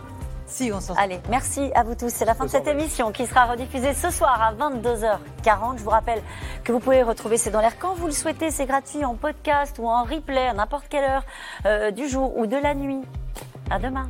si, 0.50 0.72
on 0.74 0.82
s'en 0.82 0.96
Allez, 0.96 1.20
merci 1.30 1.72
à 1.76 1.84
vous 1.84 1.94
tous. 1.94 2.10
C'est 2.10 2.26
la 2.26 2.34
fin 2.34 2.46
de 2.46 2.50
cette 2.50 2.68
émission 2.68 3.12
qui 3.12 3.28
sera 3.28 3.46
rediffusée 3.46 3.94
ce 3.94 4.10
soir 4.10 4.42
à 4.42 4.54
22h40. 4.54 5.78
Je 5.78 5.84
vous 5.84 5.92
rappelle 5.92 6.22
que 6.64 6.72
vous 6.72 6.80
pouvez 6.80 7.04
retrouver 7.04 7.38
C'est 7.38 7.52
dans 7.52 7.62
l'air 7.62 7.78
quand 7.78 7.94
vous 7.94 8.08
le 8.08 8.12
souhaitez. 8.12 8.50
C'est 8.50 8.66
gratuit 8.66 9.06
en 9.06 9.16
podcast 9.16 9.78
ou 9.80 9.88
en 9.88 10.04
replay 10.04 10.48
à 10.48 10.54
n'importe 10.54 10.88
quelle 10.90 11.04
heure 11.04 11.24
euh, 11.66 11.92
du 11.92 12.08
jour 12.08 12.36
ou 12.36 12.48
de 12.48 12.58
la 12.58 12.74
nuit. 12.74 13.02
À 13.70 13.78
demain. 13.78 14.10